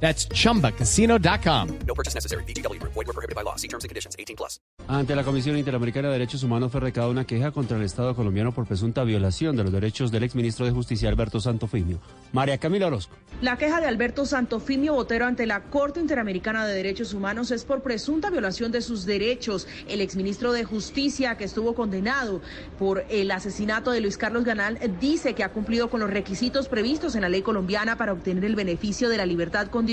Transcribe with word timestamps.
That's 0.00 0.28
chumbacasino.com. 0.28 1.68
No 1.86 1.94
purchase 1.94 2.14
necessary. 2.14 2.44
BGW. 2.44 2.78
Void 2.82 3.06
were 3.06 3.12
prohibited 3.14 3.34
by 3.34 3.42
law. 3.42 3.56
See 3.56 3.68
terms 3.68 3.84
and 3.84 3.88
conditions. 3.88 4.14
18 4.18 4.36
plus. 4.36 4.60
Ante 4.88 5.16
la 5.16 5.24
Comisión 5.24 5.56
Interamericana 5.56 6.08
de 6.08 6.12
Derechos 6.12 6.44
Humanos 6.44 6.70
fue 6.70 6.80
recabada 6.80 7.10
una 7.10 7.24
queja 7.24 7.50
contra 7.50 7.76
el 7.76 7.82
Estado 7.82 8.14
colombiano 8.14 8.52
por 8.52 8.66
presunta 8.66 9.02
violación 9.02 9.56
de 9.56 9.64
los 9.64 9.72
derechos 9.72 10.12
del 10.12 10.22
exministro 10.22 10.64
de 10.64 10.70
Justicia 10.70 11.08
Alberto 11.08 11.40
Santofimio. 11.40 11.98
María 12.32 12.58
Camila 12.58 12.86
Orozco. 12.86 13.16
La 13.40 13.56
queja 13.56 13.80
de 13.80 13.86
Alberto 13.86 14.26
Santofimio 14.26 14.92
Botero 14.94 15.26
ante 15.26 15.46
la 15.46 15.62
Corte 15.62 15.98
Interamericana 15.98 16.66
de 16.66 16.74
Derechos 16.74 17.14
Humanos 17.14 17.50
es 17.50 17.64
por 17.64 17.82
presunta 17.82 18.30
violación 18.30 18.70
de 18.70 18.82
sus 18.82 19.06
derechos. 19.06 19.66
El 19.88 20.00
exministro 20.00 20.52
de 20.52 20.64
Justicia, 20.64 21.36
que 21.36 21.44
estuvo 21.44 21.74
condenado 21.74 22.42
por 22.78 23.04
el 23.08 23.30
asesinato 23.30 23.90
de 23.90 24.00
Luis 24.00 24.18
Carlos 24.18 24.44
Ganal, 24.44 24.78
dice 25.00 25.34
que 25.34 25.42
ha 25.42 25.52
cumplido 25.52 25.90
con 25.90 26.00
los 26.00 26.10
requisitos 26.10 26.68
previstos 26.68 27.16
en 27.16 27.22
la 27.22 27.28
ley 27.28 27.42
colombiana 27.42 27.96
para 27.96 28.12
obtener 28.12 28.44
el 28.44 28.54
beneficio 28.54 29.08
de 29.08 29.16
la 29.16 29.26
libertad 29.26 29.66
condicional 29.66 29.85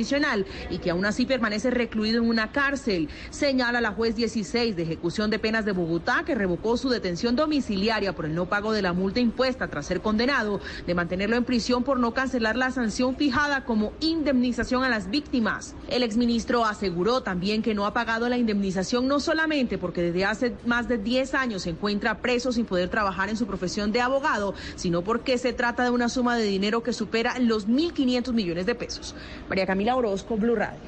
y 0.69 0.79
que 0.79 0.89
aún 0.89 1.05
así 1.05 1.25
permanece 1.25 1.69
recluido 1.69 2.21
en 2.21 2.27
una 2.27 2.51
cárcel. 2.51 3.09
Señala 3.29 3.79
la 3.79 3.91
juez 3.91 4.15
16 4.15 4.75
de 4.75 4.83
ejecución 4.83 5.29
de 5.29 5.37
penas 5.39 5.65
de 5.65 5.71
Bogotá 5.71 6.23
que 6.25 6.33
revocó 6.33 6.77
su 6.77 6.89
detención 6.89 7.35
domiciliaria 7.35 8.15
por 8.15 8.25
el 8.25 8.33
no 8.33 8.47
pago 8.47 8.71
de 8.71 8.81
la 8.81 8.93
multa 8.93 9.19
impuesta 9.19 9.67
tras 9.67 9.85
ser 9.85 10.01
condenado, 10.01 10.59
de 10.87 10.95
mantenerlo 10.95 11.35
en 11.35 11.43
prisión 11.43 11.83
por 11.83 11.99
no 11.99 12.13
cancelar 12.13 12.55
la 12.55 12.71
sanción 12.71 13.15
fijada 13.15 13.65
como 13.65 13.93
indemnización 13.99 14.83
a 14.83 14.89
las 14.89 15.09
víctimas. 15.09 15.75
El 15.89 16.01
exministro 16.01 16.65
aseguró 16.65 17.21
también 17.21 17.61
que 17.61 17.75
no 17.75 17.85
ha 17.85 17.93
pagado 17.93 18.27
la 18.29 18.37
indemnización 18.37 19.07
no 19.07 19.19
solamente 19.19 19.77
porque 19.77 20.01
desde 20.01 20.25
hace 20.25 20.55
más 20.65 20.87
de 20.87 20.97
10 20.97 21.33
años 21.35 21.63
se 21.63 21.69
encuentra 21.69 22.19
preso 22.19 22.51
sin 22.51 22.65
poder 22.65 22.89
trabajar 22.89 23.29
en 23.29 23.37
su 23.37 23.45
profesión 23.45 23.91
de 23.91 24.01
abogado, 24.01 24.55
sino 24.75 25.03
porque 25.03 25.37
se 25.37 25.53
trata 25.53 25.83
de 25.83 25.91
una 25.91 26.09
suma 26.09 26.35
de 26.35 26.43
dinero 26.45 26.81
que 26.81 26.93
supera 26.93 27.37
los 27.39 27.67
1.500 27.67 28.33
millones 28.33 28.65
de 28.65 28.75
pesos. 28.75 29.15
María 29.49 29.65
Camila 29.65 29.82
Orozco, 29.91 30.37
Blue 30.37 30.55
Radio. 30.55 30.79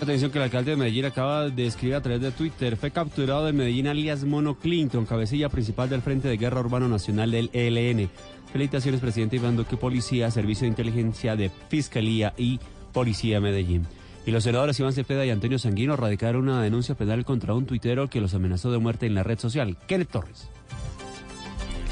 Atención 0.00 0.30
que 0.30 0.36
el 0.38 0.44
alcalde 0.44 0.72
de 0.72 0.76
Medellín 0.76 1.06
acaba 1.06 1.48
de 1.48 1.66
escribir 1.66 1.94
a 1.94 2.02
través 2.02 2.20
de 2.20 2.30
Twitter. 2.30 2.76
Fue 2.76 2.90
capturado 2.90 3.48
en 3.48 3.56
Medellín 3.56 3.86
alias 3.86 4.24
Mono 4.24 4.58
Clinton, 4.58 5.06
cabecilla 5.06 5.48
principal 5.48 5.88
del 5.88 6.02
Frente 6.02 6.28
de 6.28 6.36
Guerra 6.36 6.60
Urbano 6.60 6.86
Nacional 6.86 7.30
del 7.30 7.48
ELN. 7.54 8.10
Felicitaciones, 8.52 9.00
presidente 9.00 9.36
Iván 9.36 9.56
Duque, 9.56 9.78
Policía, 9.78 10.30
Servicio 10.30 10.64
de 10.64 10.68
Inteligencia 10.68 11.34
de 11.34 11.50
Fiscalía 11.68 12.34
y 12.36 12.60
Policía 12.92 13.36
de 13.36 13.40
Medellín. 13.40 13.86
Y 14.26 14.32
los 14.32 14.44
senadores 14.44 14.78
Iván 14.78 14.92
Cepeda 14.92 15.24
y 15.24 15.30
Antonio 15.30 15.58
Sanguino 15.58 15.96
radicaron 15.96 16.42
una 16.42 16.60
denuncia 16.60 16.94
penal 16.94 17.24
contra 17.24 17.54
un 17.54 17.64
tuitero 17.64 18.10
que 18.10 18.20
los 18.20 18.34
amenazó 18.34 18.70
de 18.70 18.78
muerte 18.78 19.06
en 19.06 19.14
la 19.14 19.22
red 19.22 19.38
social. 19.38 19.78
Kenneth 19.86 20.10
Torres. 20.10 20.50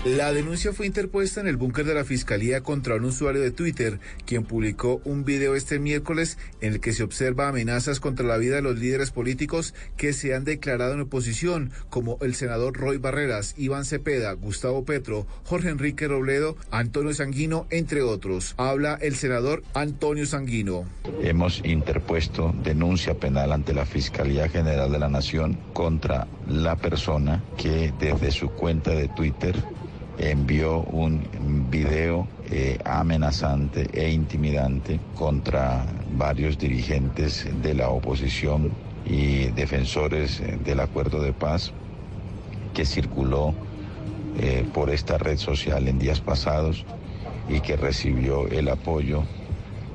La 0.04 0.34
denuncia 0.34 0.74
fue 0.74 0.84
interpuesta 0.84 1.40
en 1.40 1.46
el 1.46 1.56
búnker 1.56 1.86
de 1.86 1.94
la 1.94 2.04
Fiscalía 2.04 2.60
contra 2.60 2.96
un 2.96 3.06
usuario 3.06 3.40
de 3.40 3.50
Twitter, 3.50 4.00
quien 4.26 4.44
publicó 4.44 5.00
un 5.06 5.24
video 5.24 5.54
este 5.54 5.78
miércoles 5.78 6.36
en 6.60 6.74
el 6.74 6.80
que 6.80 6.92
se 6.92 7.02
observa 7.02 7.48
amenazas 7.48 8.00
contra 8.00 8.26
la 8.26 8.36
vida 8.36 8.56
de 8.56 8.60
los 8.60 8.78
líderes 8.78 9.10
políticos 9.10 9.72
que 9.96 10.12
se 10.12 10.34
han 10.34 10.44
declarado 10.44 10.92
en 10.92 11.00
oposición, 11.00 11.70
como 11.88 12.18
el 12.20 12.34
senador 12.34 12.76
Roy 12.76 12.98
Barreras, 12.98 13.54
Iván 13.56 13.86
Cepeda, 13.86 14.34
Gustavo 14.34 14.84
Petro, 14.84 15.26
Jorge 15.44 15.70
Enrique 15.70 16.06
Robledo, 16.06 16.58
Antonio 16.70 17.14
Sanguino, 17.14 17.66
entre 17.70 18.02
otros. 18.02 18.52
Habla 18.58 18.98
el 19.00 19.14
senador 19.14 19.62
Antonio 19.72 20.26
Sanguino. 20.26 20.84
Hemos 21.22 21.64
interpuesto 21.64 22.54
denuncia 22.62 23.14
penal 23.14 23.52
ante 23.52 23.72
la 23.72 23.86
Fiscalía 23.86 24.50
General 24.50 24.92
de 24.92 24.98
la 24.98 25.08
Nación 25.08 25.58
contra 25.72 26.28
la 26.46 26.76
persona 26.76 27.42
que 27.56 27.94
desde 27.98 28.30
su 28.32 28.50
cuenta 28.50 28.90
de 28.90 29.08
Twitter 29.08 29.56
envió 30.18 30.80
un 30.80 31.22
video 31.70 32.26
eh, 32.50 32.78
amenazante 32.84 33.88
e 33.92 34.10
intimidante 34.10 35.00
contra 35.14 35.86
varios 36.16 36.58
dirigentes 36.58 37.46
de 37.62 37.74
la 37.74 37.88
oposición 37.88 38.70
y 39.04 39.46
defensores 39.46 40.42
del 40.64 40.80
acuerdo 40.80 41.20
de 41.20 41.32
paz 41.32 41.72
que 42.72 42.84
circuló 42.84 43.54
eh, 44.38 44.64
por 44.72 44.90
esta 44.90 45.18
red 45.18 45.38
social 45.38 45.88
en 45.88 45.98
días 45.98 46.20
pasados 46.20 46.84
y 47.48 47.60
que 47.60 47.76
recibió 47.76 48.48
el 48.48 48.68
apoyo 48.68 49.22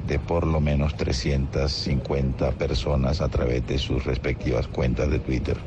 de 0.08 0.20
por 0.20 0.48
lo 0.48 0.60
menos 0.60 0.96
350 0.96 2.52
personas 2.54 3.22
a 3.22 3.30
través 3.30 3.66
de 3.68 3.78
sus 3.78 4.06
respectivas 4.06 4.68
cuentas 4.68 5.10
de 5.10 5.20
Twitter. 5.20 5.58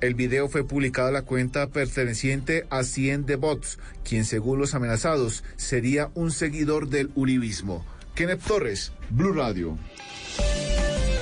El 0.00 0.14
video 0.14 0.48
fue 0.48 0.64
publicado 0.64 1.08
a 1.08 1.12
la 1.12 1.22
cuenta 1.22 1.66
perteneciente 1.66 2.66
a 2.70 2.84
100 2.84 3.26
de 3.26 3.36
Bots, 3.36 3.78
quien 4.02 4.24
según 4.24 4.58
los 4.58 4.74
amenazados 4.74 5.44
sería 5.56 6.10
un 6.14 6.30
seguidor 6.30 6.88
del 6.88 7.10
uribismo. 7.14 7.84
Kenneth 8.14 8.40
Torres, 8.40 8.92
Blue 9.10 9.34
Radio. 9.34 9.76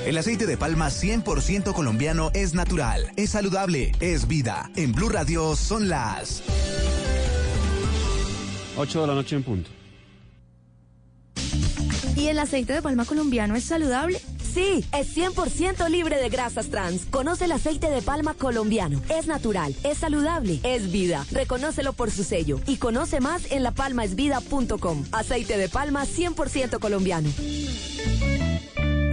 El 0.05 0.17
aceite 0.17 0.45
de 0.45 0.55
palma 0.55 0.87
100% 0.87 1.73
colombiano 1.73 2.31
es 2.33 2.53
natural, 2.53 3.11
es 3.17 3.31
saludable, 3.31 3.91
es 3.99 4.29
vida. 4.29 4.71
En 4.77 4.93
Blue 4.93 5.09
Radio 5.09 5.57
son 5.57 5.89
las 5.89 6.41
8 8.77 9.01
de 9.01 9.07
la 9.07 9.13
noche 9.13 9.35
en 9.35 9.43
punto. 9.43 9.69
¿Y 12.15 12.27
el 12.27 12.39
aceite 12.39 12.71
de 12.71 12.81
palma 12.81 13.03
colombiano 13.03 13.57
es 13.57 13.65
saludable? 13.65 14.21
Sí, 14.53 14.83
es 14.93 15.15
100% 15.15 15.89
libre 15.89 16.17
de 16.17 16.29
grasas 16.29 16.69
trans. 16.69 17.05
Conoce 17.05 17.45
el 17.45 17.51
aceite 17.51 17.89
de 17.89 18.01
palma 18.01 18.33
colombiano. 18.33 18.99
Es 19.09 19.27
natural, 19.27 19.75
es 19.83 19.99
saludable, 19.99 20.59
es 20.63 20.91
vida. 20.91 21.25
Reconócelo 21.31 21.93
por 21.93 22.09
su 22.09 22.23
sello 22.23 22.59
y 22.65 22.77
conoce 22.77 23.19
más 23.19 23.51
en 23.51 23.63
lapalmaesvida.com. 23.63 25.05
Aceite 25.11 25.57
de 25.57 25.69
palma 25.69 26.05
100% 26.05 26.79
colombiano. 26.79 27.29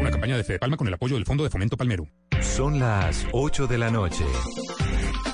Una 0.00 0.10
campaña 0.10 0.36
de 0.36 0.44
Fede 0.44 0.58
Palma 0.58 0.76
con 0.76 0.88
el 0.88 0.94
apoyo 0.94 1.16
del 1.16 1.26
Fondo 1.26 1.44
de 1.44 1.50
Fomento 1.50 1.76
Palmero. 1.76 2.06
Son 2.41 2.78
las 2.78 3.26
8 3.32 3.66
de 3.66 3.78
la 3.78 3.91
noche. 3.91 4.24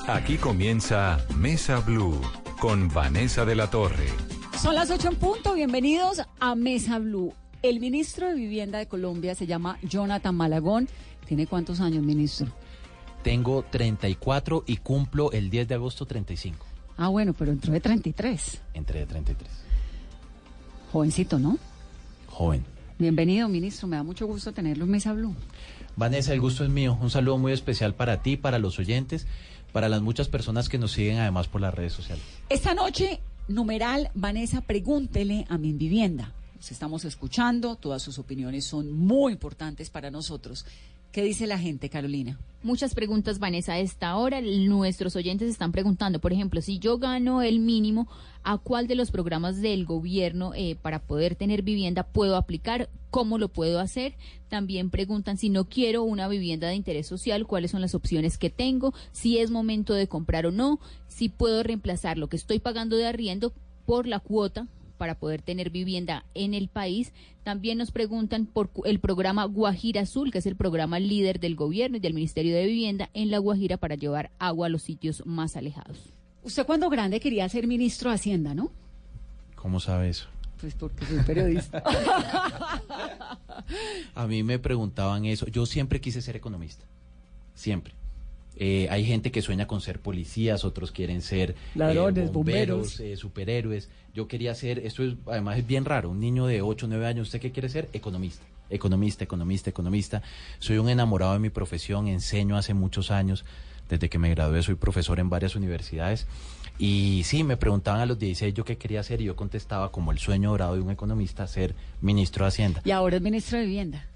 Aquí 0.08 0.36
comienza 0.36 1.24
Mesa 1.36 1.80
Blue 1.80 2.20
con 2.58 2.88
Vanessa 2.88 3.44
de 3.44 3.54
la 3.54 3.70
Torre. 3.70 4.06
Son 4.60 4.74
las 4.74 4.90
8 4.90 5.08
en 5.08 5.16
punto. 5.16 5.54
Bienvenidos 5.54 6.22
a 6.40 6.54
Mesa 6.54 6.98
Blue. 6.98 7.34
El 7.62 7.78
ministro 7.78 8.26
de 8.26 8.34
Vivienda 8.34 8.78
de 8.78 8.88
Colombia 8.88 9.36
se 9.36 9.46
llama 9.46 9.78
Jonathan 9.82 10.34
Malagón. 10.34 10.88
¿Tiene 11.28 11.46
cuántos 11.46 11.80
años, 11.80 12.02
ministro? 12.02 12.48
Tengo 13.22 13.64
34 13.70 14.64
y 14.66 14.78
cumplo 14.78 15.30
el 15.30 15.48
10 15.48 15.68
de 15.68 15.74
agosto 15.76 16.04
35. 16.04 16.66
Ah, 16.96 17.06
bueno, 17.06 17.34
pero 17.34 17.52
entró 17.52 17.72
de 17.72 17.78
33. 17.78 18.62
Entré 18.74 18.98
de 18.98 19.06
33. 19.06 19.48
Jovencito, 20.90 21.38
¿no? 21.38 21.56
Joven. 22.26 22.64
Bienvenido, 22.98 23.48
ministro. 23.48 23.86
Me 23.86 23.94
da 23.94 24.02
mucho 24.02 24.26
gusto 24.26 24.50
tenerlo 24.50 24.84
en 24.84 24.90
Mesa 24.90 25.12
Blue. 25.12 25.36
Vanessa, 25.94 26.32
el 26.32 26.40
gusto 26.40 26.64
es 26.64 26.70
mío. 26.70 26.98
Un 27.00 27.10
saludo 27.10 27.38
muy 27.38 27.52
especial 27.52 27.94
para 27.94 28.22
ti, 28.22 28.36
para 28.36 28.58
los 28.58 28.80
oyentes, 28.80 29.28
para 29.72 29.88
las 29.88 30.02
muchas 30.02 30.28
personas 30.28 30.68
que 30.68 30.78
nos 30.78 30.90
siguen 30.90 31.18
además 31.18 31.46
por 31.46 31.60
las 31.60 31.72
redes 31.72 31.92
sociales. 31.92 32.24
Esta 32.48 32.74
noche, 32.74 33.20
numeral, 33.46 34.10
Vanessa, 34.14 34.62
pregúntele 34.62 35.46
a 35.48 35.58
mi 35.58 35.72
vivienda 35.72 36.32
estamos 36.70 37.04
escuchando, 37.04 37.76
todas 37.76 38.02
sus 38.02 38.18
opiniones 38.18 38.64
son 38.64 38.92
muy 38.92 39.32
importantes 39.32 39.90
para 39.90 40.10
nosotros. 40.10 40.64
¿Qué 41.12 41.22
dice 41.22 41.46
la 41.46 41.58
gente, 41.58 41.90
Carolina? 41.90 42.38
Muchas 42.62 42.94
preguntas, 42.94 43.38
Vanessa. 43.38 43.74
A 43.74 43.80
esta 43.80 44.16
hora 44.16 44.40
nuestros 44.40 45.14
oyentes 45.14 45.50
están 45.50 45.70
preguntando, 45.70 46.20
por 46.20 46.32
ejemplo, 46.32 46.62
si 46.62 46.78
yo 46.78 46.96
gano 46.96 47.42
el 47.42 47.58
mínimo, 47.58 48.08
¿a 48.44 48.56
cuál 48.56 48.87
de 48.87 48.94
los 48.94 49.10
programas 49.10 49.60
del 49.60 49.84
gobierno 49.84 50.54
eh, 50.54 50.76
para 50.81 51.00
poder 51.00 51.34
tener 51.34 51.60
vivienda 51.60 52.04
puedo 52.04 52.37
aplicar? 52.37 52.88
¿Cómo 53.10 53.37
lo 53.37 53.48
puedo 53.48 53.78
hacer? 53.78 54.14
También 54.48 54.88
preguntan 54.88 55.37
si 55.37 55.50
no 55.50 55.64
quiero 55.64 56.02
una 56.02 56.28
vivienda 56.28 56.69
de 56.69 56.76
interés 56.76 57.08
social, 57.08 57.46
cuáles 57.46 57.72
son 57.72 57.82
las 57.82 57.94
opciones 57.94 58.38
que 58.38 58.48
tengo, 58.48 58.94
si 59.10 59.37
es 59.37 59.50
momento 59.50 59.92
de 59.92 60.08
comprar 60.08 60.46
o 60.46 60.50
no, 60.50 60.81
si 61.08 61.28
puedo 61.28 61.62
reemplazar 61.62 62.16
lo 62.16 62.28
que 62.28 62.37
estoy 62.37 62.58
pagando 62.58 62.96
de 62.96 63.06
arriendo 63.06 63.52
por 63.84 64.06
la 64.06 64.19
cuota 64.19 64.66
para 65.02 65.16
poder 65.16 65.43
tener 65.43 65.70
vivienda 65.70 66.25
en 66.32 66.54
el 66.54 66.69
país. 66.69 67.12
También 67.43 67.76
nos 67.76 67.90
preguntan 67.90 68.46
por 68.46 68.70
el 68.84 69.00
programa 69.00 69.46
Guajira 69.46 70.02
Azul, 70.02 70.31
que 70.31 70.38
es 70.38 70.46
el 70.46 70.54
programa 70.54 71.00
líder 71.00 71.40
del 71.40 71.56
gobierno 71.56 71.96
y 71.96 72.00
del 72.00 72.14
Ministerio 72.14 72.54
de 72.54 72.66
Vivienda 72.66 73.10
en 73.12 73.32
La 73.32 73.38
Guajira 73.38 73.78
para 73.78 73.96
llevar 73.96 74.31
agua 74.38 74.69
a 74.69 74.70
los 74.70 74.82
sitios 74.84 75.26
más 75.26 75.56
alejados. 75.56 75.99
Usted 76.44 76.64
cuando 76.66 76.88
grande 76.88 77.19
quería 77.19 77.49
ser 77.49 77.66
ministro 77.66 78.10
de 78.10 78.14
Hacienda, 78.14 78.54
¿no? 78.54 78.70
¿Cómo 79.56 79.81
sabe 79.81 80.08
eso? 80.08 80.28
Pues 80.60 80.76
porque 80.76 81.04
soy 81.04 81.19
periodista. 81.25 81.82
a 84.14 84.26
mí 84.28 84.44
me 84.44 84.60
preguntaban 84.60 85.25
eso. 85.25 85.49
Yo 85.49 85.66
siempre 85.66 86.00
quise 86.00 86.22
ser 86.22 86.37
economista. 86.37 86.84
siempre. 87.56 87.93
Eh, 88.56 88.87
hay 88.90 89.04
gente 89.04 89.32
que 89.32 89.43
sueña 89.43 89.66
con 89.66 89.81
ser 89.81 89.99
policías, 90.00 90.64
otros 90.64 90.93
quieren 90.93 91.22
ser 91.22 91.50
eh, 91.52 91.54
Ladrones, 91.75 92.31
bomberos, 92.31 92.76
bomberos. 92.76 93.00
eh, 93.00 93.16
superhéroes. 93.16 93.88
Yo 94.14 94.29
quería 94.29 94.55
ser, 94.55 94.79
esto 94.81 95.03
es, 95.03 95.14
además 95.26 95.59
es 95.59 95.67
bien 95.67 95.87
raro, 95.87 96.11
un 96.11 96.20
niño 96.20 96.47
de 96.47 96.61
8 96.61 96.85
o 96.85 96.88
9 96.88 97.06
años, 97.06 97.29
¿usted 97.29 97.41
qué 97.41 97.50
quiere 97.50 97.69
ser? 97.70 97.88
Economista. 97.94 98.44
Economista, 98.69 99.25
economista, 99.25 99.70
economista. 99.70 100.23
Soy 100.59 100.79
un 100.79 100.88
enamorado 100.88 101.32
de 101.32 101.38
mi 101.38 101.50
profesión, 101.50 102.09
enseño 102.09 102.56
hace 102.56 102.75
muchos 102.75 103.11
años. 103.11 103.44
Desde 103.88 104.09
que 104.09 104.19
me 104.19 104.31
gradué 104.31 104.62
soy 104.62 104.75
profesor 104.75 105.19
en 105.19 105.29
varias 105.29 105.56
universidades. 105.56 106.26
Y 106.79 107.23
sí, 107.25 107.44
me 107.44 107.56
preguntaban 107.56 108.00
a 108.00 108.06
los 108.06 108.19
16 108.19 108.55
yo 108.55 108.64
qué 108.64 108.79
quería 108.79 109.00
hacer 109.00 109.20
y 109.20 109.25
yo 109.25 109.37
contestaba 109.37 109.93
como 109.93 110.12
el 110.12 110.19
sueño 110.19 110.50
dorado 110.50 110.75
de 110.75 110.81
un 110.81 110.91
economista, 110.91 111.47
ser 111.47 111.75
ministro 112.00 112.44
de 112.44 112.49
Hacienda. 112.49 112.82
Y 112.85 112.91
ahora 112.91 113.17
es 113.17 113.23
ministro 113.23 113.59
de 113.59 113.67
Vivienda. 113.67 114.06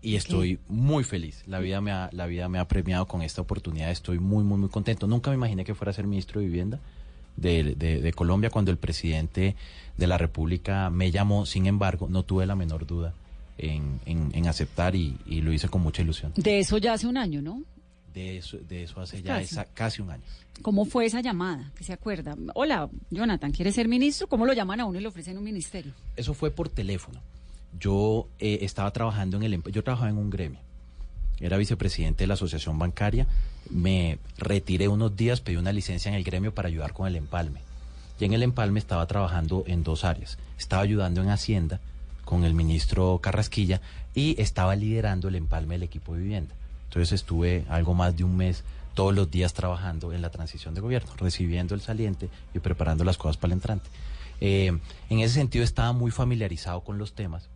Y 0.00 0.16
estoy 0.16 0.58
muy 0.68 1.04
feliz. 1.04 1.44
La 1.46 1.60
vida, 1.60 1.80
me 1.80 1.92
ha, 1.92 2.10
la 2.12 2.26
vida 2.26 2.48
me 2.48 2.58
ha 2.58 2.66
premiado 2.66 3.06
con 3.06 3.22
esta 3.22 3.40
oportunidad. 3.40 3.90
Estoy 3.90 4.18
muy, 4.18 4.42
muy, 4.42 4.58
muy 4.58 4.68
contento. 4.68 5.06
Nunca 5.06 5.30
me 5.30 5.36
imaginé 5.36 5.64
que 5.64 5.74
fuera 5.74 5.90
a 5.90 5.94
ser 5.94 6.06
ministro 6.06 6.40
de 6.40 6.46
Vivienda 6.46 6.80
de, 7.36 7.74
de- 7.74 8.00
de 8.00 8.12
Colombia 8.12 8.50
cuando 8.50 8.70
el 8.70 8.76
presidente 8.78 9.56
de 9.96 10.06
la 10.06 10.18
República 10.18 10.90
me 10.90 11.10
llamó. 11.10 11.46
Sin 11.46 11.66
embargo, 11.66 12.08
no 12.10 12.22
tuve 12.22 12.46
la 12.46 12.54
menor 12.56 12.86
duda 12.86 13.14
en, 13.58 14.00
en- 14.06 14.30
en 14.34 14.46
aceptar 14.48 14.94
y, 14.96 15.16
y 15.26 15.40
lo 15.40 15.52
hice 15.52 15.68
con 15.68 15.82
mucha 15.82 16.02
ilusión. 16.02 16.32
De 16.36 16.58
eso 16.58 16.78
ya 16.78 16.94
hace 16.94 17.06
un 17.06 17.16
año, 17.16 17.42
¿no? 17.42 17.62
De 18.14 18.36
eso, 18.38 18.58
de 18.68 18.82
eso 18.84 19.00
hace 19.00 19.22
ya 19.22 19.34
Casi. 19.38 19.44
esa- 19.54 19.64
casi 19.66 20.02
un 20.02 20.10
año. 20.10 20.22
¿Cómo 20.60 20.84
fue 20.84 21.06
esa 21.06 21.20
llamada? 21.22 21.72
¿Qué 21.76 21.82
se 21.82 21.94
acuerda? 21.94 22.36
Hola, 22.54 22.88
Jonathan, 23.10 23.52
¿quieres 23.52 23.74
ser 23.74 23.88
ministro? 23.88 24.26
¿Cómo 24.26 24.44
lo 24.46 24.52
llaman 24.52 24.80
a 24.80 24.84
uno 24.84 24.98
y 24.98 25.02
le 25.02 25.08
ofrecen 25.08 25.38
un 25.38 25.44
ministerio? 25.44 25.92
Eso 26.14 26.34
fue 26.34 26.50
por 26.50 26.68
teléfono. 26.68 27.20
Yo 27.80 28.28
eh, 28.38 28.58
estaba 28.60 28.90
trabajando 28.92 29.38
en 29.38 29.44
el... 29.44 29.62
Yo 29.72 29.82
trabajaba 29.82 30.10
en 30.10 30.18
un 30.18 30.28
gremio. 30.28 30.58
Era 31.42 31.58
vicepresidente 31.58 32.22
de 32.22 32.28
la 32.28 32.34
asociación 32.34 32.78
bancaria. 32.78 33.26
Me 33.68 34.18
retiré 34.38 34.88
unos 34.88 35.16
días, 35.16 35.40
pedí 35.40 35.56
una 35.56 35.72
licencia 35.72 36.08
en 36.08 36.14
el 36.14 36.24
gremio 36.24 36.54
para 36.54 36.68
ayudar 36.68 36.92
con 36.92 37.06
el 37.06 37.16
empalme. 37.16 37.60
Y 38.18 38.24
en 38.24 38.32
el 38.32 38.44
empalme 38.44 38.78
estaba 38.78 39.06
trabajando 39.06 39.64
en 39.66 39.82
dos 39.82 40.04
áreas. 40.04 40.38
Estaba 40.56 40.82
ayudando 40.82 41.20
en 41.20 41.28
Hacienda 41.28 41.80
con 42.24 42.44
el 42.44 42.54
ministro 42.54 43.18
Carrasquilla 43.20 43.80
y 44.14 44.40
estaba 44.40 44.76
liderando 44.76 45.28
el 45.28 45.34
empalme 45.34 45.74
del 45.74 45.82
equipo 45.82 46.14
de 46.14 46.22
vivienda. 46.22 46.54
Entonces 46.84 47.12
estuve 47.12 47.64
algo 47.68 47.94
más 47.94 48.16
de 48.16 48.22
un 48.22 48.36
mes 48.36 48.62
todos 48.94 49.14
los 49.14 49.30
días 49.30 49.54
trabajando 49.54 50.12
en 50.12 50.22
la 50.22 50.30
transición 50.30 50.74
de 50.74 50.80
gobierno, 50.80 51.10
recibiendo 51.16 51.74
el 51.74 51.80
saliente 51.80 52.28
y 52.54 52.60
preparando 52.60 53.02
las 53.02 53.18
cosas 53.18 53.36
para 53.36 53.48
el 53.48 53.58
entrante. 53.58 53.90
Eh, 54.40 54.78
en 55.08 55.20
ese 55.20 55.34
sentido 55.34 55.64
estaba 55.64 55.92
muy 55.92 56.10
familiarizado 56.10 56.82
con 56.82 56.98
los 56.98 57.14
temas, 57.14 57.48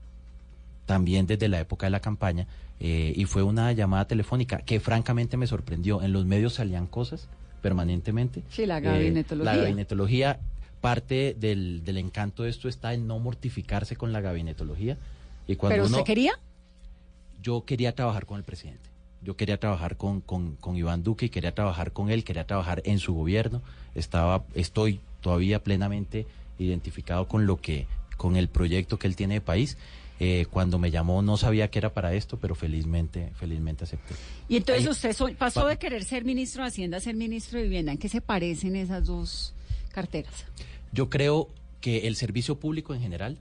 también 0.86 1.26
desde 1.26 1.48
la 1.48 1.60
época 1.60 1.86
de 1.86 1.90
la 1.90 2.00
campaña, 2.00 2.46
eh, 2.80 3.12
y 3.14 3.24
fue 3.26 3.42
una 3.42 3.72
llamada 3.72 4.06
telefónica 4.06 4.58
que 4.58 4.80
francamente 4.80 5.36
me 5.36 5.46
sorprendió. 5.46 6.02
En 6.02 6.12
los 6.12 6.24
medios 6.26 6.54
salían 6.54 6.86
cosas 6.86 7.28
permanentemente. 7.62 8.42
Sí, 8.50 8.64
la 8.66 8.78
Eh, 8.78 8.82
gabinetología. 8.82 9.52
la 9.52 9.60
gabinetología, 9.60 10.38
parte 10.80 11.34
del, 11.38 11.82
del 11.84 11.98
encanto 11.98 12.44
de 12.44 12.50
esto 12.50 12.68
está 12.68 12.94
en 12.94 13.06
no 13.06 13.18
mortificarse 13.18 13.96
con 13.96 14.12
la 14.12 14.20
gabinetología. 14.20 14.96
Y 15.48 15.56
cuando 15.56 15.74
¿Pero 15.74 15.86
uno- 15.86 15.96
usted 15.98 16.06
quería? 16.06 16.32
yo 17.42 17.64
quería 17.64 17.94
trabajar 17.94 18.26
con 18.26 18.38
el 18.38 18.44
presidente. 18.44 18.88
Yo 19.22 19.36
quería 19.36 19.58
trabajar 19.58 19.96
con, 19.96 20.20
con, 20.20 20.56
con 20.56 20.76
Iván 20.76 21.02
Duque 21.02 21.26
y 21.26 21.28
quería 21.30 21.54
trabajar 21.54 21.92
con 21.92 22.10
él, 22.10 22.22
quería 22.22 22.46
trabajar 22.46 22.82
en 22.84 22.98
su 22.98 23.14
gobierno. 23.14 23.62
Estaba, 23.94 24.44
estoy 24.54 25.00
todavía 25.20 25.62
plenamente 25.64 26.26
identificado 26.58 27.26
con 27.26 27.46
lo 27.46 27.56
que, 27.56 27.86
con 28.16 28.36
el 28.36 28.48
proyecto 28.48 28.98
que 28.98 29.06
él 29.08 29.16
tiene 29.16 29.34
de 29.34 29.40
país. 29.40 29.76
Eh, 30.18 30.46
cuando 30.50 30.78
me 30.78 30.90
llamó 30.90 31.20
no 31.20 31.36
sabía 31.36 31.68
que 31.70 31.78
era 31.78 31.92
para 31.92 32.14
esto, 32.14 32.38
pero 32.38 32.54
felizmente, 32.54 33.32
felizmente 33.38 33.84
acepté. 33.84 34.14
Y 34.48 34.56
entonces 34.56 34.84
Ahí- 34.86 34.90
usted 34.90 35.12
so- 35.12 35.28
pasó 35.38 35.62
pa- 35.62 35.68
de 35.68 35.76
querer 35.78 36.04
ser 36.04 36.24
ministro 36.24 36.62
de 36.62 36.68
Hacienda 36.68 36.96
a 36.96 37.00
ser 37.00 37.14
ministro 37.16 37.58
de 37.58 37.64
Vivienda. 37.64 37.92
¿En 37.92 37.98
qué 37.98 38.08
se 38.08 38.20
parecen 38.22 38.76
esas 38.76 39.04
dos 39.04 39.52
carteras? 39.92 40.32
Yo 40.92 41.10
creo 41.10 41.48
que 41.82 42.06
el 42.06 42.16
servicio 42.16 42.58
público 42.58 42.94
en 42.94 43.00
general, 43.02 43.36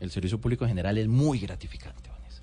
el 0.00 0.10
servicio 0.10 0.40
público 0.40 0.64
en 0.64 0.70
general 0.70 0.96
es 0.96 1.06
muy 1.06 1.38
gratificante, 1.38 2.08
Vanessa. 2.08 2.40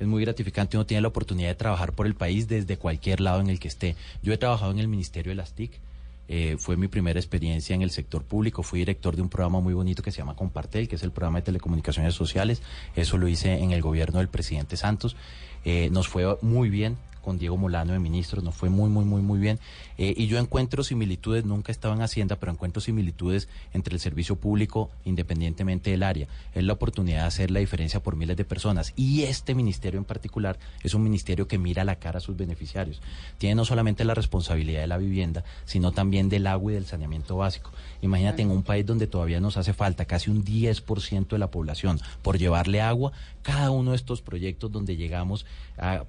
Es 0.00 0.06
muy 0.08 0.22
gratificante, 0.24 0.76
uno 0.76 0.84
tiene 0.86 1.00
la 1.02 1.08
oportunidad 1.08 1.48
de 1.50 1.54
trabajar 1.54 1.92
por 1.92 2.06
el 2.06 2.14
país 2.16 2.48
desde 2.48 2.76
cualquier 2.78 3.20
lado 3.20 3.40
en 3.40 3.48
el 3.48 3.60
que 3.60 3.68
esté. 3.68 3.94
Yo 4.24 4.32
he 4.32 4.38
trabajado 4.38 4.72
en 4.72 4.80
el 4.80 4.88
Ministerio 4.88 5.30
de 5.30 5.36
las 5.36 5.52
TIC, 5.52 5.70
eh, 6.28 6.56
fue 6.58 6.76
mi 6.76 6.88
primera 6.88 7.18
experiencia 7.18 7.74
en 7.74 7.82
el 7.82 7.90
sector 7.90 8.24
público, 8.24 8.62
fui 8.62 8.80
director 8.80 9.16
de 9.16 9.22
un 9.22 9.28
programa 9.28 9.60
muy 9.60 9.74
bonito 9.74 10.02
que 10.02 10.10
se 10.10 10.18
llama 10.18 10.36
Compartel, 10.36 10.88
que 10.88 10.96
es 10.96 11.02
el 11.02 11.12
programa 11.12 11.38
de 11.38 11.42
telecomunicaciones 11.42 12.14
sociales, 12.14 12.62
eso 12.96 13.18
lo 13.18 13.28
hice 13.28 13.58
en 13.62 13.72
el 13.72 13.82
gobierno 13.82 14.18
del 14.18 14.28
presidente 14.28 14.76
Santos, 14.76 15.16
Eh, 15.64 15.88
nos 15.90 16.08
fue 16.08 16.36
muy 16.42 16.68
bien 16.68 16.98
con 17.24 17.38
Diego 17.38 17.56
Molano 17.56 17.94
de 17.94 17.98
ministros, 17.98 18.44
nos 18.44 18.54
fue 18.54 18.68
muy, 18.68 18.90
muy, 18.90 19.04
muy, 19.04 19.22
muy 19.22 19.38
bien. 19.38 19.58
Eh, 19.96 20.14
y 20.16 20.26
yo 20.26 20.38
encuentro 20.38 20.84
similitudes, 20.84 21.44
nunca 21.44 21.72
estaba 21.72 21.94
en 21.94 22.02
Hacienda, 22.02 22.36
pero 22.36 22.52
encuentro 22.52 22.80
similitudes 22.80 23.48
entre 23.72 23.94
el 23.94 24.00
servicio 24.00 24.36
público 24.36 24.90
independientemente 25.04 25.90
del 25.90 26.02
área. 26.02 26.28
Es 26.54 26.62
la 26.64 26.74
oportunidad 26.74 27.22
de 27.22 27.26
hacer 27.26 27.50
la 27.50 27.60
diferencia 27.60 28.02
por 28.02 28.16
miles 28.16 28.36
de 28.36 28.44
personas. 28.44 28.92
Y 28.96 29.22
este 29.22 29.54
ministerio 29.54 29.98
en 29.98 30.04
particular 30.04 30.58
es 30.82 30.94
un 30.94 31.02
ministerio 31.02 31.48
que 31.48 31.58
mira 31.58 31.84
la 31.84 31.96
cara 31.96 32.18
a 32.18 32.20
sus 32.20 32.36
beneficiarios. 32.36 33.00
Tiene 33.38 33.54
no 33.54 33.64
solamente 33.64 34.04
la 34.04 34.14
responsabilidad 34.14 34.82
de 34.82 34.86
la 34.86 34.98
vivienda, 34.98 35.44
sino 35.64 35.92
también 35.92 36.28
del 36.28 36.46
agua 36.46 36.72
y 36.72 36.74
del 36.74 36.86
saneamiento 36.86 37.36
básico. 37.36 37.70
Imagínate 38.02 38.42
en 38.42 38.50
un 38.50 38.62
país 38.62 38.84
donde 38.84 39.06
todavía 39.06 39.40
nos 39.40 39.56
hace 39.56 39.72
falta 39.72 40.04
casi 40.04 40.30
un 40.30 40.44
10% 40.44 41.28
de 41.28 41.38
la 41.38 41.50
población 41.50 42.00
por 42.22 42.38
llevarle 42.38 42.82
agua, 42.82 43.12
cada 43.42 43.70
uno 43.70 43.92
de 43.92 43.96
estos 43.96 44.22
proyectos 44.22 44.70
donde 44.70 44.96
llegamos 44.96 45.46
a 45.78 46.04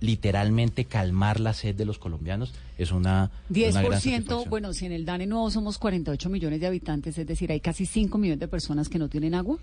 literalmente 0.00 0.86
calmar 0.86 1.40
la 1.40 1.52
sed 1.52 1.74
de 1.74 1.84
los 1.84 1.98
colombianos 1.98 2.52
es 2.78 2.90
una, 2.90 3.30
una 3.48 3.82
gran 3.82 3.84
10%, 3.84 4.00
satisfacción. 4.00 4.50
bueno, 4.50 4.72
si 4.72 4.86
en 4.86 4.92
el 4.92 5.04
DANE 5.04 5.26
nuevo 5.26 5.50
somos 5.50 5.78
48 5.78 6.28
millones 6.30 6.60
de 6.60 6.66
habitantes, 6.66 7.18
es 7.18 7.26
decir, 7.26 7.52
hay 7.52 7.60
casi 7.60 7.86
5 7.86 8.16
millones 8.18 8.40
de 8.40 8.48
personas 8.48 8.88
que 8.88 8.98
no 8.98 9.08
tienen 9.08 9.34
agua. 9.34 9.58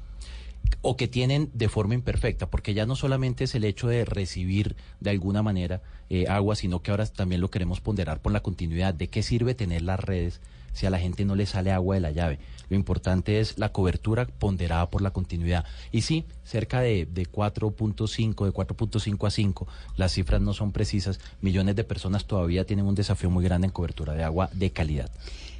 o 0.82 0.98
que 0.98 1.08
tienen 1.08 1.50
de 1.54 1.70
forma 1.70 1.94
imperfecta, 1.94 2.50
porque 2.50 2.74
ya 2.74 2.86
no 2.86 2.96
solamente 2.96 3.46
es 3.46 3.56
el 3.56 3.64
hecho 3.64 3.88
de 3.88 4.06
recibir 4.06 4.76
de 5.00 5.12
alguna 5.12 5.42
manera 5.42 5.82
eh, 6.10 6.26
agua, 6.28 6.56
sino 6.56 6.82
que 6.82 6.92
ahora 6.92 7.06
también 7.06 7.42
lo 7.42 7.50
queremos 7.50 7.80
ponderar 7.80 8.20
por 8.20 8.32
la 8.32 8.42
continuidad. 8.42 8.94
¿De 8.94 9.08
qué 9.08 9.24
sirve 9.24 9.56
tener 9.56 9.82
las 9.82 10.00
redes 10.00 10.42
si 10.78 10.86
a 10.86 10.92
la 10.92 11.00
gente 11.00 11.26
no 11.26 11.36
le 11.36 11.48
sale 11.48 11.72
agua 11.72 11.96
de 11.96 12.02
la 12.02 12.12
llave? 12.12 12.40
Lo 12.70 12.76
importante 12.76 13.40
es 13.40 13.58
la 13.58 13.72
cobertura 13.72 14.28
ponderada 14.28 14.90
por 14.90 15.02
la 15.02 15.12
continuidad. 15.12 15.66
Y 15.92 16.02
sí, 16.02 16.26
cerca 16.44 16.82
de, 16.82 17.06
de 17.06 17.24
4.5, 17.24 18.46
de 18.46 18.52
4.5 18.52 19.28
a 19.28 19.32
5, 19.32 19.68
las 19.96 20.12
cifras 20.12 20.42
no 20.42 20.54
son 20.54 20.72
precisas, 20.72 21.20
millones 21.42 21.76
de 21.76 21.84
personas 21.84 22.26
todavía 22.26 22.66
tienen 22.66 22.86
un 22.86 22.96
desafío 22.96 23.30
muy 23.30 23.44
grande 23.44 23.68
en 23.68 23.72
cobertura 23.72 24.14
de 24.14 24.24
agua 24.24 24.50
de 24.54 24.70
calidad. 24.70 25.10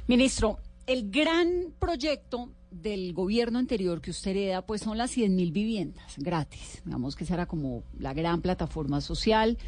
Ministro, 0.06 0.58
el 0.86 1.10
gran 1.10 1.72
proyecto 1.78 2.48
del 2.70 3.12
gobierno 3.12 3.58
anterior 3.58 4.00
que 4.00 4.10
usted 4.10 4.32
hereda, 4.32 4.62
pues 4.62 4.82
son 4.82 4.98
las 4.98 5.10
100 5.10 5.34
mil 5.34 5.52
viviendas 5.52 6.14
gratis. 6.18 6.82
Digamos 6.84 7.16
que 7.16 7.24
esa 7.24 7.34
era 7.34 7.46
como 7.46 7.82
la 7.98 8.14
gran 8.14 8.40
plataforma 8.40 9.00
social 9.00 9.58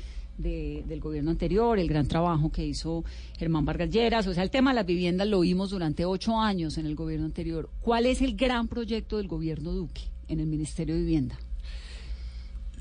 de- 0.40 0.84
del 0.86 1.00
gobierno 1.00 1.30
anterior, 1.30 1.78
el 1.78 1.88
gran 1.88 2.06
trabajo 2.06 2.50
que 2.50 2.64
hizo 2.66 3.04
Germán 3.38 3.64
Vargas 3.64 3.90
Lleras. 3.90 4.26
O 4.26 4.34
sea, 4.34 4.42
el 4.42 4.50
tema 4.50 4.70
de 4.70 4.76
las 4.76 4.86
viviendas 4.86 5.26
lo 5.28 5.40
vimos 5.40 5.70
durante 5.70 6.04
ocho 6.04 6.38
años 6.38 6.78
en 6.78 6.86
el 6.86 6.94
gobierno 6.94 7.26
anterior. 7.26 7.68
¿Cuál 7.80 8.06
es 8.06 8.20
el 8.22 8.36
gran 8.36 8.68
proyecto 8.68 9.16
del 9.18 9.28
gobierno 9.28 9.72
Duque 9.72 10.02
en 10.28 10.40
el 10.40 10.46
Ministerio 10.46 10.94
de 10.94 11.00
Vivienda? 11.02 11.38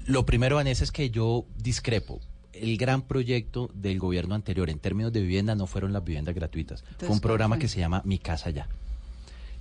Lo 0.06 0.26
primero, 0.26 0.56
Vanessa, 0.56 0.84
es 0.84 0.92
que 0.92 1.10
yo 1.10 1.46
discrepo. 1.58 2.20
El 2.54 2.78
gran 2.78 3.04
proyecto 3.04 3.70
del 3.74 4.00
gobierno 4.00 4.34
anterior 4.36 4.70
en 4.70 4.80
términos 4.80 5.14
de 5.14 5.22
vivienda 5.22 5.56
no 5.56 5.68
fueron 5.68 5.94
las 5.94 6.04
viviendas 6.04 6.34
gratuitas. 6.36 6.84
fue 6.98 7.08
un 7.08 7.14
¿cuál 7.16 7.22
programa 7.22 7.56
fue? 7.56 7.62
que 7.62 7.68
se 7.68 7.80
llama 7.80 8.02
Mi 8.06 8.18
Casa 8.18 8.50
Ya. 8.50 8.68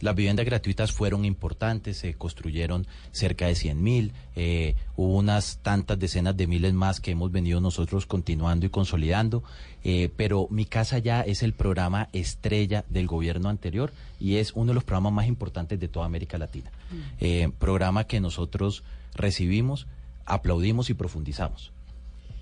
Las 0.00 0.14
viviendas 0.14 0.46
gratuitas 0.46 0.92
fueron 0.92 1.24
importantes, 1.24 1.98
se 1.98 2.14
construyeron 2.14 2.86
cerca 3.10 3.46
de 3.46 3.56
100 3.56 3.82
mil, 3.82 4.12
eh, 4.36 4.76
hubo 4.96 5.16
unas 5.16 5.58
tantas 5.62 5.98
decenas 5.98 6.36
de 6.36 6.46
miles 6.46 6.72
más 6.72 7.00
que 7.00 7.10
hemos 7.10 7.32
venido 7.32 7.60
nosotros 7.60 8.06
continuando 8.06 8.64
y 8.64 8.68
consolidando, 8.68 9.42
eh, 9.82 10.08
pero 10.16 10.46
Mi 10.50 10.66
Casa 10.66 10.98
Ya 10.98 11.22
es 11.22 11.42
el 11.42 11.52
programa 11.52 12.08
estrella 12.12 12.84
del 12.88 13.08
gobierno 13.08 13.48
anterior 13.48 13.92
y 14.20 14.36
es 14.36 14.52
uno 14.52 14.68
de 14.68 14.74
los 14.74 14.84
programas 14.84 15.12
más 15.12 15.26
importantes 15.26 15.80
de 15.80 15.88
toda 15.88 16.06
América 16.06 16.38
Latina. 16.38 16.70
Eh, 17.18 17.50
programa 17.58 18.04
que 18.04 18.20
nosotros 18.20 18.84
recibimos, 19.16 19.88
aplaudimos 20.26 20.90
y 20.90 20.94
profundizamos. 20.94 21.72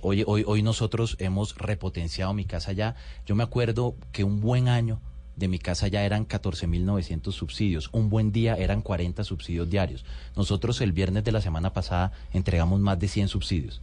Hoy, 0.02 0.24
hoy, 0.26 0.44
hoy 0.46 0.62
nosotros 0.62 1.16
hemos 1.20 1.56
repotenciado 1.56 2.34
mi 2.34 2.44
casa 2.44 2.72
ya. 2.72 2.96
Yo 3.24 3.34
me 3.34 3.42
acuerdo 3.42 3.96
que 4.12 4.24
un 4.24 4.40
buen 4.42 4.68
año 4.68 5.00
de 5.36 5.48
mi 5.48 5.58
casa 5.58 5.88
ya 5.88 6.02
eran 6.04 6.26
14.900 6.26 7.32
subsidios. 7.32 7.90
Un 7.92 8.08
buen 8.08 8.32
día 8.32 8.54
eran 8.54 8.80
40 8.82 9.22
subsidios 9.24 9.68
diarios. 9.70 10.04
Nosotros 10.36 10.80
el 10.80 10.92
viernes 10.92 11.24
de 11.24 11.32
la 11.32 11.40
semana 11.40 11.72
pasada 11.72 12.12
entregamos 12.32 12.80
más 12.80 12.98
de 12.98 13.08
100 13.08 13.28
subsidios 13.28 13.80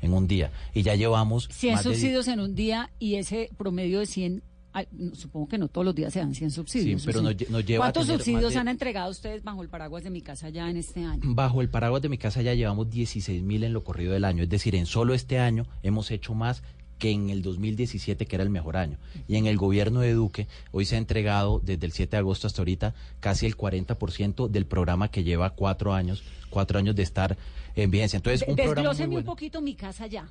en 0.00 0.12
un 0.14 0.26
día. 0.26 0.50
Y 0.74 0.82
ya 0.82 0.94
llevamos... 0.94 1.48
100 1.50 1.74
más 1.74 1.84
de- 1.84 1.90
subsidios 1.90 2.28
en 2.28 2.40
un 2.40 2.54
día 2.54 2.90
y 2.98 3.14
ese 3.16 3.50
promedio 3.56 4.00
de 4.00 4.06
100, 4.06 4.42
ay, 4.72 4.86
no, 4.92 5.14
supongo 5.14 5.48
que 5.48 5.58
no 5.58 5.68
todos 5.68 5.84
los 5.84 5.94
días 5.94 6.12
se 6.12 6.18
dan 6.20 6.34
100 6.34 6.50
subsidios. 6.50 7.02
Sí, 7.02 7.06
pero 7.06 7.20
¿o 7.20 7.22
nos 7.22 7.34
lle- 7.36 7.48
nos 7.48 7.64
lleva 7.64 7.84
¿Cuántos 7.84 8.06
subsidios 8.06 8.52
de- 8.54 8.58
han 8.58 8.68
entregado 8.68 9.10
ustedes 9.10 9.42
bajo 9.44 9.62
el 9.62 9.68
paraguas 9.68 10.04
de 10.04 10.10
mi 10.10 10.20
casa 10.22 10.48
ya 10.50 10.68
en 10.70 10.76
este 10.78 11.04
año? 11.04 11.20
Bajo 11.24 11.60
el 11.62 11.68
paraguas 11.68 12.02
de 12.02 12.08
mi 12.08 12.18
casa 12.18 12.42
ya 12.42 12.54
llevamos 12.54 12.90
16 12.90 13.42
mil 13.42 13.62
en 13.64 13.72
lo 13.72 13.84
corrido 13.84 14.12
del 14.14 14.24
año. 14.24 14.42
Es 14.42 14.48
decir, 14.48 14.74
en 14.74 14.86
solo 14.86 15.14
este 15.14 15.38
año 15.38 15.66
hemos 15.82 16.10
hecho 16.10 16.34
más 16.34 16.62
que 16.98 17.10
en 17.10 17.30
el 17.30 17.42
2017, 17.42 18.26
que 18.26 18.36
era 18.36 18.42
el 18.42 18.50
mejor 18.50 18.76
año. 18.76 18.98
Y 19.28 19.36
en 19.36 19.46
el 19.46 19.56
gobierno 19.56 20.00
de 20.00 20.12
Duque, 20.12 20.46
hoy 20.72 20.84
se 20.84 20.94
ha 20.96 20.98
entregado 20.98 21.60
desde 21.62 21.86
el 21.86 21.92
7 21.92 22.10
de 22.10 22.18
agosto 22.18 22.46
hasta 22.46 22.62
ahorita 22.62 22.94
casi 23.20 23.46
el 23.46 23.56
40% 23.56 24.48
del 24.48 24.66
programa 24.66 25.08
que 25.08 25.24
lleva 25.24 25.50
cuatro 25.50 25.92
años, 25.92 26.22
cuatro 26.50 26.78
años 26.78 26.94
de 26.96 27.02
estar 27.02 27.36
en 27.74 27.90
vigencia. 27.90 28.16
Entonces, 28.16 28.44
un 28.46 28.56
programa 28.56 28.74
muy 28.74 28.82
Desglóseme 28.82 29.08
un 29.08 29.12
bueno. 29.14 29.26
poquito 29.26 29.60
mi 29.60 29.74
casa 29.74 30.06
ya. 30.06 30.28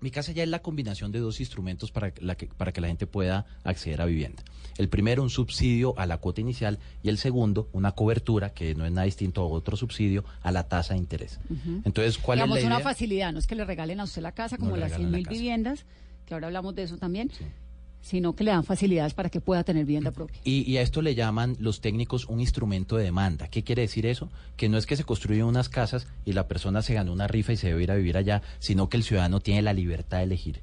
Mi 0.00 0.10
casa 0.10 0.32
ya 0.32 0.42
es 0.42 0.48
la 0.48 0.60
combinación 0.60 1.10
de 1.10 1.20
dos 1.20 1.40
instrumentos 1.40 1.90
para, 1.90 2.12
la 2.20 2.36
que, 2.36 2.46
para 2.46 2.72
que 2.72 2.80
la 2.80 2.88
gente 2.88 3.06
pueda 3.06 3.46
acceder 3.64 4.00
a 4.02 4.04
vivienda. 4.04 4.42
El 4.76 4.88
primero, 4.88 5.22
un 5.22 5.30
subsidio 5.30 5.98
a 5.98 6.06
la 6.06 6.18
cuota 6.18 6.40
inicial 6.40 6.78
y 7.02 7.08
el 7.08 7.16
segundo, 7.18 7.68
una 7.72 7.92
cobertura, 7.92 8.50
que 8.50 8.74
no 8.74 8.84
es 8.84 8.92
nada 8.92 9.06
distinto 9.06 9.40
a 9.40 9.46
otro 9.46 9.76
subsidio, 9.76 10.24
a 10.42 10.52
la 10.52 10.68
tasa 10.68 10.94
de 10.94 11.00
interés. 11.00 11.40
Entonces, 11.84 12.18
¿cuál 12.18 12.38
Digamos 12.38 12.58
es 12.58 12.64
la 12.64 12.68
una 12.68 12.76
idea? 12.76 12.84
facilidad, 12.84 13.32
no 13.32 13.38
es 13.38 13.46
que 13.46 13.54
le 13.54 13.64
regalen 13.64 14.00
a 14.00 14.04
usted 14.04 14.20
la 14.20 14.32
casa 14.32 14.58
como 14.58 14.76
las 14.76 14.90
regalan 14.90 15.10
100 15.10 15.12
la 15.12 15.16
mil 15.18 15.26
viviendas, 15.28 15.86
que 16.26 16.34
ahora 16.34 16.48
hablamos 16.48 16.74
de 16.74 16.82
eso 16.82 16.98
también, 16.98 17.30
sino 18.06 18.36
que 18.36 18.44
le 18.44 18.52
dan 18.52 18.62
facilidades 18.62 19.14
para 19.14 19.30
que 19.30 19.40
pueda 19.40 19.64
tener 19.64 19.84
vivienda 19.84 20.12
propia. 20.12 20.40
Y, 20.44 20.62
y 20.70 20.76
a 20.76 20.82
esto 20.82 21.02
le 21.02 21.16
llaman 21.16 21.56
los 21.58 21.80
técnicos 21.80 22.26
un 22.26 22.38
instrumento 22.38 22.96
de 22.96 23.02
demanda. 23.02 23.48
¿Qué 23.48 23.64
quiere 23.64 23.82
decir 23.82 24.06
eso? 24.06 24.30
Que 24.56 24.68
no 24.68 24.78
es 24.78 24.86
que 24.86 24.94
se 24.94 25.02
construyen 25.02 25.44
unas 25.44 25.68
casas 25.68 26.06
y 26.24 26.32
la 26.32 26.46
persona 26.46 26.82
se 26.82 26.94
ganó 26.94 27.12
una 27.12 27.26
rifa 27.26 27.52
y 27.52 27.56
se 27.56 27.66
debe 27.66 27.82
ir 27.82 27.90
a 27.90 27.96
vivir 27.96 28.16
allá, 28.16 28.42
sino 28.60 28.88
que 28.88 28.96
el 28.96 29.02
ciudadano 29.02 29.40
tiene 29.40 29.60
la 29.62 29.72
libertad 29.72 30.18
de 30.18 30.22
elegir. 30.22 30.60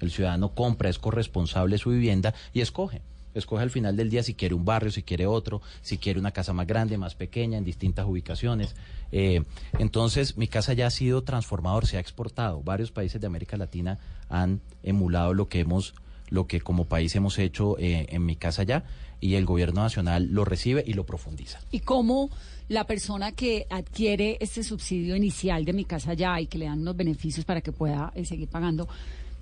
El 0.00 0.10
ciudadano 0.10 0.54
compra, 0.54 0.88
es 0.88 0.98
corresponsable 0.98 1.74
de 1.74 1.78
su 1.78 1.90
vivienda 1.90 2.34
y 2.54 2.62
escoge. 2.62 3.02
Escoge 3.34 3.62
al 3.62 3.70
final 3.70 3.94
del 3.94 4.08
día 4.08 4.22
si 4.22 4.32
quiere 4.32 4.54
un 4.54 4.64
barrio, 4.64 4.90
si 4.90 5.02
quiere 5.02 5.26
otro, 5.26 5.60
si 5.82 5.98
quiere 5.98 6.18
una 6.18 6.30
casa 6.30 6.54
más 6.54 6.66
grande, 6.66 6.96
más 6.96 7.14
pequeña, 7.14 7.58
en 7.58 7.64
distintas 7.64 8.06
ubicaciones. 8.06 8.74
Eh, 9.12 9.42
entonces, 9.78 10.38
mi 10.38 10.48
casa 10.48 10.72
ya 10.72 10.86
ha 10.86 10.90
sido 10.90 11.22
transformador, 11.22 11.86
se 11.86 11.98
ha 11.98 12.00
exportado. 12.00 12.62
Varios 12.62 12.90
países 12.90 13.20
de 13.20 13.26
América 13.26 13.58
Latina 13.58 13.98
han 14.30 14.62
emulado 14.82 15.34
lo 15.34 15.50
que 15.50 15.60
hemos, 15.60 15.92
lo 16.28 16.46
que 16.46 16.60
como 16.60 16.86
país 16.86 17.14
hemos 17.16 17.38
hecho 17.38 17.78
eh, 17.78 18.06
en 18.10 18.24
mi 18.24 18.36
casa 18.36 18.62
ya, 18.62 18.84
y 19.20 19.34
el 19.34 19.46
gobierno 19.46 19.82
nacional 19.82 20.28
lo 20.30 20.44
recibe 20.44 20.84
y 20.86 20.92
lo 20.92 21.04
profundiza. 21.04 21.60
¿Y 21.70 21.80
cómo 21.80 22.30
la 22.68 22.84
persona 22.84 23.32
que 23.32 23.66
adquiere 23.70 24.36
este 24.40 24.62
subsidio 24.62 25.16
inicial 25.16 25.64
de 25.64 25.72
mi 25.72 25.84
casa 25.84 26.14
ya 26.14 26.40
y 26.40 26.46
que 26.46 26.58
le 26.58 26.66
dan 26.66 26.80
unos 26.80 26.96
beneficios 26.96 27.44
para 27.44 27.60
que 27.60 27.72
pueda 27.72 28.12
eh, 28.14 28.24
seguir 28.24 28.48
pagando 28.48 28.88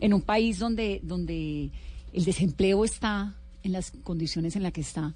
en 0.00 0.14
un 0.14 0.22
país 0.22 0.58
donde, 0.58 1.00
donde 1.02 1.70
el 2.12 2.24
desempleo 2.24 2.84
está 2.84 3.34
en 3.62 3.72
las 3.72 3.92
condiciones 4.02 4.56
en 4.56 4.62
las 4.62 4.72
que 4.72 4.82
está, 4.82 5.14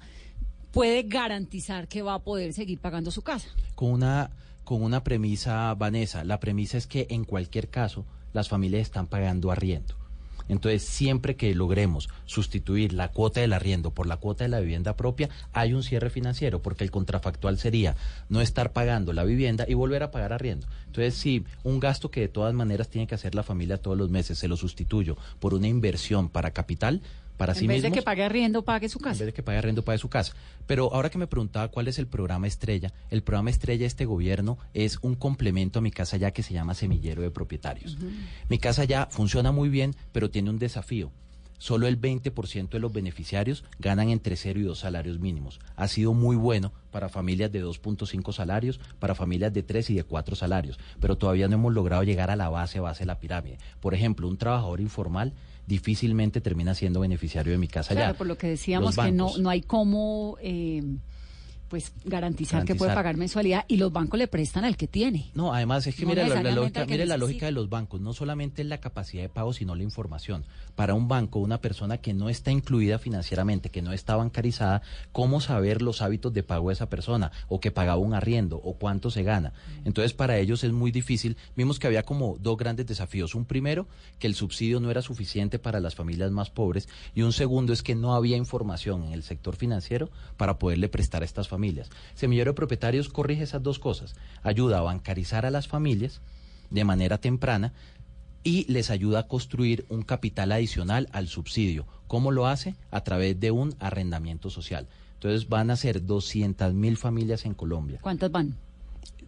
puede 0.71 1.03
garantizar 1.03 1.87
que 1.87 2.01
va 2.01 2.15
a 2.15 2.19
poder 2.19 2.53
seguir 2.53 2.79
pagando 2.79 3.11
su 3.11 3.21
casa? 3.21 3.49
con 3.75 3.91
una 3.91 4.29
con 4.65 4.83
una 4.83 5.03
premisa, 5.03 5.73
Vanessa. 5.73 6.23
La 6.23 6.39
premisa 6.39 6.77
es 6.77 6.85
que 6.85 7.07
en 7.09 7.23
cualquier 7.23 7.69
caso 7.69 8.05
las 8.33 8.49
familias 8.49 8.83
están 8.83 9.07
pagando 9.07 9.49
arriendo. 9.49 9.95
Entonces, 10.49 10.83
siempre 10.83 11.37
que 11.37 11.55
logremos 11.55 12.09
sustituir 12.25 12.91
la 12.91 13.09
cuota 13.09 13.39
del 13.39 13.53
arriendo 13.53 13.91
por 13.91 14.07
la 14.07 14.17
cuota 14.17 14.43
de 14.43 14.49
la 14.49 14.59
vivienda 14.59 14.97
propia, 14.97 15.29
hay 15.53 15.73
un 15.73 15.83
cierre 15.83 16.09
financiero, 16.09 16.61
porque 16.61 16.83
el 16.83 16.91
contrafactual 16.91 17.57
sería 17.57 17.95
no 18.27 18.41
estar 18.41 18.73
pagando 18.73 19.13
la 19.13 19.23
vivienda 19.23 19.65
y 19.67 19.75
volver 19.75 20.03
a 20.03 20.11
pagar 20.11 20.33
arriendo. 20.33 20.67
Entonces, 20.87 21.13
si 21.13 21.45
un 21.63 21.79
gasto 21.79 22.11
que 22.11 22.21
de 22.21 22.27
todas 22.27 22.53
maneras 22.53 22.89
tiene 22.89 23.07
que 23.07 23.15
hacer 23.15 23.35
la 23.35 23.43
familia 23.43 23.77
todos 23.77 23.97
los 23.97 24.09
meses, 24.09 24.37
se 24.39 24.47
lo 24.47 24.57
sustituyo 24.57 25.15
por 25.39 25.53
una 25.53 25.67
inversión 25.67 26.29
para 26.29 26.51
capital, 26.51 27.01
para 27.39 27.55
sí 27.55 27.61
en 27.61 27.69
vez 27.69 27.77
mismos, 27.77 27.91
de 27.91 27.99
que 27.99 28.03
pague 28.03 28.23
arriendo, 28.25 28.63
pague 28.65 28.89
su 28.89 28.99
en 28.99 29.03
casa. 29.03 29.19
vez 29.19 29.27
de 29.27 29.33
que 29.33 29.41
pague 29.41 29.57
arriendo, 29.57 29.81
pague 29.81 29.97
su 29.97 30.09
casa. 30.09 30.33
Pero 30.67 30.93
ahora 30.93 31.09
que 31.09 31.17
me 31.17 31.25
preguntaba 31.25 31.69
cuál 31.69 31.87
es 31.87 31.97
el 31.97 32.05
programa 32.05 32.47
estrella, 32.47 32.91
el 33.09 33.23
programa 33.23 33.49
estrella 33.49 33.79
de 33.79 33.85
este 33.85 34.03
gobierno 34.03 34.57
es 34.73 34.99
un 35.01 35.15
complemento 35.15 35.79
a 35.79 35.81
mi 35.81 35.89
casa 35.89 36.17
ya 36.17 36.31
que 36.31 36.43
se 36.43 36.53
llama 36.53 36.73
Semillero 36.73 37.21
de 37.21 37.31
Propietarios. 37.31 37.97
Mi 38.49 38.59
casa 38.59 38.83
ya 38.83 39.07
funciona 39.09 39.53
muy 39.53 39.69
bien, 39.69 39.95
pero 40.11 40.29
tiene 40.29 40.49
un 40.49 40.59
desafío. 40.59 41.13
Solo 41.59 41.87
el 41.87 41.99
20% 41.99 42.69
de 42.69 42.79
los 42.79 42.91
beneficiarios 42.91 43.63
ganan 43.79 44.09
entre 44.09 44.35
0 44.35 44.59
y 44.59 44.63
2 44.63 44.77
salarios 44.77 45.19
mínimos. 45.19 45.59
Ha 45.75 45.87
sido 45.87 46.13
muy 46.13 46.35
bueno 46.35 46.73
para 46.91 47.07
familias 47.07 47.51
de 47.51 47.63
2.5 47.63 48.33
salarios, 48.33 48.81
para 48.99 49.15
familias 49.15 49.53
de 49.53 49.63
3 49.63 49.89
y 49.91 49.95
de 49.95 50.03
4 50.03 50.35
salarios, 50.35 50.77
pero 50.99 51.17
todavía 51.17 51.47
no 51.47 51.55
hemos 51.55 51.73
logrado 51.73 52.03
llegar 52.03 52.31
a 52.31 52.37
la 52.37 52.49
base, 52.49 52.79
base 52.79 52.99
de 52.99 53.07
la 53.07 53.19
pirámide. 53.19 53.59
Por 53.79 53.93
ejemplo, 53.93 54.27
un 54.27 54.37
trabajador 54.37 54.79
informal 54.81 55.33
difícilmente 55.69 56.41
termina 56.41 56.73
siendo 56.73 56.99
beneficiario 56.99 57.51
de 57.51 57.59
mi 57.59 57.67
casa 57.67 57.93
Claro, 57.93 58.13
ya. 58.13 58.17
por 58.17 58.25
lo 58.27 58.37
que 58.39 58.47
decíamos 58.47 58.95
que 58.97 59.11
no, 59.11 59.37
no 59.37 59.49
hay 59.51 59.61
cómo 59.61 60.35
eh, 60.41 60.81
pues 61.69 61.93
garantizar, 62.03 62.65
que 62.65 62.75
puede 62.75 62.93
pagar 62.93 63.15
mensualidad 63.15 63.63
y 63.67 63.77
los 63.77 63.93
bancos 63.93 64.17
le 64.17 64.27
prestan 64.27 64.65
al 64.65 64.75
que 64.75 64.87
tiene. 64.87 65.29
No, 65.35 65.53
además 65.53 65.85
es 65.85 65.95
que 65.95 66.01
No 66.01 66.09
mire 66.09 66.27
la, 66.27 66.41
lógica, 66.51 66.85
que 66.85 66.93
mire 66.93 67.05
la 67.05 67.17
lógica 67.17 67.45
de 67.45 67.51
los 67.51 67.69
bancos, 67.69 68.01
no 68.01 68.11
solamente 68.13 68.63
es 68.63 68.67
la 68.67 68.79
capacidad 68.79 69.21
de 69.21 69.29
pago, 69.29 69.53
sino 69.53 69.75
la 69.75 69.83
información. 69.83 70.45
Para 70.75 70.95
un 70.95 71.07
banco, 71.07 71.39
una 71.39 71.61
persona 71.61 71.99
que 71.99 72.13
no 72.13 72.29
está 72.29 72.51
incluida 72.51 72.97
financieramente, 72.97 73.69
que 73.69 73.83
no 73.83 73.93
está 73.93 74.15
bancarizada, 74.15 74.81
¿cómo 75.11 75.41
saber 75.41 75.83
los 75.83 76.01
hábitos 76.01 76.33
de 76.33 76.41
pago 76.41 76.69
de 76.69 76.73
esa 76.73 76.89
persona? 76.89 77.31
O 77.47 77.59
que 77.59 77.69
pagaba 77.71 77.97
un 77.97 78.15
arriendo, 78.15 78.59
o 78.63 78.73
cuánto 78.73 79.11
se 79.11 79.21
gana. 79.21 79.53
Entonces, 79.85 80.13
para 80.13 80.39
ellos 80.39 80.63
es 80.63 80.71
muy 80.71 80.91
difícil. 80.91 81.37
Vimos 81.55 81.77
que 81.77 81.85
había 81.85 82.03
como 82.03 82.37
dos 82.39 82.57
grandes 82.57 82.87
desafíos. 82.87 83.35
Un 83.35 83.45
primero, 83.45 83.87
que 84.17 84.25
el 84.25 84.33
subsidio 84.33 84.79
no 84.79 84.89
era 84.89 85.03
suficiente 85.03 85.59
para 85.59 85.79
las 85.79 85.93
familias 85.93 86.31
más 86.31 86.49
pobres. 86.49 86.89
Y 87.13 87.21
un 87.21 87.33
segundo 87.33 87.73
es 87.73 87.83
que 87.83 87.93
no 87.93 88.15
había 88.15 88.37
información 88.37 89.03
en 89.03 89.13
el 89.13 89.21
sector 89.21 89.55
financiero 89.55 90.09
para 90.35 90.57
poderle 90.57 90.89
prestar 90.89 91.21
a 91.21 91.25
estas 91.25 91.47
familias. 91.47 91.58
Semillero 92.15 92.51
de 92.51 92.55
Propietarios 92.55 93.09
corrige 93.09 93.43
esas 93.43 93.63
dos 93.63 93.79
cosas. 93.79 94.15
Ayuda 94.43 94.79
a 94.79 94.81
bancarizar 94.81 95.45
a 95.45 95.51
las 95.51 95.67
familias 95.67 96.21
de 96.69 96.83
manera 96.83 97.17
temprana 97.17 97.73
y 98.43 98.71
les 98.71 98.89
ayuda 98.89 99.19
a 99.19 99.27
construir 99.27 99.85
un 99.89 100.03
capital 100.03 100.51
adicional 100.51 101.09
al 101.11 101.27
subsidio. 101.27 101.85
¿Cómo 102.07 102.31
lo 102.31 102.47
hace? 102.47 102.75
A 102.91 103.01
través 103.01 103.39
de 103.39 103.51
un 103.51 103.75
arrendamiento 103.79 104.49
social. 104.49 104.87
Entonces 105.15 105.49
van 105.49 105.69
a 105.69 105.75
ser 105.75 106.05
200 106.05 106.73
mil 106.73 106.97
familias 106.97 107.45
en 107.45 107.53
Colombia. 107.53 107.99
¿Cuántas 108.01 108.31
van? 108.31 108.55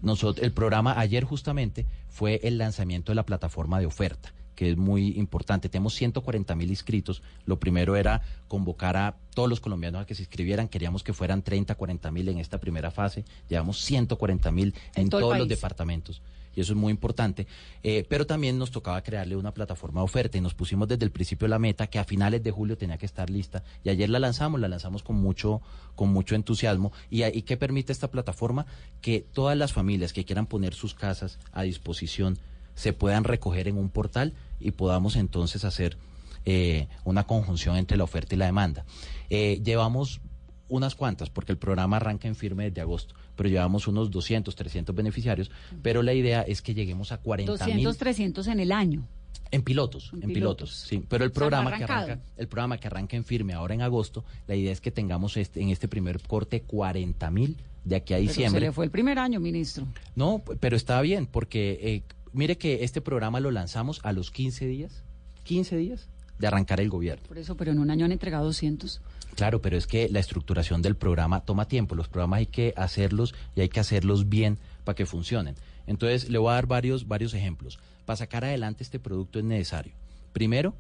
Nosotros, 0.01 0.43
el 0.43 0.51
programa 0.51 0.99
ayer 0.99 1.23
justamente 1.23 1.85
fue 2.09 2.39
el 2.43 2.57
lanzamiento 2.57 3.11
de 3.11 3.17
la 3.17 3.25
plataforma 3.25 3.79
de 3.79 3.85
oferta 3.85 4.33
que 4.55 4.71
es 4.71 4.77
muy 4.77 5.17
importante. 5.17 5.69
Tenemos 5.69 5.95
140 5.95 6.55
mil 6.55 6.69
inscritos. 6.69 7.21
Lo 7.45 7.59
primero 7.59 7.95
era 7.95 8.21
convocar 8.47 8.97
a 8.97 9.15
todos 9.33 9.49
los 9.49 9.59
colombianos 9.59 10.01
a 10.01 10.05
que 10.05 10.15
se 10.15 10.23
inscribieran. 10.23 10.67
Queríamos 10.67 11.03
que 11.03 11.13
fueran 11.13 11.41
30, 11.41 11.75
40 11.75 12.11
mil 12.11 12.29
en 12.29 12.39
esta 12.39 12.59
primera 12.59 12.91
fase. 12.91 13.25
Llevamos 13.49 13.81
140 13.81 14.51
mil 14.51 14.75
en, 14.95 15.03
En 15.03 15.09
todo 15.09 15.19
el 15.19 15.25
todos 15.25 15.37
los 15.39 15.47
departamentos. 15.47 16.21
Y 16.55 16.61
eso 16.61 16.73
es 16.73 16.77
muy 16.77 16.91
importante. 16.91 17.47
Eh, 17.83 18.05
pero 18.09 18.25
también 18.25 18.57
nos 18.57 18.71
tocaba 18.71 19.01
crearle 19.01 19.35
una 19.35 19.53
plataforma 19.53 20.01
de 20.01 20.05
oferta 20.05 20.37
y 20.37 20.41
nos 20.41 20.53
pusimos 20.53 20.87
desde 20.87 21.05
el 21.05 21.11
principio 21.11 21.47
la 21.47 21.59
meta 21.59 21.87
que 21.87 21.99
a 21.99 22.03
finales 22.03 22.43
de 22.43 22.51
julio 22.51 22.77
tenía 22.77 22.97
que 22.97 23.05
estar 23.05 23.29
lista. 23.29 23.63
Y 23.83 23.89
ayer 23.89 24.09
la 24.09 24.19
lanzamos, 24.19 24.59
la 24.59 24.67
lanzamos 24.67 25.03
con 25.03 25.15
mucho, 25.15 25.61
con 25.95 26.09
mucho 26.09 26.35
entusiasmo. 26.35 26.91
¿Y, 27.09 27.23
y 27.23 27.43
qué 27.43 27.57
permite 27.57 27.91
esta 27.93 28.11
plataforma? 28.11 28.65
Que 29.01 29.21
todas 29.21 29.57
las 29.57 29.73
familias 29.73 30.13
que 30.13 30.25
quieran 30.25 30.45
poner 30.45 30.73
sus 30.73 30.93
casas 30.93 31.39
a 31.53 31.63
disposición 31.63 32.37
se 32.75 32.93
puedan 32.93 33.23
recoger 33.23 33.67
en 33.67 33.77
un 33.77 33.89
portal 33.89 34.33
y 34.59 34.71
podamos 34.71 35.15
entonces 35.15 35.65
hacer 35.65 35.97
eh, 36.45 36.87
una 37.03 37.25
conjunción 37.25 37.75
entre 37.77 37.97
la 37.97 38.03
oferta 38.03 38.35
y 38.35 38.37
la 38.37 38.45
demanda. 38.45 38.85
Eh, 39.29 39.61
llevamos 39.63 40.21
unas 40.69 40.95
cuantas, 40.95 41.29
porque 41.29 41.51
el 41.51 41.57
programa 41.57 41.97
arranca 41.97 42.27
en 42.29 42.35
firme 42.35 42.65
desde 42.69 42.81
agosto, 42.81 43.13
pero 43.35 43.49
llevamos 43.49 43.87
unos 43.87 44.09
200, 44.09 44.55
300 44.55 44.95
beneficiarios, 44.95 45.51
pero 45.81 46.01
la 46.01 46.13
idea 46.13 46.41
es 46.43 46.61
que 46.61 46.73
lleguemos 46.73 47.11
a 47.11 47.17
40 47.17 47.51
200, 47.51 47.75
mil 47.75 47.97
300 47.97 48.47
en 48.47 48.59
el 48.61 48.71
año. 48.71 49.05
en 49.51 49.63
pilotos, 49.63 50.11
En 50.13 50.23
en, 50.23 50.33
pilotos. 50.33 50.69
pilotos. 50.69 50.75
sí. 50.87 51.03
Pero 51.09 51.25
el 51.25 51.31
programa 51.33 51.77
que 51.77 51.83
arranca, 51.83 52.19
el 52.37 52.47
programa 52.47 52.77
que 52.77 52.87
arranca 52.87 53.17
en 53.17 53.25
firme 53.25 53.53
ahora 53.53 53.73
en 53.73 53.81
agosto, 53.81 54.23
la 54.47 54.55
idea 54.55 54.71
es 54.71 54.79
que 54.79 54.91
tengamos 54.91 55.35
este, 55.35 55.61
en 55.61 55.69
este 55.69 55.89
primer 55.89 56.21
corte 56.21 56.61
40 56.61 57.29
mil 57.31 57.57
de 57.83 57.97
aquí 57.97 58.13
a 58.13 58.17
Pero 58.17 58.27
se 58.27 58.33
diciembre. 58.33 58.61
le 58.61 58.71
fue 58.71 58.85
el 58.85 58.91
primer 58.91 59.19
año, 59.19 59.41
ministro. 59.41 59.85
No, 60.15 60.41
pero 60.61 60.77
está 60.77 61.01
bien, 61.01 61.25
porque 61.27 61.79
eh, 61.81 62.03
mire 62.33 62.57
que 62.57 62.83
este 62.83 63.01
programa 63.01 63.39
lo 63.39 63.51
lanzamos 63.51 63.99
a 64.03 64.13
los 64.13 64.31
15 64.31 64.65
días, 64.65 65.03
15 65.43 65.77
días 65.77 66.07
de 66.39 66.47
arrancar 66.47 66.81
el 66.81 66.89
gobierno. 66.89 67.23
Por 67.27 67.37
eso, 67.37 67.55
pero 67.55 67.71
en 67.71 67.79
un 67.79 67.91
año 67.91 68.05
han 68.05 68.11
entregado 68.11 68.45
200. 68.45 69.01
Claro, 69.35 69.61
pero 69.61 69.77
es 69.77 69.87
que 69.87 70.09
la 70.09 70.19
estructuración 70.19 70.81
del 70.81 70.95
programa 70.95 71.41
toma 71.41 71.67
tiempo. 71.67 71.95
Los 71.95 72.09
programas 72.09 72.39
hay 72.39 72.45
que 72.47 72.73
hacerlos 72.75 73.33
y 73.55 73.61
hay 73.61 73.69
que 73.69 73.79
hacerlos 73.79 74.27
bien 74.27 74.57
para 74.83 74.95
que 74.95 75.05
funcionen. 75.05 75.55
Entonces, 75.87 76.29
le 76.29 76.37
voy 76.37 76.51
a 76.51 76.55
dar 76.55 76.67
varios, 76.67 77.07
varios 77.07 77.33
ejemplos. 77.33 77.79
Para 78.05 78.17
sacar 78.17 78.43
adelante 78.43 78.83
este 78.83 78.99
producto 78.99 79.39
es 79.39 79.45
necesario, 79.45 79.93
primero, 80.33 80.73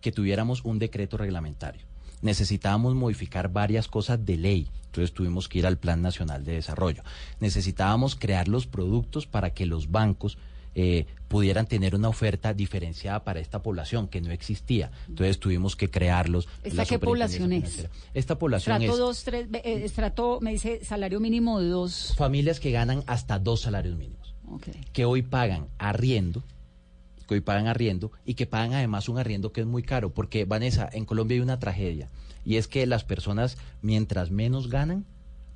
que 0.00 0.12
tuviéramos 0.12 0.64
un 0.64 0.78
decreto 0.78 1.16
reglamentario. 1.16 1.82
Necesitábamos 2.22 2.94
modificar 2.94 3.52
varias 3.52 3.88
cosas 3.88 4.24
de 4.24 4.36
ley, 4.36 4.68
entonces 4.86 5.12
tuvimos 5.12 5.48
que 5.48 5.58
ir 5.58 5.66
al 5.66 5.78
Plan 5.78 6.02
Nacional 6.02 6.44
de 6.44 6.54
Desarrollo. 6.54 7.02
Necesitábamos 7.40 8.16
crear 8.16 8.48
los 8.48 8.66
productos 8.66 9.26
para 9.26 9.50
que 9.50 9.66
los 9.66 9.90
bancos 9.90 10.38
eh, 10.80 11.06
pudieran 11.26 11.66
tener 11.66 11.96
una 11.96 12.08
oferta 12.08 12.54
diferenciada 12.54 13.24
para 13.24 13.40
esta 13.40 13.60
población 13.64 14.06
que 14.06 14.20
no 14.20 14.30
existía. 14.30 14.92
Entonces 15.08 15.40
tuvimos 15.40 15.74
que 15.74 15.90
crearlos. 15.90 16.46
¿Esta 16.62 16.86
qué 16.86 17.00
población 17.00 17.52
es? 17.52 17.88
Esta 18.14 18.38
población 18.38 18.80
Estrato 18.80 18.92
es 18.92 18.98
2, 19.00 19.24
3, 19.24 19.48
eh, 19.54 19.82
estrato, 19.84 20.38
me 20.40 20.52
dice 20.52 20.84
salario 20.84 21.18
mínimo 21.18 21.60
de 21.60 21.66
dos. 21.66 22.14
familias 22.16 22.60
que 22.60 22.70
ganan 22.70 23.02
hasta 23.08 23.40
dos 23.40 23.60
salarios 23.62 23.96
mínimos, 23.96 24.36
Ok. 24.46 24.68
que 24.92 25.04
hoy 25.04 25.22
pagan 25.22 25.66
arriendo 25.78 26.44
que 27.26 27.34
hoy 27.34 27.40
pagan 27.40 27.66
arriendo 27.66 28.12
y 28.24 28.34
que 28.34 28.46
pagan 28.46 28.72
además 28.72 29.08
un 29.08 29.18
arriendo 29.18 29.52
que 29.52 29.62
es 29.62 29.66
muy 29.66 29.82
caro, 29.82 30.14
porque 30.14 30.44
Vanessa, 30.44 30.88
en 30.92 31.04
Colombia 31.04 31.34
hay 31.34 31.40
una 31.40 31.58
tragedia 31.58 32.08
y 32.44 32.54
es 32.56 32.68
que 32.68 32.86
las 32.86 33.02
personas 33.02 33.58
mientras 33.82 34.30
menos 34.30 34.70
ganan, 34.70 35.04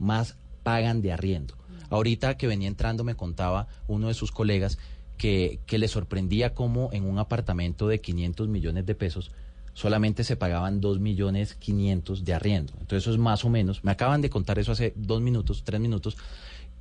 más 0.00 0.34
pagan 0.64 1.00
de 1.00 1.12
arriendo. 1.12 1.54
Ahorita 1.90 2.36
que 2.36 2.46
venía 2.46 2.68
entrando 2.68 3.04
me 3.04 3.14
contaba 3.14 3.68
uno 3.86 4.08
de 4.08 4.14
sus 4.14 4.32
colegas 4.32 4.78
que, 5.16 5.60
que 5.66 5.78
le 5.78 5.88
sorprendía 5.88 6.54
cómo 6.54 6.90
en 6.92 7.04
un 7.04 7.18
apartamento 7.18 7.88
de 7.88 8.00
500 8.00 8.48
millones 8.48 8.86
de 8.86 8.94
pesos 8.94 9.30
solamente 9.74 10.24
se 10.24 10.36
pagaban 10.36 10.80
2 10.80 11.00
millones 11.00 11.54
500 11.54 12.24
de 12.24 12.34
arriendo. 12.34 12.72
Entonces 12.74 13.04
eso 13.04 13.12
es 13.12 13.18
más 13.18 13.44
o 13.44 13.48
menos, 13.48 13.84
me 13.84 13.92
acaban 13.92 14.20
de 14.20 14.30
contar 14.30 14.58
eso 14.58 14.72
hace 14.72 14.92
dos 14.96 15.20
minutos, 15.20 15.62
tres 15.64 15.80
minutos, 15.80 16.16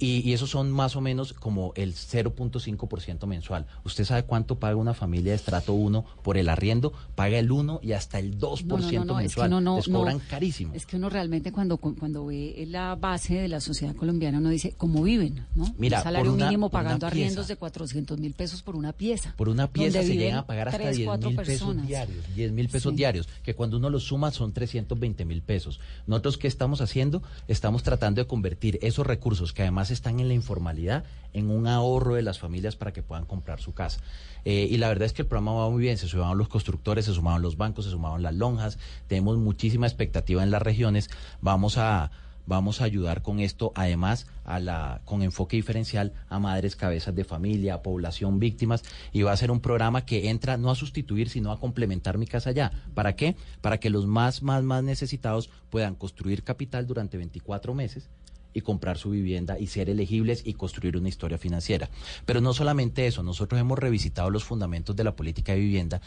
y, 0.01 0.27
y 0.27 0.33
esos 0.33 0.49
son 0.49 0.71
más 0.71 0.95
o 0.97 1.01
menos 1.01 1.31
como 1.33 1.71
el 1.75 1.93
0.5% 1.93 3.25
mensual. 3.27 3.65
¿Usted 3.85 4.03
sabe 4.05 4.23
cuánto 4.23 4.59
paga 4.59 4.75
una 4.75 4.93
familia 4.93 5.31
de 5.31 5.35
estrato 5.37 5.73
1 5.73 6.05
por 6.23 6.37
el 6.37 6.49
arriendo? 6.49 6.91
Paga 7.15 7.37
el 7.39 7.51
1 7.51 7.79
y 7.83 7.93
hasta 7.93 8.19
el 8.19 8.37
2% 8.37 8.65
No, 8.65 8.77
no, 8.77 8.91
no, 8.91 9.05
no, 9.05 9.19
es 9.19 9.35
que 9.35 9.41
mensual. 9.51 9.91
cobran 9.91 10.19
carísimo. 10.19 10.73
Es 10.73 10.85
que 10.85 10.95
uno 10.97 11.09
realmente 11.09 11.51
cuando, 11.51 11.77
cuando 11.77 12.25
ve 12.25 12.65
la 12.67 12.95
base 12.95 13.35
de 13.35 13.47
la 13.47 13.61
sociedad 13.61 13.95
colombiana, 13.95 14.39
uno 14.39 14.49
dice, 14.49 14.73
¿cómo 14.77 15.03
viven? 15.03 15.45
¿no? 15.55 15.73
Mira, 15.77 15.99
Un 15.99 16.03
salario 16.03 16.25
por 16.31 16.35
una- 16.35 16.45
mínimo 16.47 16.69
pagando 16.69 16.99
pieza. 16.99 17.07
arriendos 17.07 17.47
de 17.47 17.55
400 17.55 18.19
mil 18.19 18.33
pesos 18.33 18.61
por 18.61 18.75
una 18.75 18.93
pieza. 18.93 19.33
Por 19.37 19.49
una 19.49 19.67
pieza 19.67 20.01
se 20.01 20.15
llegan 20.15 20.39
a 20.39 20.45
pagar 20.45 20.67
hasta 20.69 20.79
tres, 20.79 20.97
10 20.97 21.07
cuatro 21.07 21.29
mil 21.29 21.37
pesos 21.37 21.87
diarios. 21.87 22.25
10 22.35 22.51
mil 22.51 22.69
pesos 22.69 22.91
Sí. 22.91 22.97
diarios, 22.97 23.29
que 23.43 23.53
cuando 23.53 23.77
uno 23.77 23.89
los 23.89 24.03
suma 24.03 24.31
son 24.31 24.51
320 24.53 25.25
mil 25.25 25.41
pesos. 25.41 25.79
Nosotros, 26.07 26.37
¿qué 26.37 26.47
estamos 26.47 26.81
haciendo? 26.81 27.21
Estamos 27.47 27.83
tratando 27.83 28.21
de 28.21 28.27
convertir 28.27 28.79
esos 28.81 29.05
recursos, 29.05 29.53
que 29.53 29.61
además 29.61 29.90
están 29.93 30.19
en 30.19 30.27
la 30.27 30.33
informalidad, 30.33 31.03
en 31.33 31.49
un 31.49 31.67
ahorro 31.67 32.15
de 32.15 32.21
las 32.21 32.39
familias 32.39 32.75
para 32.75 32.93
que 32.93 33.03
puedan 33.03 33.25
comprar 33.25 33.61
su 33.61 33.73
casa. 33.73 34.01
Eh, 34.45 34.67
y 34.69 34.77
la 34.77 34.87
verdad 34.89 35.05
es 35.05 35.13
que 35.13 35.21
el 35.21 35.27
programa 35.27 35.53
va 35.53 35.69
muy 35.69 35.81
bien. 35.81 35.97
Se 35.97 36.07
sumaron 36.07 36.37
los 36.37 36.47
constructores, 36.47 37.05
se 37.05 37.13
sumaron 37.13 37.41
los 37.41 37.57
bancos, 37.57 37.85
se 37.85 37.91
sumaron 37.91 38.23
las 38.23 38.35
lonjas. 38.35 38.77
Tenemos 39.07 39.37
muchísima 39.37 39.87
expectativa 39.87 40.43
en 40.43 40.51
las 40.51 40.61
regiones. 40.61 41.09
Vamos 41.41 41.77
a 41.77 42.11
vamos 42.45 42.81
a 42.81 42.85
ayudar 42.85 43.21
con 43.21 43.39
esto, 43.39 43.71
además, 43.75 44.27
a 44.43 44.59
la, 44.59 45.01
con 45.05 45.21
enfoque 45.21 45.55
diferencial 45.57 46.13
a 46.27 46.39
madres 46.39 46.75
cabezas 46.75 47.15
de 47.15 47.23
familia, 47.23 47.75
a 47.75 47.81
población 47.81 48.39
víctimas, 48.39 48.83
y 49.11 49.21
va 49.21 49.31
a 49.31 49.37
ser 49.37 49.51
un 49.51 49.61
programa 49.61 50.05
que 50.05 50.29
entra 50.29 50.57
no 50.57 50.69
a 50.69 50.75
sustituir, 50.75 51.29
sino 51.29 51.51
a 51.51 51.59
complementar 51.59 52.17
mi 52.17 52.27
casa 52.27 52.51
ya. 52.51 52.71
¿Para 52.93 53.15
qué? 53.15 53.35
Para 53.61 53.79
que 53.79 53.89
los 53.89 54.05
más, 54.05 54.41
más, 54.41 54.63
más 54.63 54.83
necesitados 54.83 55.49
puedan 55.69 55.95
construir 55.95 56.43
capital 56.43 56.87
durante 56.87 57.17
24 57.17 57.73
meses 57.73 58.09
y 58.53 58.61
comprar 58.61 58.97
su 58.97 59.11
vivienda 59.11 59.59
y 59.59 59.67
ser 59.67 59.89
elegibles 59.89 60.43
y 60.45 60.53
construir 60.53 60.97
una 60.97 61.09
historia 61.09 61.37
financiera. 61.37 61.89
Pero 62.25 62.41
no 62.41 62.53
solamente 62.53 63.07
eso, 63.07 63.23
nosotros 63.23 63.59
hemos 63.59 63.79
revisitado 63.79 64.29
los 64.29 64.43
fundamentos 64.43 64.95
de 64.95 65.03
la 65.03 65.15
política 65.15 65.53
de 65.53 65.59
vivienda 65.59 66.01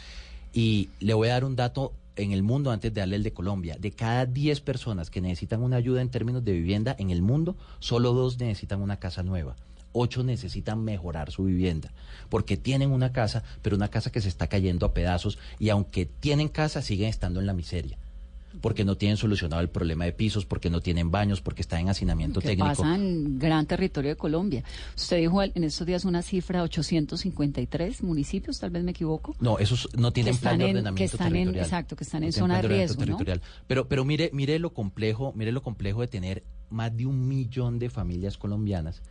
y 0.53 0.89
le 0.99 1.13
voy 1.13 1.29
a 1.29 1.33
dar 1.33 1.45
un 1.45 1.55
dato 1.55 1.93
en 2.15 2.31
el 2.31 2.43
mundo 2.43 2.71
antes 2.71 2.93
de 2.93 3.01
darle 3.01 3.17
el 3.17 3.23
de 3.23 3.33
Colombia. 3.33 3.77
De 3.79 3.91
cada 3.91 4.25
10 4.25 4.61
personas 4.61 5.09
que 5.09 5.21
necesitan 5.21 5.61
una 5.61 5.75
ayuda 5.77 6.01
en 6.01 6.09
términos 6.09 6.45
de 6.45 6.53
vivienda 6.53 6.95
en 6.97 7.09
el 7.09 7.21
mundo, 7.21 7.55
solo 7.79 8.13
dos 8.13 8.39
necesitan 8.39 8.81
una 8.81 8.97
casa 8.97 9.23
nueva. 9.23 9.55
Ocho 9.91 10.23
necesitan 10.23 10.83
mejorar 10.83 11.31
su 11.31 11.45
vivienda, 11.45 11.91
porque 12.29 12.57
tienen 12.57 12.91
una 12.91 13.13
casa, 13.13 13.43
pero 13.61 13.77
una 13.77 13.87
casa 13.87 14.11
que 14.11 14.19
se 14.19 14.27
está 14.27 14.47
cayendo 14.47 14.85
a 14.85 14.93
pedazos 14.93 15.37
y 15.57 15.69
aunque 15.69 16.05
tienen 16.05 16.49
casa, 16.49 16.81
siguen 16.81 17.09
estando 17.09 17.39
en 17.39 17.45
la 17.45 17.53
miseria 17.53 17.97
porque 18.65 18.83
no 18.83 18.97
tienen 18.97 19.15
solucionado 19.15 19.61
el 19.61 19.69
problema 19.69 20.05
de 20.05 20.11
pisos, 20.11 20.43
porque 20.47 20.71
no 20.71 20.81
tienen 20.81 21.11
baños, 21.11 21.39
porque 21.39 21.61
está 21.61 21.79
en 21.79 21.87
hacinamiento 21.87 22.39
que 22.41 22.47
técnico. 22.47 22.69
pasa 22.69 22.95
en 22.95 23.37
gran 23.37 23.67
territorio 23.67 24.09
de 24.09 24.15
Colombia. 24.15 24.63
Usted 24.97 25.17
dijo 25.19 25.43
en 25.43 25.63
estos 25.63 25.85
días 25.85 26.03
una 26.03 26.23
cifra, 26.23 26.63
853 26.63 28.01
municipios, 28.01 28.59
tal 28.59 28.71
vez 28.71 28.83
me 28.83 28.89
equivoco. 28.89 29.35
No, 29.39 29.59
esos 29.59 29.87
no 29.95 30.11
tienen 30.11 30.35
plan 30.37 30.53
están 30.53 30.57
de 30.57 30.65
en- 30.65 30.77
ordenamiento 30.77 30.97
que 31.11 31.15
están 31.15 31.27
en- 31.27 31.33
territorial. 31.33 31.63
exacto, 31.65 31.95
que 31.95 32.03
están 32.05 32.21
No 32.21 32.25
en 32.25 32.33
zona 32.33 32.59
de 32.59 32.67
riesgo, 32.67 33.01
¿no? 33.01 33.05
territorial. 33.05 33.41
Pero, 33.67 33.87
pero 33.87 34.03
mire, 34.03 34.31
mire 34.33 34.57
lo 34.57 34.73
complejo, 34.73 35.31
mire 35.35 35.51
lo 35.51 35.61
complejo 35.61 36.01
de 36.01 36.07
tener 36.07 36.41
más 36.71 36.97
de 36.97 37.05
un 37.05 37.27
millón 37.27 37.77
de 37.77 37.91
familias 37.91 38.35
colombianas 38.39 39.03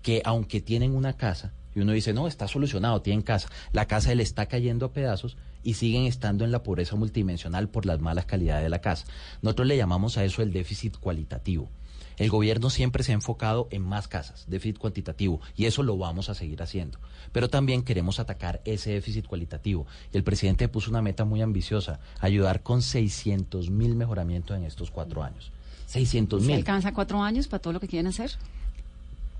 que 0.00 0.22
aunque 0.24 0.62
tienen 0.62 0.94
una 0.96 1.12
casa, 1.12 1.52
y 1.74 1.80
uno 1.80 1.92
dice, 1.92 2.14
no, 2.14 2.26
está 2.26 2.48
solucionado, 2.48 3.02
tienen 3.02 3.20
casa, 3.20 3.50
la 3.72 3.86
casa 3.86 4.14
le 4.14 4.22
está 4.22 4.46
cayendo 4.46 4.86
a 4.86 4.92
pedazos 4.94 5.36
y 5.64 5.74
siguen 5.74 6.04
estando 6.04 6.44
en 6.44 6.52
la 6.52 6.62
pobreza 6.62 6.94
multidimensional 6.94 7.68
por 7.68 7.86
las 7.86 8.00
malas 8.00 8.26
calidades 8.26 8.62
de 8.62 8.70
la 8.70 8.80
casa. 8.80 9.06
Nosotros 9.42 9.66
le 9.66 9.76
llamamos 9.76 10.16
a 10.18 10.24
eso 10.24 10.42
el 10.42 10.52
déficit 10.52 10.98
cualitativo. 10.98 11.68
El 12.16 12.30
gobierno 12.30 12.70
siempre 12.70 13.02
se 13.02 13.10
ha 13.10 13.14
enfocado 13.16 13.66
en 13.72 13.82
más 13.82 14.06
casas, 14.06 14.44
déficit 14.46 14.78
cuantitativo, 14.78 15.40
y 15.56 15.64
eso 15.64 15.82
lo 15.82 15.96
vamos 15.96 16.28
a 16.28 16.34
seguir 16.34 16.62
haciendo. 16.62 16.98
Pero 17.32 17.50
también 17.50 17.82
queremos 17.82 18.20
atacar 18.20 18.60
ese 18.64 18.92
déficit 18.92 19.26
cualitativo. 19.26 19.86
Y 20.12 20.16
el 20.16 20.22
presidente 20.22 20.68
puso 20.68 20.90
una 20.90 21.02
meta 21.02 21.24
muy 21.24 21.42
ambiciosa, 21.42 21.98
ayudar 22.20 22.62
con 22.62 22.82
600 22.82 23.70
mil 23.70 23.96
mejoramientos 23.96 24.56
en 24.56 24.64
estos 24.64 24.92
cuatro 24.92 25.24
años. 25.24 25.50
600 25.86 26.42
¿Se 26.42 26.46
mil. 26.46 26.56
alcanza 26.56 26.92
cuatro 26.92 27.20
años 27.20 27.48
para 27.48 27.60
todo 27.60 27.72
lo 27.72 27.80
que 27.80 27.88
quieren 27.88 28.06
hacer? 28.06 28.32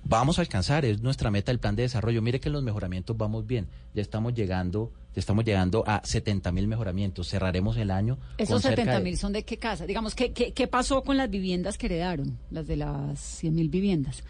Vamos 0.07 0.39
a 0.39 0.43
alcanzar, 0.43 0.85
es 0.85 1.01
nuestra 1.01 1.31
meta 1.31 1.51
el 1.51 1.59
plan 1.59 1.77
de 1.77 1.83
desarrollo. 1.83 2.21
Mire 2.21 2.39
que 2.39 2.49
en 2.51 2.53
los 2.53 2.63
mejoramientos 2.63 3.17
vamos 3.17 3.47
bien. 3.47 3.67
Ya 3.95 4.03
estamos 4.03 4.35
llegando, 4.35 4.93
ya 5.15 5.21
estamos 5.21 5.45
llegando 5.45 5.83
a 5.87 6.03
70 6.05 6.53
mil 6.53 6.69
mejoramientos. 6.69 7.29
Cerraremos 7.31 7.77
el 7.79 7.91
año. 7.91 8.19
Esos 8.37 8.55
con 8.55 8.63
cerca 8.63 8.77
70 8.83 8.99
de- 8.99 9.05
mil 9.05 9.17
son 9.17 9.33
de 9.33 9.45
qué 9.45 9.57
casa? 9.57 9.87
Digamos, 9.87 10.15
¿qué, 10.15 10.33
qué, 10.33 10.53
qué 10.53 10.67
pasó 10.67 11.03
con 11.03 11.17
las 11.17 11.31
viviendas 11.31 11.79
que 11.79 11.87
heredaron? 11.87 12.39
Las 12.51 12.67
de 12.67 12.77
las 12.77 13.19
100 13.19 13.55
mil 13.55 13.69
viviendas. 13.71 14.23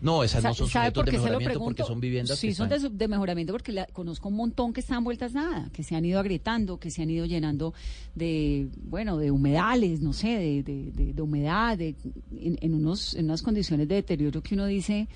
No, 0.00 0.22
esas 0.24 0.42
no 0.42 0.54
son 0.54 0.68
¿Sabe 0.68 0.86
sujetos 0.88 1.04
de 1.06 1.12
mejoramiento 1.12 1.50
pregunto? 1.50 1.64
porque 1.82 1.82
son 1.92 2.00
viviendas 2.00 2.38
Sí, 2.38 2.48
que 2.48 2.54
son 2.54 2.68
de, 2.68 2.76
están- 2.76 2.90
su- 2.92 2.96
de 2.96 3.08
mejoramiento 3.08 3.52
porque 3.52 3.72
la- 3.72 3.86
conozco 3.86 4.28
un 4.28 4.36
montón 4.36 4.72
que 4.72 4.80
están 4.80 5.04
vueltas 5.04 5.32
nada, 5.32 5.68
que 5.72 5.82
se 5.82 5.94
han 5.96 6.04
ido 6.04 6.18
agrietando, 6.20 6.78
que 6.78 6.90
se 6.90 7.02
han 7.02 7.10
ido 7.10 7.24
llenando 7.26 7.72
de, 8.14 8.68
bueno, 8.84 9.16
de 9.18 9.30
humedales, 9.30 10.00
no 10.00 10.12
sé, 10.12 10.28
de, 10.28 10.62
de, 10.62 10.92
de- 10.92 11.12
de 11.14 11.22
humedad, 11.22 11.76
de- 11.78 11.94
en, 12.38 12.58
en 12.60 12.74
unos, 12.74 13.14
en 13.14 13.26
unas 13.26 13.42
condiciones 13.42 13.88
de 13.88 13.96
deterioro 13.96 14.42
que 14.42 14.54
uno 14.54 14.66
dice, 14.66 15.08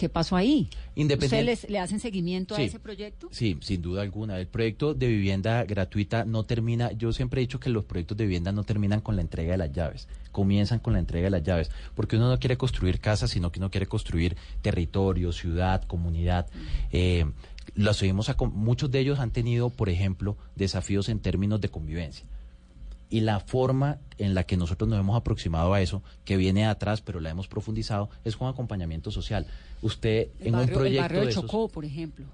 ¿qué 0.00 0.08
pasó 0.08 0.34
ahí? 0.34 0.70
Independiente- 0.96 1.52
¿Ustedes 1.52 1.70
le 1.70 1.78
hacen 1.78 2.00
seguimiento 2.00 2.56
Sí. 2.56 2.62
a 2.62 2.64
ese 2.64 2.78
proyecto? 2.78 3.28
Sí, 3.32 3.58
sin 3.60 3.82
duda 3.82 4.00
alguna. 4.00 4.40
El 4.40 4.46
proyecto 4.46 4.94
de 4.94 5.08
vivienda 5.08 5.62
gratuita 5.64 6.24
no 6.24 6.44
termina, 6.44 6.90
yo 6.92 7.12
siempre 7.12 7.40
he 7.40 7.44
dicho 7.44 7.60
que 7.60 7.68
los 7.68 7.84
proyectos 7.84 8.16
de 8.16 8.24
vivienda 8.24 8.50
no 8.50 8.64
terminan 8.64 9.02
con 9.02 9.14
la 9.16 9.20
entrega 9.22 9.52
de 9.52 9.58
las 9.58 9.72
llaves, 9.72 10.08
comienzan 10.32 10.78
con 10.78 10.94
la 10.94 11.00
entrega 11.00 11.24
de 11.26 11.30
las 11.30 11.42
llaves, 11.42 11.70
porque 11.94 12.16
uno 12.16 12.30
no 12.30 12.38
quiere 12.38 12.56
construir 12.56 12.98
casas, 12.98 13.30
sino 13.30 13.52
que 13.52 13.58
uno 13.60 13.70
quiere 13.70 13.86
construir 13.86 14.36
territorio, 14.62 15.32
ciudad, 15.32 15.84
comunidad. 15.84 16.46
Eh, 16.92 17.26
lo 17.74 17.92
seguimos 17.92 18.30
a, 18.30 18.36
muchos 18.54 18.90
de 18.90 19.00
ellos 19.00 19.18
han 19.18 19.30
tenido, 19.32 19.68
por 19.68 19.90
ejemplo, 19.90 20.36
desafíos 20.56 21.10
en 21.10 21.20
términos 21.20 21.60
de 21.60 21.68
convivencia. 21.68 22.24
Y 23.10 23.20
la 23.20 23.40
forma 23.40 23.98
en 24.18 24.34
la 24.34 24.44
que 24.44 24.56
nosotros 24.56 24.88
nos 24.88 24.98
hemos 25.00 25.16
aproximado 25.16 25.74
a 25.74 25.80
eso, 25.82 26.02
que 26.24 26.36
viene 26.36 26.64
atrás, 26.66 27.00
pero 27.02 27.18
la 27.20 27.30
hemos 27.30 27.48
profundizado, 27.48 28.08
es 28.24 28.36
con 28.36 28.48
acompañamiento 28.48 29.10
social. 29.10 29.46
Usted 29.82 30.28
El 30.40 30.46
en 30.48 30.52
barrio, 30.52 30.68
un 30.68 30.74
proyecto 30.80 30.96
el 30.96 31.02
barrio 31.02 31.20
de 31.22 31.30
esos- 31.30 31.42
Chocó, 31.44 31.68
por 31.68 31.84
ejemplo, 31.84 32.26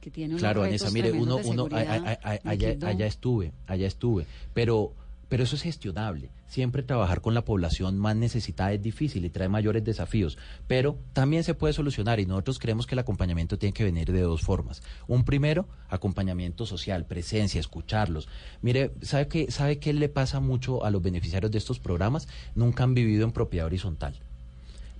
que 0.00 0.10
tiene 0.10 0.34
unos 0.34 0.40
Claro, 0.40 0.60
Vanessa, 0.60 0.90
mire, 0.90 1.12
uno, 1.12 1.38
uno, 1.44 1.68
a- 1.72 2.18
allá, 2.44 2.76
allá 2.86 3.06
estuve, 3.06 3.52
allá 3.66 3.86
estuve, 3.86 4.26
pero, 4.54 4.92
pero 5.28 5.42
eso 5.44 5.56
es 5.56 5.62
gestionable. 5.62 6.28
Siempre 6.52 6.82
trabajar 6.82 7.22
con 7.22 7.32
la 7.32 7.46
población 7.46 7.96
más 7.96 8.14
necesitada 8.14 8.74
es 8.74 8.82
difícil 8.82 9.24
y 9.24 9.30
trae 9.30 9.48
mayores 9.48 9.82
desafíos, 9.84 10.36
pero 10.66 10.98
también 11.14 11.44
se 11.44 11.54
puede 11.54 11.72
solucionar 11.72 12.20
y 12.20 12.26
nosotros 12.26 12.58
creemos 12.58 12.86
que 12.86 12.94
el 12.94 12.98
acompañamiento 12.98 13.56
tiene 13.56 13.72
que 13.72 13.84
venir 13.84 14.12
de 14.12 14.20
dos 14.20 14.42
formas. 14.42 14.82
Un 15.08 15.24
primero, 15.24 15.66
acompañamiento 15.88 16.66
social, 16.66 17.06
presencia, 17.06 17.58
escucharlos. 17.58 18.28
Mire, 18.60 18.92
¿sabe 19.00 19.28
qué, 19.28 19.50
¿sabe 19.50 19.78
qué 19.78 19.94
le 19.94 20.10
pasa 20.10 20.40
mucho 20.40 20.84
a 20.84 20.90
los 20.90 21.00
beneficiarios 21.00 21.50
de 21.50 21.56
estos 21.56 21.78
programas? 21.78 22.28
Nunca 22.54 22.84
han 22.84 22.92
vivido 22.92 23.24
en 23.24 23.32
propiedad 23.32 23.64
horizontal. 23.64 24.20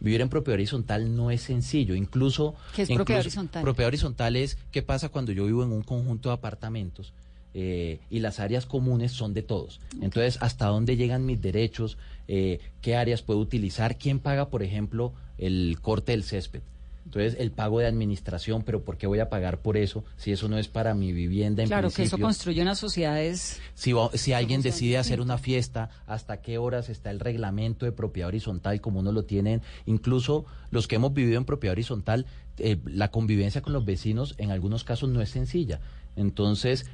Vivir 0.00 0.22
en 0.22 0.30
propiedad 0.30 0.54
horizontal 0.54 1.14
no 1.14 1.30
es 1.30 1.42
sencillo, 1.42 1.94
incluso... 1.94 2.54
¿Qué 2.74 2.80
es 2.80 2.88
propiedad 2.88 3.20
horizontal? 3.20 3.62
Propiedad 3.62 3.88
horizontal 3.88 4.36
es 4.36 4.56
qué 4.70 4.80
pasa 4.80 5.10
cuando 5.10 5.32
yo 5.32 5.44
vivo 5.44 5.62
en 5.64 5.72
un 5.72 5.82
conjunto 5.82 6.30
de 6.30 6.36
apartamentos 6.36 7.12
eh, 7.54 8.00
y 8.10 8.20
las 8.20 8.40
áreas 8.40 8.66
comunes 8.66 9.12
son 9.12 9.34
de 9.34 9.42
todos. 9.42 9.80
Entonces, 10.00 10.38
¿hasta 10.40 10.66
dónde 10.66 10.96
llegan 10.96 11.26
mis 11.26 11.40
derechos? 11.40 11.98
Eh, 12.28 12.60
¿Qué 12.80 12.96
áreas 12.96 13.22
puedo 13.22 13.40
utilizar? 13.40 13.98
¿Quién 13.98 14.18
paga, 14.20 14.48
por 14.48 14.62
ejemplo, 14.62 15.12
el 15.38 15.78
corte 15.80 16.12
del 16.12 16.24
césped? 16.24 16.62
Entonces, 17.04 17.36
el 17.38 17.50
pago 17.50 17.80
de 17.80 17.86
administración, 17.86 18.62
pero 18.62 18.84
¿por 18.84 18.96
qué 18.96 19.06
voy 19.06 19.18
a 19.18 19.28
pagar 19.28 19.58
por 19.58 19.76
eso 19.76 20.04
si 20.16 20.32
eso 20.32 20.48
no 20.48 20.56
es 20.56 20.68
para 20.68 20.94
mi 20.94 21.12
vivienda 21.12 21.62
en 21.62 21.68
Claro, 21.68 21.90
que 21.90 22.04
eso 22.04 22.16
construye 22.16 22.62
unas 22.62 22.78
sociedades 22.78 23.60
Si, 23.74 23.92
si 24.14 24.32
alguien 24.32 24.62
decide 24.62 24.98
hacer 24.98 25.20
una 25.20 25.36
fiesta, 25.36 25.90
hasta 26.06 26.40
qué 26.40 26.58
horas 26.58 26.88
está 26.88 27.10
el 27.10 27.20
reglamento 27.20 27.84
de 27.86 27.92
propiedad 27.92 28.28
horizontal, 28.28 28.80
como 28.80 29.00
uno 29.00 29.12
lo 29.12 29.24
tiene. 29.24 29.60
Incluso 29.84 30.46
los 30.70 30.86
que 30.86 30.96
hemos 30.96 31.12
vivido 31.12 31.36
en 31.38 31.44
propiedad 31.44 31.72
horizontal, 31.72 32.24
eh, 32.58 32.78
la 32.84 33.10
convivencia 33.10 33.62
con 33.62 33.72
los 33.72 33.84
vecinos 33.84 34.34
en 34.38 34.50
algunos 34.50 34.84
casos 34.84 35.08
no 35.08 35.20
es 35.20 35.30
sencilla. 35.30 35.80
Entonces, 36.16 36.86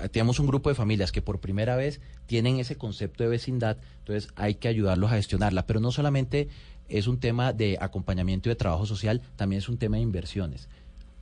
eh, 0.00 0.08
tenemos 0.08 0.38
un 0.38 0.46
grupo 0.46 0.68
de 0.68 0.74
familias 0.74 1.12
que 1.12 1.22
por 1.22 1.40
primera 1.40 1.76
vez 1.76 2.00
tienen 2.26 2.58
ese 2.58 2.76
concepto 2.76 3.22
de 3.22 3.30
vecindad, 3.30 3.76
entonces 3.98 4.30
hay 4.36 4.54
que 4.56 4.68
ayudarlos 4.68 5.12
a 5.12 5.16
gestionarla. 5.16 5.66
Pero 5.66 5.80
no 5.80 5.92
solamente 5.92 6.48
es 6.88 7.06
un 7.06 7.18
tema 7.18 7.52
de 7.52 7.78
acompañamiento 7.80 8.48
y 8.48 8.50
de 8.50 8.56
trabajo 8.56 8.86
social, 8.86 9.22
también 9.36 9.58
es 9.58 9.68
un 9.68 9.78
tema 9.78 9.96
de 9.96 10.02
inversiones. 10.02 10.68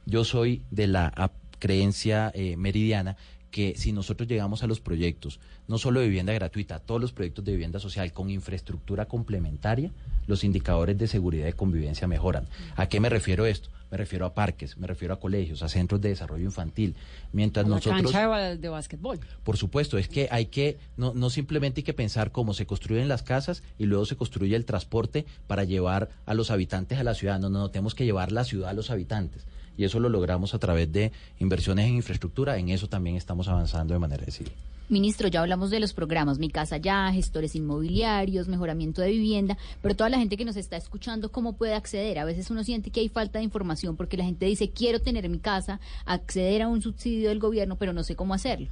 Yo 0.06 0.24
soy 0.24 0.62
de 0.70 0.88
la 0.88 1.32
creencia 1.58 2.32
eh, 2.34 2.56
meridiana 2.56 3.16
que 3.52 3.74
si 3.76 3.92
nosotros 3.92 4.28
llegamos 4.28 4.62
a 4.62 4.66
los 4.66 4.80
proyectos, 4.80 5.38
no 5.68 5.78
solo 5.78 6.00
de 6.00 6.06
vivienda 6.06 6.32
gratuita, 6.32 6.80
todos 6.80 7.00
los 7.00 7.12
proyectos 7.12 7.44
de 7.44 7.52
vivienda 7.52 7.78
social 7.78 8.10
con 8.12 8.30
infraestructura 8.30 9.04
complementaria, 9.04 9.92
los 10.26 10.42
indicadores 10.42 10.96
de 10.98 11.06
seguridad 11.06 11.46
y 11.46 11.52
convivencia 11.52 12.08
mejoran. 12.08 12.48
¿A 12.76 12.88
qué 12.88 12.98
me 12.98 13.10
refiero 13.10 13.44
esto? 13.44 13.68
Me 13.92 13.98
refiero 13.98 14.24
a 14.24 14.32
parques, 14.32 14.78
me 14.78 14.86
refiero 14.86 15.12
a 15.12 15.20
colegios, 15.20 15.62
a 15.62 15.68
centros 15.68 16.00
de 16.00 16.08
desarrollo 16.08 16.44
infantil. 16.46 16.96
Mientras 17.30 17.66
A 17.66 17.68
la 17.68 17.74
nosotros... 17.76 18.10
cancha 18.10 18.38
de, 18.38 18.56
de 18.56 18.68
básquetbol. 18.70 19.20
Por 19.44 19.58
supuesto, 19.58 19.98
es 19.98 20.08
que 20.08 20.28
hay 20.30 20.46
que, 20.46 20.78
no, 20.96 21.12
no 21.12 21.28
simplemente 21.28 21.80
hay 21.80 21.84
que 21.84 21.92
pensar 21.92 22.32
cómo 22.32 22.54
se 22.54 22.64
construyen 22.64 23.06
las 23.06 23.22
casas 23.22 23.62
y 23.78 23.84
luego 23.84 24.06
se 24.06 24.16
construye 24.16 24.56
el 24.56 24.64
transporte 24.64 25.26
para 25.46 25.64
llevar 25.64 26.08
a 26.24 26.32
los 26.32 26.50
habitantes 26.50 26.98
a 26.98 27.04
la 27.04 27.12
ciudad. 27.14 27.38
No, 27.38 27.50
no, 27.50 27.58
no, 27.58 27.70
tenemos 27.70 27.94
que 27.94 28.06
llevar 28.06 28.32
la 28.32 28.44
ciudad 28.44 28.70
a 28.70 28.72
los 28.72 28.90
habitantes. 28.90 29.46
Y 29.76 29.84
eso 29.84 30.00
lo 30.00 30.08
logramos 30.08 30.54
a 30.54 30.58
través 30.58 30.90
de 30.90 31.12
inversiones 31.38 31.86
en 31.86 31.96
infraestructura. 31.96 32.56
En 32.56 32.70
eso 32.70 32.88
también 32.88 33.16
estamos 33.16 33.48
avanzando 33.48 33.92
de 33.92 34.00
manera 34.00 34.24
decidida. 34.24 34.52
Ministro, 34.92 35.26
ya 35.28 35.40
hablamos 35.40 35.70
de 35.70 35.80
los 35.80 35.94
programas 35.94 36.38
Mi 36.38 36.50
Casa 36.50 36.76
Ya, 36.76 37.10
gestores 37.10 37.56
inmobiliarios, 37.56 38.46
mejoramiento 38.46 39.00
de 39.00 39.10
vivienda, 39.10 39.56
pero 39.80 39.96
toda 39.96 40.10
la 40.10 40.18
gente 40.18 40.36
que 40.36 40.44
nos 40.44 40.56
está 40.56 40.76
escuchando, 40.76 41.32
¿cómo 41.32 41.54
puede 41.54 41.72
acceder? 41.72 42.18
A 42.18 42.26
veces 42.26 42.50
uno 42.50 42.62
siente 42.62 42.90
que 42.90 43.00
hay 43.00 43.08
falta 43.08 43.38
de 43.38 43.44
información 43.46 43.96
porque 43.96 44.18
la 44.18 44.24
gente 44.24 44.44
dice, 44.44 44.68
quiero 44.68 45.00
tener 45.00 45.26
mi 45.30 45.38
casa, 45.38 45.80
acceder 46.04 46.60
a 46.60 46.68
un 46.68 46.82
subsidio 46.82 47.30
del 47.30 47.38
gobierno, 47.38 47.76
pero 47.76 47.94
no 47.94 48.04
sé 48.04 48.16
cómo 48.16 48.34
hacerlo. 48.34 48.68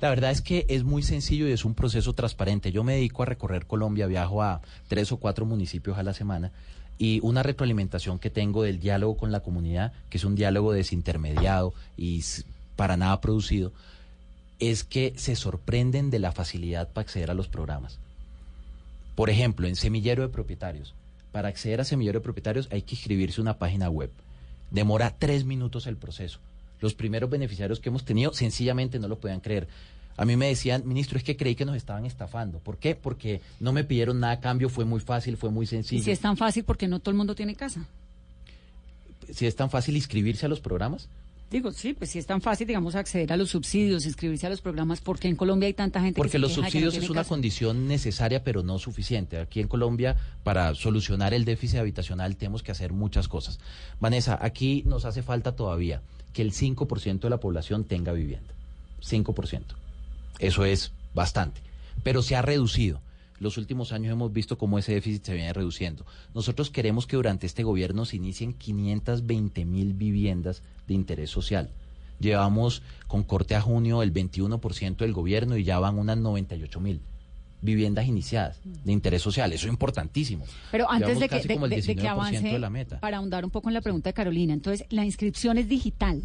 La 0.00 0.08
verdad 0.08 0.30
es 0.30 0.40
que 0.40 0.64
es 0.70 0.84
muy 0.84 1.02
sencillo 1.02 1.46
y 1.46 1.52
es 1.52 1.66
un 1.66 1.74
proceso 1.74 2.14
transparente. 2.14 2.72
Yo 2.72 2.82
me 2.82 2.94
dedico 2.94 3.22
a 3.22 3.26
recorrer 3.26 3.66
Colombia, 3.66 4.06
viajo 4.06 4.42
a 4.42 4.62
tres 4.88 5.12
o 5.12 5.18
cuatro 5.18 5.44
municipios 5.44 5.98
a 5.98 6.02
la 6.02 6.14
semana 6.14 6.50
y 6.96 7.20
una 7.22 7.42
retroalimentación 7.42 8.18
que 8.18 8.30
tengo 8.30 8.62
del 8.62 8.80
diálogo 8.80 9.18
con 9.18 9.32
la 9.32 9.40
comunidad, 9.40 9.92
que 10.08 10.16
es 10.16 10.24
un 10.24 10.34
diálogo 10.34 10.72
desintermediado 10.72 11.74
y 11.94 12.24
para 12.74 12.96
nada 12.96 13.20
producido, 13.20 13.74
es 14.58 14.84
que 14.84 15.12
se 15.16 15.36
sorprenden 15.36 16.10
de 16.10 16.18
la 16.18 16.32
facilidad 16.32 16.88
para 16.88 17.02
acceder 17.02 17.30
a 17.30 17.34
los 17.34 17.48
programas. 17.48 17.98
Por 19.14 19.30
ejemplo, 19.30 19.66
en 19.66 19.76
Semillero 19.76 20.22
de 20.22 20.28
Propietarios. 20.28 20.94
Para 21.32 21.48
acceder 21.48 21.80
a 21.80 21.84
Semillero 21.84 22.20
de 22.20 22.24
Propietarios 22.24 22.68
hay 22.70 22.82
que 22.82 22.94
inscribirse 22.94 23.40
a 23.40 23.42
una 23.42 23.58
página 23.58 23.88
web. 23.90 24.10
Demora 24.70 25.14
tres 25.18 25.44
minutos 25.44 25.86
el 25.86 25.96
proceso. 25.96 26.38
Los 26.80 26.94
primeros 26.94 27.30
beneficiarios 27.30 27.80
que 27.80 27.88
hemos 27.88 28.04
tenido 28.04 28.32
sencillamente 28.32 28.98
no 28.98 29.08
lo 29.08 29.18
podían 29.18 29.40
creer. 29.40 29.68
A 30.18 30.24
mí 30.24 30.36
me 30.36 30.48
decían, 30.48 30.86
ministro, 30.86 31.18
es 31.18 31.24
que 31.24 31.36
creí 31.36 31.54
que 31.54 31.66
nos 31.66 31.76
estaban 31.76 32.06
estafando. 32.06 32.58
¿Por 32.58 32.78
qué? 32.78 32.94
Porque 32.94 33.42
no 33.60 33.72
me 33.72 33.84
pidieron 33.84 34.18
nada 34.20 34.34
a 34.34 34.40
cambio, 34.40 34.70
fue 34.70 34.86
muy 34.86 35.00
fácil, 35.00 35.36
fue 35.36 35.50
muy 35.50 35.64
Y 35.64 35.68
sencillo. 35.68 36.02
si 36.02 36.10
es 36.10 36.20
tan 36.20 36.36
fácil, 36.38 36.64
porque 36.64 36.88
no 36.88 37.00
todo 37.00 37.10
el 37.10 37.16
mundo 37.18 37.34
tiene 37.34 37.54
casa. 37.54 37.86
si 39.30 39.46
es 39.46 39.56
tan 39.56 39.68
fácil 39.70 39.96
inscribirse 39.96 40.46
a 40.46 40.48
los 40.48 40.60
programas. 40.60 41.08
Digo, 41.50 41.70
sí, 41.70 41.92
pues 41.92 42.10
si 42.10 42.18
es 42.18 42.26
tan 42.26 42.40
fácil, 42.40 42.66
digamos, 42.66 42.96
acceder 42.96 43.32
a 43.32 43.36
los 43.36 43.50
subsidios, 43.50 44.04
inscribirse 44.04 44.48
a 44.48 44.50
los 44.50 44.60
programas, 44.60 45.00
porque 45.00 45.28
en 45.28 45.36
Colombia 45.36 45.68
hay 45.68 45.74
tanta 45.74 46.00
gente 46.00 46.14
que 46.14 46.18
Porque 46.18 46.32
se 46.32 46.38
los 46.40 46.50
queja 46.50 46.66
de 46.66 46.72
que 46.72 46.80
no 46.80 46.84
subsidios 46.86 47.04
es 47.04 47.10
una 47.10 47.22
condición 47.22 47.86
necesaria, 47.86 48.42
pero 48.42 48.64
no 48.64 48.80
suficiente. 48.80 49.38
Aquí 49.38 49.60
en 49.60 49.68
Colombia, 49.68 50.16
para 50.42 50.74
solucionar 50.74 51.34
el 51.34 51.44
déficit 51.44 51.78
habitacional, 51.78 52.36
tenemos 52.36 52.64
que 52.64 52.72
hacer 52.72 52.92
muchas 52.92 53.28
cosas. 53.28 53.60
Vanessa, 54.00 54.38
aquí 54.42 54.82
nos 54.86 55.04
hace 55.04 55.22
falta 55.22 55.54
todavía 55.54 56.02
que 56.32 56.42
el 56.42 56.52
5% 56.52 57.20
de 57.20 57.30
la 57.30 57.38
población 57.38 57.84
tenga 57.84 58.12
vivienda. 58.12 58.52
5%. 59.00 59.62
Eso 60.40 60.64
es 60.64 60.92
bastante. 61.14 61.60
Pero 62.02 62.22
se 62.22 62.34
ha 62.34 62.42
reducido. 62.42 63.00
Los 63.38 63.58
últimos 63.58 63.92
años 63.92 64.12
hemos 64.12 64.32
visto 64.32 64.56
cómo 64.58 64.78
ese 64.78 64.92
déficit 64.94 65.24
se 65.24 65.34
viene 65.34 65.52
reduciendo. 65.52 66.06
Nosotros 66.34 66.70
queremos 66.70 67.06
que 67.06 67.16
durante 67.16 67.46
este 67.46 67.62
gobierno 67.62 68.04
se 68.04 68.16
inicien 68.16 68.52
520 68.54 69.64
mil 69.64 69.92
viviendas 69.94 70.62
de 70.88 70.94
interés 70.94 71.30
social. 71.30 71.70
Llevamos 72.18 72.82
con 73.08 73.22
corte 73.24 73.54
a 73.54 73.60
junio 73.60 74.02
el 74.02 74.12
21% 74.12 74.96
del 74.96 75.12
gobierno 75.12 75.56
y 75.56 75.64
ya 75.64 75.78
van 75.78 75.98
unas 75.98 76.16
98 76.16 76.80
mil 76.80 77.00
viviendas 77.62 78.06
iniciadas 78.06 78.58
de 78.64 78.92
interés 78.92 79.22
social. 79.22 79.52
Eso 79.52 79.66
es 79.66 79.72
importantísimo. 79.72 80.44
Pero 80.70 80.90
antes 80.90 81.18
de 81.20 81.28
que, 81.28 81.36
de- 81.36 81.58
de- 81.58 81.76
de 81.76 81.94
que 81.94 82.02
19% 82.02 82.08
avance, 82.08 82.40
de 82.42 82.58
la 82.58 82.70
meta. 82.70 83.00
para 83.00 83.16
ahondar 83.18 83.44
un 83.44 83.50
poco 83.50 83.68
en 83.68 83.74
la 83.74 83.80
pregunta 83.80 84.08
de 84.10 84.14
Carolina, 84.14 84.52
entonces, 84.54 84.86
la 84.90 85.04
inscripción 85.04 85.58
es 85.58 85.68
digital. 85.68 86.22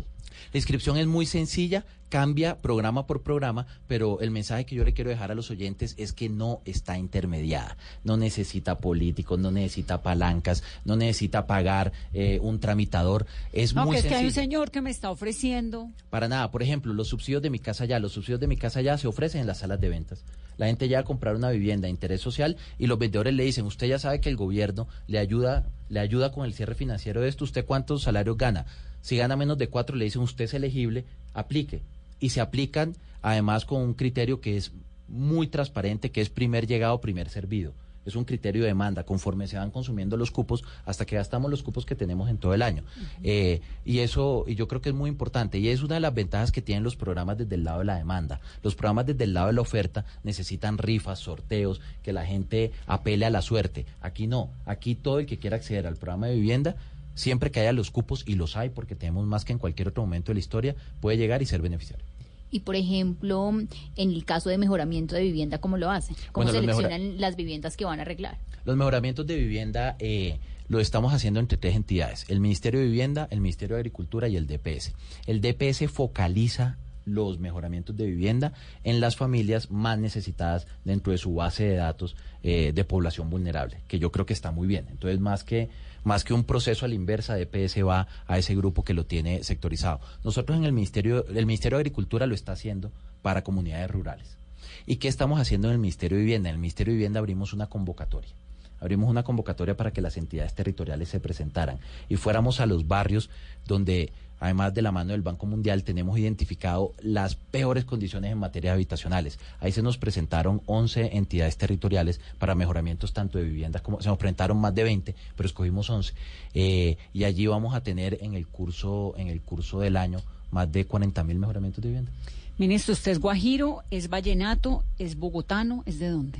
La 0.53 0.57
inscripción 0.57 0.97
es 0.97 1.07
muy 1.07 1.25
sencilla, 1.25 1.85
cambia 2.09 2.57
programa 2.57 3.07
por 3.07 3.21
programa, 3.23 3.67
pero 3.87 4.19
el 4.19 4.31
mensaje 4.31 4.65
que 4.65 4.75
yo 4.75 4.83
le 4.83 4.93
quiero 4.93 5.09
dejar 5.09 5.31
a 5.31 5.35
los 5.35 5.49
oyentes 5.49 5.95
es 5.97 6.11
que 6.11 6.27
no 6.27 6.61
está 6.65 6.97
intermediada. 6.97 7.77
No 8.03 8.17
necesita 8.17 8.77
políticos, 8.79 9.39
no 9.39 9.49
necesita 9.51 10.01
palancas, 10.01 10.61
no 10.83 10.95
necesita 10.97 11.47
pagar 11.47 11.93
eh, 12.13 12.39
un 12.41 12.59
tramitador. 12.59 13.25
Es 13.53 13.73
No, 13.73 13.85
muy 13.85 13.93
que 13.93 13.97
es 13.99 14.03
que 14.03 14.09
sencillo. 14.09 14.19
hay 14.19 14.25
un 14.27 14.33
señor 14.33 14.71
que 14.71 14.81
me 14.81 14.89
está 14.89 15.09
ofreciendo. 15.09 15.89
Para 16.09 16.27
nada. 16.27 16.51
Por 16.51 16.63
ejemplo, 16.63 16.93
los 16.93 17.07
subsidios 17.07 17.41
de 17.41 17.49
mi 17.49 17.59
casa 17.59 17.85
ya, 17.85 17.99
los 17.99 18.11
subsidios 18.11 18.39
de 18.41 18.47
mi 18.47 18.57
casa 18.57 18.81
ya 18.81 18.97
se 18.97 19.07
ofrecen 19.07 19.41
en 19.41 19.47
las 19.47 19.59
salas 19.59 19.79
de 19.79 19.87
ventas. 19.89 20.23
La 20.57 20.67
gente 20.67 20.87
llega 20.87 20.99
a 20.99 21.03
comprar 21.03 21.35
una 21.35 21.49
vivienda 21.49 21.85
de 21.85 21.91
interés 21.91 22.19
social 22.21 22.57
y 22.77 22.87
los 22.87 22.99
vendedores 22.99 23.33
le 23.33 23.43
dicen, 23.45 23.65
usted 23.65 23.87
ya 23.87 23.97
sabe 23.99 24.19
que 24.19 24.29
el 24.29 24.35
gobierno 24.35 24.87
le 25.07 25.17
ayuda, 25.17 25.65
le 25.89 25.99
ayuda 26.01 26.31
con 26.33 26.45
el 26.45 26.53
cierre 26.53 26.75
financiero 26.75 27.21
de 27.21 27.29
esto, 27.29 27.45
¿usted 27.45 27.65
cuántos 27.65 28.03
salarios 28.03 28.37
gana? 28.37 28.65
Si 29.01 29.17
gana 29.17 29.35
menos 29.35 29.57
de 29.57 29.67
cuatro, 29.67 29.95
le 29.95 30.05
dicen, 30.05 30.21
usted 30.21 30.45
es 30.45 30.53
elegible, 30.53 31.05
aplique. 31.33 31.81
Y 32.19 32.29
se 32.29 32.41
aplican 32.41 32.95
además 33.21 33.65
con 33.65 33.81
un 33.81 33.93
criterio 33.93 34.41
que 34.41 34.57
es 34.57 34.71
muy 35.07 35.47
transparente, 35.47 36.11
que 36.11 36.21
es 36.21 36.29
primer 36.29 36.67
llegado, 36.67 37.01
primer 37.01 37.29
servido. 37.29 37.73
Es 38.05 38.15
un 38.15 38.25
criterio 38.25 38.63
de 38.63 38.69
demanda, 38.69 39.03
conforme 39.03 39.47
se 39.47 39.57
van 39.57 39.69
consumiendo 39.69 40.17
los 40.17 40.31
cupos 40.31 40.63
hasta 40.85 41.05
que 41.05 41.17
gastamos 41.17 41.51
los 41.51 41.61
cupos 41.61 41.85
que 41.85 41.95
tenemos 41.95 42.29
en 42.29 42.37
todo 42.37 42.55
el 42.55 42.63
año. 42.63 42.83
Eh, 43.23 43.61
y 43.85 43.99
eso, 43.99 44.43
y 44.47 44.55
yo 44.55 44.67
creo 44.67 44.81
que 44.81 44.89
es 44.89 44.95
muy 44.95 45.07
importante, 45.07 45.59
y 45.59 45.67
es 45.67 45.83
una 45.83 45.95
de 45.95 46.01
las 46.01 46.13
ventajas 46.13 46.51
que 46.51 46.63
tienen 46.63 46.83
los 46.83 46.95
programas 46.95 47.37
desde 47.37 47.55
el 47.55 47.63
lado 47.63 47.79
de 47.79 47.85
la 47.85 47.97
demanda. 47.97 48.41
Los 48.63 48.73
programas 48.73 49.05
desde 49.05 49.25
el 49.25 49.35
lado 49.35 49.47
de 49.47 49.53
la 49.53 49.61
oferta 49.61 50.05
necesitan 50.23 50.79
rifas, 50.79 51.19
sorteos, 51.19 51.79
que 52.01 52.11
la 52.11 52.25
gente 52.25 52.71
apele 52.87 53.25
a 53.25 53.29
la 53.29 53.43
suerte. 53.43 53.85
Aquí 54.01 54.25
no, 54.25 54.49
aquí 54.65 54.95
todo 54.95 55.19
el 55.19 55.27
que 55.27 55.37
quiera 55.37 55.57
acceder 55.57 55.85
al 55.85 55.97
programa 55.97 56.27
de 56.27 56.35
vivienda, 56.35 56.77
siempre 57.15 57.51
que 57.51 57.59
haya 57.59 57.73
los 57.73 57.91
cupos, 57.91 58.23
y 58.27 58.35
los 58.35 58.57
hay 58.57 58.69
porque 58.69 58.95
tenemos 58.95 59.25
más 59.27 59.45
que 59.45 59.53
en 59.53 59.59
cualquier 59.59 59.89
otro 59.89 60.03
momento 60.03 60.31
de 60.31 60.35
la 60.35 60.39
historia, 60.39 60.75
puede 60.99 61.17
llegar 61.17 61.41
y 61.41 61.45
ser 61.45 61.61
beneficiario. 61.61 62.05
Y, 62.53 62.61
por 62.61 62.75
ejemplo, 62.75 63.49
en 63.95 64.11
el 64.11 64.25
caso 64.25 64.49
de 64.49 64.57
mejoramiento 64.57 65.15
de 65.15 65.21
vivienda, 65.23 65.59
¿cómo 65.59 65.77
lo 65.77 65.89
hacen? 65.89 66.15
¿Cómo 66.33 66.45
Bueno, 66.45 66.59
los 66.59 66.65
mejora- 66.67 66.87
seleccionan 66.89 67.21
las 67.21 67.35
viviendas 67.37 67.77
que 67.77 67.85
van 67.85 67.99
a 67.99 68.01
arreglar? 68.01 68.37
Los 68.65 68.75
mejoramientos 68.75 69.25
de 69.25 69.37
vivienda 69.37 69.95
eh, 69.99 70.37
lo 70.67 70.79
estamos 70.81 71.13
haciendo 71.13 71.39
entre 71.39 71.57
tres 71.57 71.75
entidades, 71.77 72.25
el 72.29 72.39
Ministerio 72.41 72.79
de 72.81 72.87
Vivienda, 72.87 73.27
el 73.31 73.39
Ministerio 73.41 73.75
de 73.77 73.79
Agricultura 73.81 74.27
y 74.27 74.35
el 74.35 74.47
DPS. 74.47 74.93
El 75.27 75.39
DPS 75.41 75.87
focaliza 75.89 76.77
los 77.05 77.39
mejoramientos 77.39 77.97
de 77.97 78.05
vivienda 78.05 78.53
en 78.83 78.99
las 78.99 79.15
familias 79.15 79.71
más 79.71 79.97
necesitadas 79.97 80.67
dentro 80.85 81.11
de 81.11 81.17
su 81.17 81.33
base 81.33 81.63
de 81.63 81.75
datos 81.75 82.15
eh, 82.43 82.73
de 82.75 82.83
población 82.83 83.29
vulnerable, 83.29 83.77
que 83.87 83.97
yo 83.97 84.11
creo 84.11 84.25
que 84.25 84.33
está 84.33 84.51
muy 84.51 84.67
bien. 84.67 84.85
Entonces, 84.91 85.19
más 85.19 85.43
que, 85.43 85.69
más 86.03 86.23
que 86.23 86.33
un 86.33 86.43
proceso 86.43 86.85
a 86.85 86.87
la 86.87 86.95
inversa, 86.95 87.35
DPS 87.35 87.85
va 87.85 88.07
a 88.27 88.37
ese 88.37 88.55
grupo 88.55 88.83
que 88.83 88.93
lo 88.93 89.05
tiene 89.05 89.43
sectorizado. 89.43 89.99
Nosotros 90.23 90.57
en 90.57 90.65
el 90.65 90.73
Ministerio, 90.73 91.25
el 91.27 91.45
Ministerio 91.45 91.77
de 91.77 91.81
Agricultura 91.81 92.25
lo 92.25 92.35
está 92.35 92.53
haciendo 92.53 92.91
para 93.21 93.43
comunidades 93.43 93.89
rurales. 93.91 94.37
¿Y 94.85 94.97
qué 94.97 95.07
estamos 95.07 95.39
haciendo 95.39 95.67
en 95.67 95.73
el 95.73 95.79
Ministerio 95.79 96.17
de 96.17 96.23
Vivienda? 96.23 96.49
En 96.49 96.55
el 96.55 96.61
Ministerio 96.61 96.91
de 96.91 96.97
Vivienda 96.97 97.19
abrimos 97.19 97.53
una 97.53 97.67
convocatoria. 97.67 98.31
Abrimos 98.79 99.09
una 99.09 99.23
convocatoria 99.23 99.77
para 99.77 99.91
que 99.91 100.01
las 100.01 100.17
entidades 100.17 100.55
territoriales 100.55 101.09
se 101.09 101.19
presentaran 101.19 101.79
y 102.09 102.15
fuéramos 102.15 102.59
a 102.59 102.65
los 102.65 102.87
barrios 102.87 103.29
donde, 103.67 104.11
además 104.41 104.73
de 104.73 104.81
la 104.81 104.91
mano 104.91 105.11
del 105.11 105.21
Banco 105.21 105.45
Mundial, 105.45 105.83
tenemos 105.83 106.17
identificado 106.17 106.93
las 107.01 107.35
peores 107.35 107.85
condiciones 107.85 108.31
en 108.31 108.39
materia 108.39 108.73
habitacionales. 108.73 109.39
Ahí 109.59 109.71
se 109.71 109.83
nos 109.83 109.97
presentaron 109.97 110.61
11 110.65 111.15
entidades 111.15 111.57
territoriales 111.57 112.19
para 112.39 112.55
mejoramientos 112.55 113.13
tanto 113.13 113.37
de 113.37 113.45
viviendas 113.45 113.83
como 113.83 114.01
se 114.01 114.09
nos 114.09 114.17
presentaron 114.17 114.59
más 114.59 114.73
de 114.73 114.83
20, 114.83 115.15
pero 115.37 115.47
escogimos 115.47 115.89
11. 115.89 116.13
Eh, 116.55 116.97
y 117.13 117.23
allí 117.23 117.45
vamos 117.45 117.75
a 117.75 117.83
tener 117.83 118.17
en 118.21 118.33
el 118.33 118.47
curso, 118.47 119.13
en 119.15 119.27
el 119.27 119.41
curso 119.41 119.79
del 119.79 119.95
año 119.95 120.19
más 120.49 120.69
de 120.71 120.85
40 120.85 121.23
mil 121.23 121.37
mejoramientos 121.37 121.81
de 121.81 121.89
vivienda. 121.89 122.11
Ministro, 122.57 122.93
¿usted 122.93 123.11
es 123.11 123.19
guajiro, 123.19 123.83
es 123.91 124.09
vallenato, 124.09 124.83
es 124.97 125.17
bogotano, 125.17 125.83
es 125.85 125.99
de 125.99 126.09
dónde? 126.09 126.39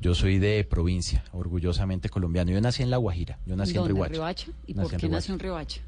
Yo 0.00 0.14
soy 0.14 0.38
de 0.38 0.64
provincia, 0.64 1.24
orgullosamente 1.32 2.08
colombiano. 2.08 2.50
Yo 2.50 2.60
nací 2.60 2.82
en 2.82 2.90
La 2.90 2.96
Guajira, 2.96 3.38
yo 3.46 3.56
nací 3.56 3.72
en 3.72 3.76
¿Dónde? 3.78 3.94
Riohacha. 3.94 4.12
Riohacha? 4.12 4.46
¿Y 4.66 4.74
Nací 4.74 4.84
por 4.84 4.94
en 4.94 5.00
qué 5.00 5.08
nació 5.08 5.34
en 5.34 5.40
Riohacha? 5.40 5.80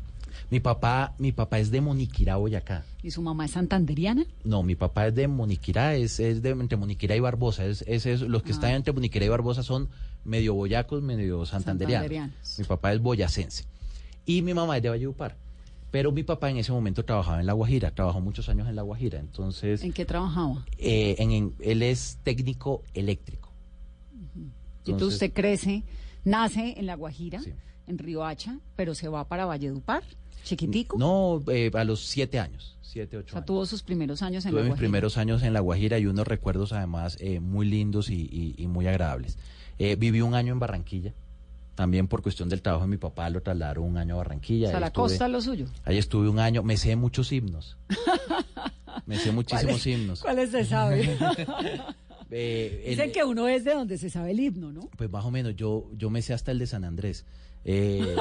Mi 0.50 0.58
papá, 0.58 1.14
mi 1.18 1.30
papá 1.30 1.60
es 1.60 1.70
de 1.70 1.80
Moniquirá, 1.80 2.36
Boyacá. 2.36 2.84
¿Y 3.04 3.12
su 3.12 3.22
mamá 3.22 3.44
es 3.44 3.52
santanderiana? 3.52 4.24
No, 4.42 4.62
mi 4.64 4.74
papá 4.74 5.06
es 5.06 5.14
de 5.14 5.28
Moniquirá, 5.28 5.94
es, 5.94 6.18
es 6.18 6.42
de 6.42 6.50
entre 6.50 6.76
Moniquirá 6.76 7.14
y 7.14 7.20
Barbosa. 7.20 7.64
Es, 7.66 7.82
es, 7.86 8.04
es- 8.06 8.20
los 8.22 8.42
que 8.42 8.50
Ah. 8.50 8.54
están 8.54 8.70
entre 8.72 8.92
Moniquirá 8.92 9.24
y 9.24 9.28
Barbosa 9.28 9.62
son 9.62 9.88
medio 10.24 10.54
boyacos, 10.54 11.02
medio 11.02 11.46
santanderianos. 11.46 12.02
Santanderianos. 12.08 12.58
Mi 12.58 12.64
papá 12.64 12.92
es 12.92 13.00
boyacense. 13.00 13.64
Y 14.26 14.42
mi 14.42 14.52
mamá 14.52 14.76
es 14.76 14.82
de 14.82 14.88
Valledupar. 14.88 15.36
Pero 15.92 16.10
mi 16.12 16.22
papá 16.24 16.50
en 16.50 16.56
ese 16.56 16.70
momento 16.72 17.04
trabajaba 17.04 17.40
en 17.40 17.46
La 17.46 17.52
Guajira, 17.52 17.90
trabajó 17.92 18.20
muchos 18.20 18.48
años 18.48 18.68
en 18.68 18.76
La 18.76 18.82
Guajira. 18.82 19.18
Entonces, 19.20 19.82
¿En 19.84 19.92
qué 19.92 20.04
trabajaba? 20.04 20.64
eh, 20.78 21.16
en- 21.18 21.30
en- 21.32 21.54
él 21.60 21.82
es 21.82 22.18
técnico 22.24 22.82
eléctrico. 22.94 23.50
Y 24.24 24.48
tú 24.84 24.92
Entonces- 24.92 25.14
usted 25.14 25.32
crece, 25.32 25.82
nace 26.24 26.74
en 26.78 26.86
La 26.86 26.94
Guajira, 26.96 27.40
en 27.86 27.98
Riohacha, 27.98 28.58
pero 28.76 28.94
se 28.94 29.08
va 29.08 29.26
para 29.28 29.46
Valledupar, 29.46 30.02
chiquitico. 30.44 30.98
No, 30.98 31.42
eh, 31.52 31.70
a 31.74 31.84
los 31.84 32.00
siete 32.00 32.38
años, 32.38 32.76
siete, 32.82 33.16
o 33.16 33.20
ocho 33.20 33.30
sea, 33.30 33.38
años. 33.38 33.46
tuvo 33.46 33.66
sus 33.66 33.82
primeros 33.82 34.22
años 34.22 34.44
en 34.44 34.50
Tuve 34.52 34.60
la 34.60 34.64
mis 34.64 34.70
Guajira. 34.70 34.80
primeros 34.86 35.18
años 35.18 35.42
en 35.42 35.52
La 35.52 35.60
Guajira 35.60 35.98
y 35.98 36.06
unos 36.06 36.26
recuerdos 36.26 36.72
además 36.72 37.16
eh, 37.20 37.40
muy 37.40 37.66
lindos 37.66 38.10
y, 38.10 38.14
y- 38.30 38.54
y 38.58 38.66
muy 38.66 38.86
agradables. 38.86 39.38
Eh, 39.78 39.96
viví 39.96 40.20
un 40.20 40.34
año 40.34 40.52
en 40.52 40.58
Barranquilla, 40.58 41.12
también 41.74 42.06
por 42.08 42.20
cuestión 42.22 42.48
del 42.48 42.60
trabajo 42.62 42.84
de 42.84 42.90
mi 42.90 42.96
papá 42.98 43.30
lo 43.30 43.40
trasladaron 43.42 43.84
un 43.84 43.96
año 43.96 44.14
a 44.14 44.18
Barranquilla. 44.18 44.66
O 44.66 44.70
sea, 44.70 44.76
Ahí 44.78 44.80
la 44.82 44.86
estuve- 44.88 45.02
costa 45.08 45.28
lo 45.28 45.40
suyo. 45.40 45.66
Ahí 45.84 45.96
estuve 45.98 46.28
un 46.28 46.38
año, 46.38 46.62
me 46.62 46.76
sé 46.76 46.94
muchos 46.96 47.32
himnos. 47.32 47.76
me 49.06 49.18
sé 49.18 49.32
muchísimos 49.32 49.64
¿Cuáles- 49.82 49.86
himnos. 49.86 50.20
¿Cuáles 50.22 50.50
se 50.50 50.64
sabe? 50.64 51.16
Eh, 52.32 52.82
el- 52.84 52.90
Dicen 52.90 53.10
que 53.10 53.24
uno 53.24 53.48
es 53.48 53.64
de 53.64 53.74
donde 53.74 53.98
se 53.98 54.08
sabe 54.08 54.30
el 54.30 54.38
himno, 54.38 54.70
¿no? 54.72 54.82
Pues 54.96 55.10
más 55.10 55.24
o 55.24 55.32
menos, 55.32 55.56
yo, 55.56 55.90
yo 55.96 56.10
me 56.10 56.22
sé 56.22 56.32
hasta 56.32 56.52
el 56.52 56.60
de 56.60 56.68
San 56.68 56.84
Andrés. 56.84 57.24
Eh, 57.64 58.14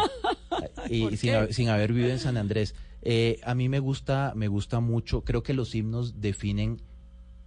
y 0.89 1.01
¿Por 1.03 1.17
sin, 1.17 1.33
sin 1.53 1.69
haber 1.69 1.93
vivido 1.93 2.11
en 2.11 2.19
San 2.19 2.37
Andrés. 2.37 2.75
Eh, 3.01 3.39
a 3.43 3.55
mí 3.55 3.69
me 3.69 3.79
gusta, 3.79 4.33
me 4.35 4.47
gusta 4.47 4.79
mucho, 4.79 5.21
creo 5.23 5.41
que 5.43 5.53
los 5.53 5.73
himnos 5.75 6.19
definen 6.21 6.81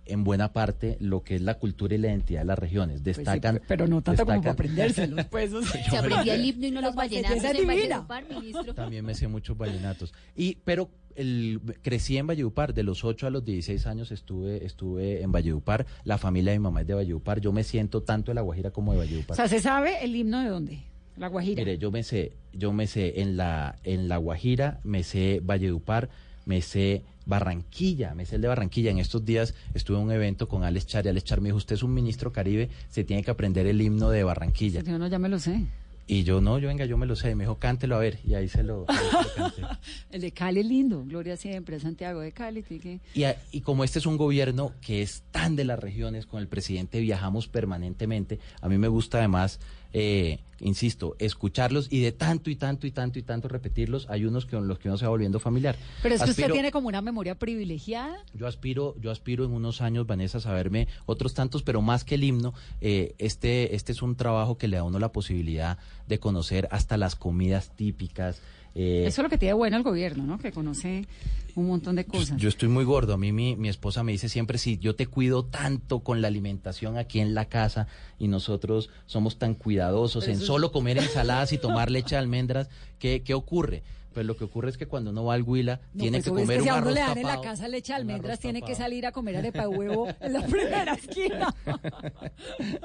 en 0.04 0.24
buena 0.24 0.52
parte 0.52 0.96
lo 0.98 1.22
que 1.22 1.36
es 1.36 1.42
la 1.42 1.58
cultura 1.58 1.94
y 1.94 1.98
la 1.98 2.08
identidad 2.08 2.40
de 2.40 2.46
las 2.46 2.58
regiones. 2.58 3.02
Pues 3.02 3.16
sí, 3.16 3.22
Destacan. 3.22 3.60
pero 3.68 3.86
no 3.86 4.02
tanto 4.02 4.24
como 4.24 4.40
para 4.40 4.40
destacan- 4.40 4.52
aprendérselos, 4.54 5.26
pues. 5.26 5.52
o 5.52 5.62
sea. 5.62 5.84
Se 5.90 5.96
aprendía 5.96 6.34
el 6.34 6.44
himno 6.44 6.66
y 6.66 6.70
no 6.72 6.80
los 6.80 6.94
vallenatos 6.94 7.44
en. 7.44 7.66
Valledupar, 7.66 8.28
ministro. 8.28 8.74
También 8.74 9.04
me 9.04 9.14
sé 9.14 9.28
muchos 9.28 9.56
vallenatos. 9.56 10.12
Y, 10.34 10.56
pero 10.64 10.90
el, 11.14 11.60
crecí 11.82 12.16
en 12.16 12.26
Valledupar, 12.26 12.74
de 12.74 12.82
los 12.82 13.04
8 13.04 13.26
a 13.26 13.30
los 13.30 13.44
16 13.44 13.86
años 13.86 14.10
estuve, 14.10 14.64
estuve 14.64 15.22
en 15.22 15.30
Valledupar, 15.30 15.86
la 16.04 16.18
familia 16.18 16.52
de 16.52 16.58
mi 16.58 16.62
mamá 16.64 16.80
es 16.80 16.86
de 16.86 16.94
Valledupar, 16.94 17.40
yo 17.40 17.52
me 17.52 17.62
siento 17.62 18.02
tanto 18.02 18.30
de 18.30 18.34
La 18.34 18.40
Guajira 18.40 18.70
como 18.70 18.92
de 18.92 18.98
O 18.98 19.00
Valledupar. 19.02 19.36
sea, 19.36 19.46
¿se 19.46 19.60
sabe 19.60 20.02
el 20.02 20.16
himno 20.16 20.40
de 20.40 20.48
dónde? 20.48 20.82
La 21.16 21.28
Guajira. 21.28 21.60
Mire, 21.62 21.78
yo 21.78 21.90
me 21.90 22.02
sé, 22.02 22.32
yo 22.52 22.72
me 22.72 22.86
sé 22.86 23.20
en 23.20 23.36
la, 23.36 23.76
en 23.84 24.08
la 24.08 24.16
Guajira, 24.16 24.80
me 24.84 25.02
sé 25.02 25.40
Valledupar, 25.42 26.08
me 26.46 26.62
sé 26.62 27.02
Barranquilla, 27.26 28.14
me 28.14 28.24
sé 28.26 28.36
el 28.36 28.42
de 28.42 28.48
Barranquilla. 28.48 28.90
En 28.90 28.98
estos 28.98 29.24
días 29.24 29.54
estuve 29.74 29.98
en 29.98 30.04
un 30.04 30.12
evento 30.12 30.48
con 30.48 30.64
Alex 30.64 30.86
Char 30.86 31.06
y 31.06 31.08
Alex 31.10 31.24
Char 31.24 31.40
me 31.40 31.48
dijo, 31.48 31.56
usted 31.58 31.74
es 31.74 31.82
un 31.82 31.94
ministro 31.94 32.32
caribe, 32.32 32.68
se 32.88 33.04
tiene 33.04 33.22
que 33.22 33.30
aprender 33.30 33.66
el 33.66 33.80
himno 33.80 34.10
de 34.10 34.24
Barranquilla. 34.24 34.80
Yo 34.82 34.98
no, 34.98 35.06
ya 35.06 35.18
me 35.18 35.28
lo 35.28 35.38
sé. 35.38 35.64
Y 36.08 36.24
yo, 36.24 36.40
no, 36.40 36.58
yo 36.58 36.66
venga, 36.66 36.84
yo 36.84 36.98
me 36.98 37.06
lo 37.06 37.14
sé. 37.14 37.30
Y 37.30 37.34
me 37.36 37.44
dijo, 37.44 37.56
cántelo 37.58 37.94
a 37.94 38.00
ver. 38.00 38.18
Y 38.26 38.34
ahí 38.34 38.48
se 38.48 38.64
lo, 38.64 38.84
canté. 38.86 39.62
El 40.10 40.20
de 40.20 40.32
Cali 40.32 40.60
es 40.60 40.66
lindo. 40.66 41.04
Gloria 41.06 41.36
siempre. 41.36 41.78
Santiago 41.78 42.20
de 42.20 42.32
Cali. 42.32 42.64
que- 42.64 42.98
Y, 43.14 43.22
a- 43.22 43.36
y 43.52 43.60
como 43.60 43.84
este 43.84 44.00
es 44.00 44.06
un 44.06 44.16
gobierno 44.16 44.72
que 44.80 45.00
es 45.00 45.22
tan 45.30 45.54
de 45.54 45.64
las 45.64 45.78
regiones, 45.78 46.26
con 46.26 46.40
el 46.40 46.48
presidente 46.48 46.98
viajamos 47.00 47.46
permanentemente, 47.46 48.40
a 48.60 48.68
mí 48.68 48.78
me 48.78 48.88
gusta 48.88 49.18
además, 49.18 49.60
eh, 49.92 50.38
insisto, 50.60 51.16
escucharlos 51.18 51.88
y 51.90 52.00
de 52.00 52.12
tanto 52.12 52.48
y 52.50 52.56
tanto 52.56 52.86
y 52.86 52.92
tanto 52.92 53.18
y 53.18 53.22
tanto 53.22 53.48
repetirlos, 53.48 54.06
hay 54.08 54.24
unos 54.24 54.46
que 54.46 54.56
con 54.56 54.68
los 54.68 54.78
que 54.78 54.88
uno 54.88 54.96
se 54.96 55.04
va 55.04 55.10
volviendo 55.10 55.40
familiar. 55.40 55.76
Pero 56.02 56.14
es 56.14 56.22
que 56.22 56.30
usted 56.30 56.50
tiene 56.52 56.70
como 56.70 56.88
una 56.88 57.02
memoria 57.02 57.34
privilegiada. 57.38 58.16
Yo 58.32 58.46
aspiro, 58.46 58.94
yo 59.00 59.10
aspiro 59.10 59.44
en 59.44 59.52
unos 59.52 59.80
años, 59.80 60.06
Vanessa, 60.06 60.38
a 60.38 60.40
saberme 60.40 60.86
otros 61.06 61.34
tantos, 61.34 61.62
pero 61.62 61.82
más 61.82 62.04
que 62.04 62.14
el 62.14 62.24
himno, 62.24 62.54
eh, 62.80 63.14
este, 63.18 63.74
este 63.74 63.92
es 63.92 64.02
un 64.02 64.14
trabajo 64.16 64.56
que 64.56 64.68
le 64.68 64.76
da 64.76 64.82
a 64.82 64.84
uno 64.84 64.98
la 64.98 65.10
posibilidad 65.12 65.78
de 66.06 66.18
conocer 66.18 66.68
hasta 66.70 66.96
las 66.96 67.16
comidas 67.16 67.70
típicas. 67.76 68.40
eh, 68.74 69.04
Eso 69.06 69.20
es 69.20 69.24
lo 69.24 69.30
que 69.30 69.38
tiene 69.38 69.54
bueno 69.54 69.76
el 69.76 69.82
gobierno, 69.82 70.24
¿no? 70.24 70.38
Que 70.38 70.52
conoce 70.52 71.06
un 71.54 71.66
montón 71.66 71.96
de 71.96 72.04
cosas. 72.06 72.36
Yo 72.38 72.48
estoy 72.48 72.68
muy 72.68 72.84
gordo. 72.84 73.14
A 73.14 73.18
mí 73.18 73.32
mi, 73.32 73.56
mi 73.56 73.68
esposa 73.68 74.02
me 74.02 74.12
dice 74.12 74.28
siempre, 74.28 74.58
si 74.58 74.78
yo 74.78 74.94
te 74.96 75.06
cuido 75.06 75.44
tanto 75.44 76.00
con 76.00 76.20
la 76.22 76.28
alimentación 76.28 76.96
aquí 76.96 77.20
en 77.20 77.34
la 77.34 77.44
casa 77.46 77.86
y 78.18 78.28
nosotros 78.28 78.90
somos 79.06 79.38
tan 79.38 79.54
cuidadosos 79.54 80.24
Pero 80.24 80.34
en 80.36 80.40
es- 80.40 80.46
solo 80.46 80.72
comer 80.72 80.98
ensaladas 80.98 81.52
y 81.52 81.58
tomar 81.58 81.90
leche 81.90 82.14
de 82.14 82.20
almendras, 82.20 82.68
¿qué, 82.98 83.22
qué 83.22 83.34
ocurre? 83.34 83.82
Pues 84.14 84.26
lo 84.26 84.36
que 84.36 84.44
ocurre 84.44 84.68
es 84.68 84.76
que 84.76 84.86
cuando 84.86 85.10
uno 85.10 85.24
va 85.24 85.32
al 85.34 85.42
Huila, 85.42 85.80
No, 85.94 86.02
tiene 86.02 86.18
pues, 86.18 86.24
que 86.24 86.30
obvio, 86.30 86.42
es 86.42 86.46
comer 86.46 86.56
que 86.58 86.62
un 86.62 86.64
si 86.64 86.68
a 86.68 86.74
uno 86.82 86.90
le 86.90 87.00
dan 87.00 87.16
en 87.18 87.26
la 87.26 87.40
casa 87.40 87.66
leche 87.68 87.92
de 87.94 87.96
almendras, 87.96 88.38
tiene 88.40 88.60
que 88.60 88.74
salir 88.74 89.06
a 89.06 89.12
comer 89.12 89.36
arepa 89.38 89.62
de 89.62 89.68
huevo 89.68 90.06
en 90.20 90.32
la 90.34 90.42
primera 90.46 90.92
esquina. 90.94 91.54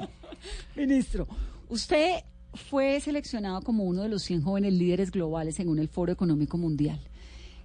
Ministro, 0.75 1.27
usted 1.69 2.23
fue 2.53 2.99
seleccionado 3.01 3.61
como 3.61 3.83
uno 3.83 4.03
de 4.03 4.09
los 4.09 4.23
100 4.23 4.41
jóvenes 4.41 4.73
líderes 4.73 5.11
globales 5.11 5.55
según 5.55 5.79
el 5.79 5.89
Foro 5.89 6.11
Económico 6.11 6.57
Mundial. 6.57 6.99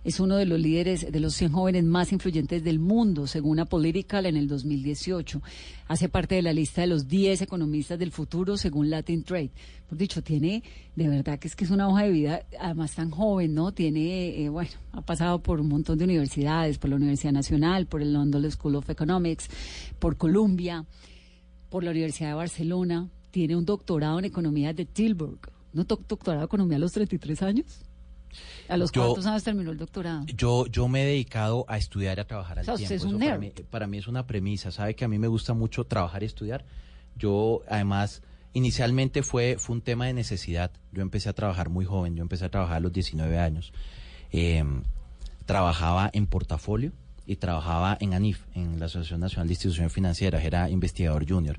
Es 0.05 0.19
uno 0.19 0.37
de 0.37 0.47
los 0.47 0.59
líderes 0.59 1.13
de 1.13 1.21
los 1.21 1.33
100 1.35 1.53
jóvenes 1.53 1.85
más 1.85 2.11
influyentes 2.11 2.65
del 2.65 2.81
mundo, 2.81 3.29
según 3.29 3.61
a 3.61 3.67
Political 3.67 4.27
en 4.27 4.37
el 4.37 4.49
2018. 4.49 5.41
Hace 5.87 6.09
parte 6.09 6.35
de 6.35 6.43
la 6.43 6.53
lista 6.53 6.81
de 6.81 6.89
los 6.89 7.07
10 7.07 7.43
economistas 7.43 8.01
del 8.01 8.11
futuro, 8.11 8.57
según 8.57 8.91
Latin 8.91 9.23
Trade. 9.23 9.51
Por 9.89 9.97
dicho, 9.97 10.21
tiene, 10.21 10.65
de 10.97 11.09
verdad 11.09 11.39
que 11.39 11.47
es 11.47 11.55
que 11.55 11.65
es 11.65 11.71
una 11.71 11.89
hoja 11.89 12.03
de 12.03 12.11
vida, 12.11 12.43
además 12.59 12.97
tan 12.97 13.11
joven, 13.11 13.55
¿no? 13.55 13.71
Tiene, 13.71 14.43
eh, 14.43 14.49
bueno, 14.49 14.71
ha 14.91 15.03
pasado 15.03 15.41
por 15.41 15.61
un 15.61 15.69
montón 15.69 15.99
de 15.99 16.05
universidades, 16.05 16.79
por 16.79 16.91
la 16.91 16.97
Universidad 16.97 17.33
Nacional, 17.33 17.87
por 17.87 18.03
el 18.03 18.13
London 18.13 18.51
School 18.51 18.75
of 18.75 18.91
Economics, 18.91 19.49
por 20.01 20.17
Columbia, 20.17 20.85
por 21.71 21.85
la 21.85 21.93
Universidad 21.93 22.31
de 22.31 22.35
Barcelona. 22.35 23.09
Tiene 23.31 23.55
un 23.55 23.65
doctorado 23.65 24.19
en 24.19 24.25
economía 24.25 24.73
de 24.73 24.85
Tilburg. 24.85 25.39
¿No 25.73 25.85
doc- 25.85 26.07
doctorado 26.09 26.43
en 26.43 26.47
economía 26.47 26.77
a 26.77 26.81
los 26.81 26.91
33 26.93 27.41
años? 27.43 27.67
¿A 28.69 28.77
los 28.77 28.91
Yo- 28.93 29.05
cuántos 29.07 29.27
años 29.27 29.43
terminó 29.45 29.71
el 29.71 29.79
doctorado? 29.79 30.25
Yo, 30.27 30.67
yo 30.67 30.89
me 30.89 31.03
he 31.03 31.07
dedicado 31.07 31.65
a 31.69 31.77
estudiar 31.79 32.19
y 32.19 32.21
a 32.21 32.27
trabajar 32.27 32.59
al 32.59 32.63
O 32.65 32.67
sea, 32.67 32.77
tiempo. 32.77 32.95
es 32.95 33.03
un 33.05 33.09
Eso 33.11 33.19
para, 33.19 33.31
nerd. 33.33 33.41
mí, 33.41 33.53
para 33.71 33.87
mí 33.87 33.99
es 33.99 34.07
una 34.09 34.27
premisa. 34.27 34.71
Sabe 34.71 34.95
que 34.95 35.05
a 35.05 35.09
mí 35.09 35.19
me 35.19 35.29
gusta 35.29 35.55
mucho 35.55 35.85
trabajar 35.85 36.23
y 36.23 36.27
estudiar. 36.27 36.65
Yo, 37.17 37.63
además, 37.69 38.23
inicialmente 38.55 39.23
fue, 39.23 39.57
fue 39.59 39.77
un 39.77 39.83
tema 39.83 40.07
de 40.07 40.13
necesidad. 40.15 40.71
Yo 40.93 41.03
empecé 41.03 41.29
a 41.29 41.33
trabajar 41.33 41.69
muy 41.69 41.85
joven. 41.85 42.17
Yo 42.17 42.23
empecé 42.23 42.45
a 42.45 42.51
trabajar 42.51 42.77
a 42.79 42.81
los 42.81 42.93
19 42.93 43.39
años. 43.39 43.73
Eh, 44.33 44.65
trabajaba 45.47 46.11
en 46.13 46.27
portafolio 46.27 46.93
y 47.27 47.37
trabajaba 47.37 47.97
en 48.01 48.15
ANIF, 48.15 48.45
en 48.55 48.79
la 48.81 48.87
Asociación 48.87 49.21
Nacional 49.21 49.49
de 49.49 49.55
Instituciones 49.55 49.93
Financieras. 49.93 50.45
Era 50.45 50.71
investigador 50.71 51.29
junior. 51.29 51.59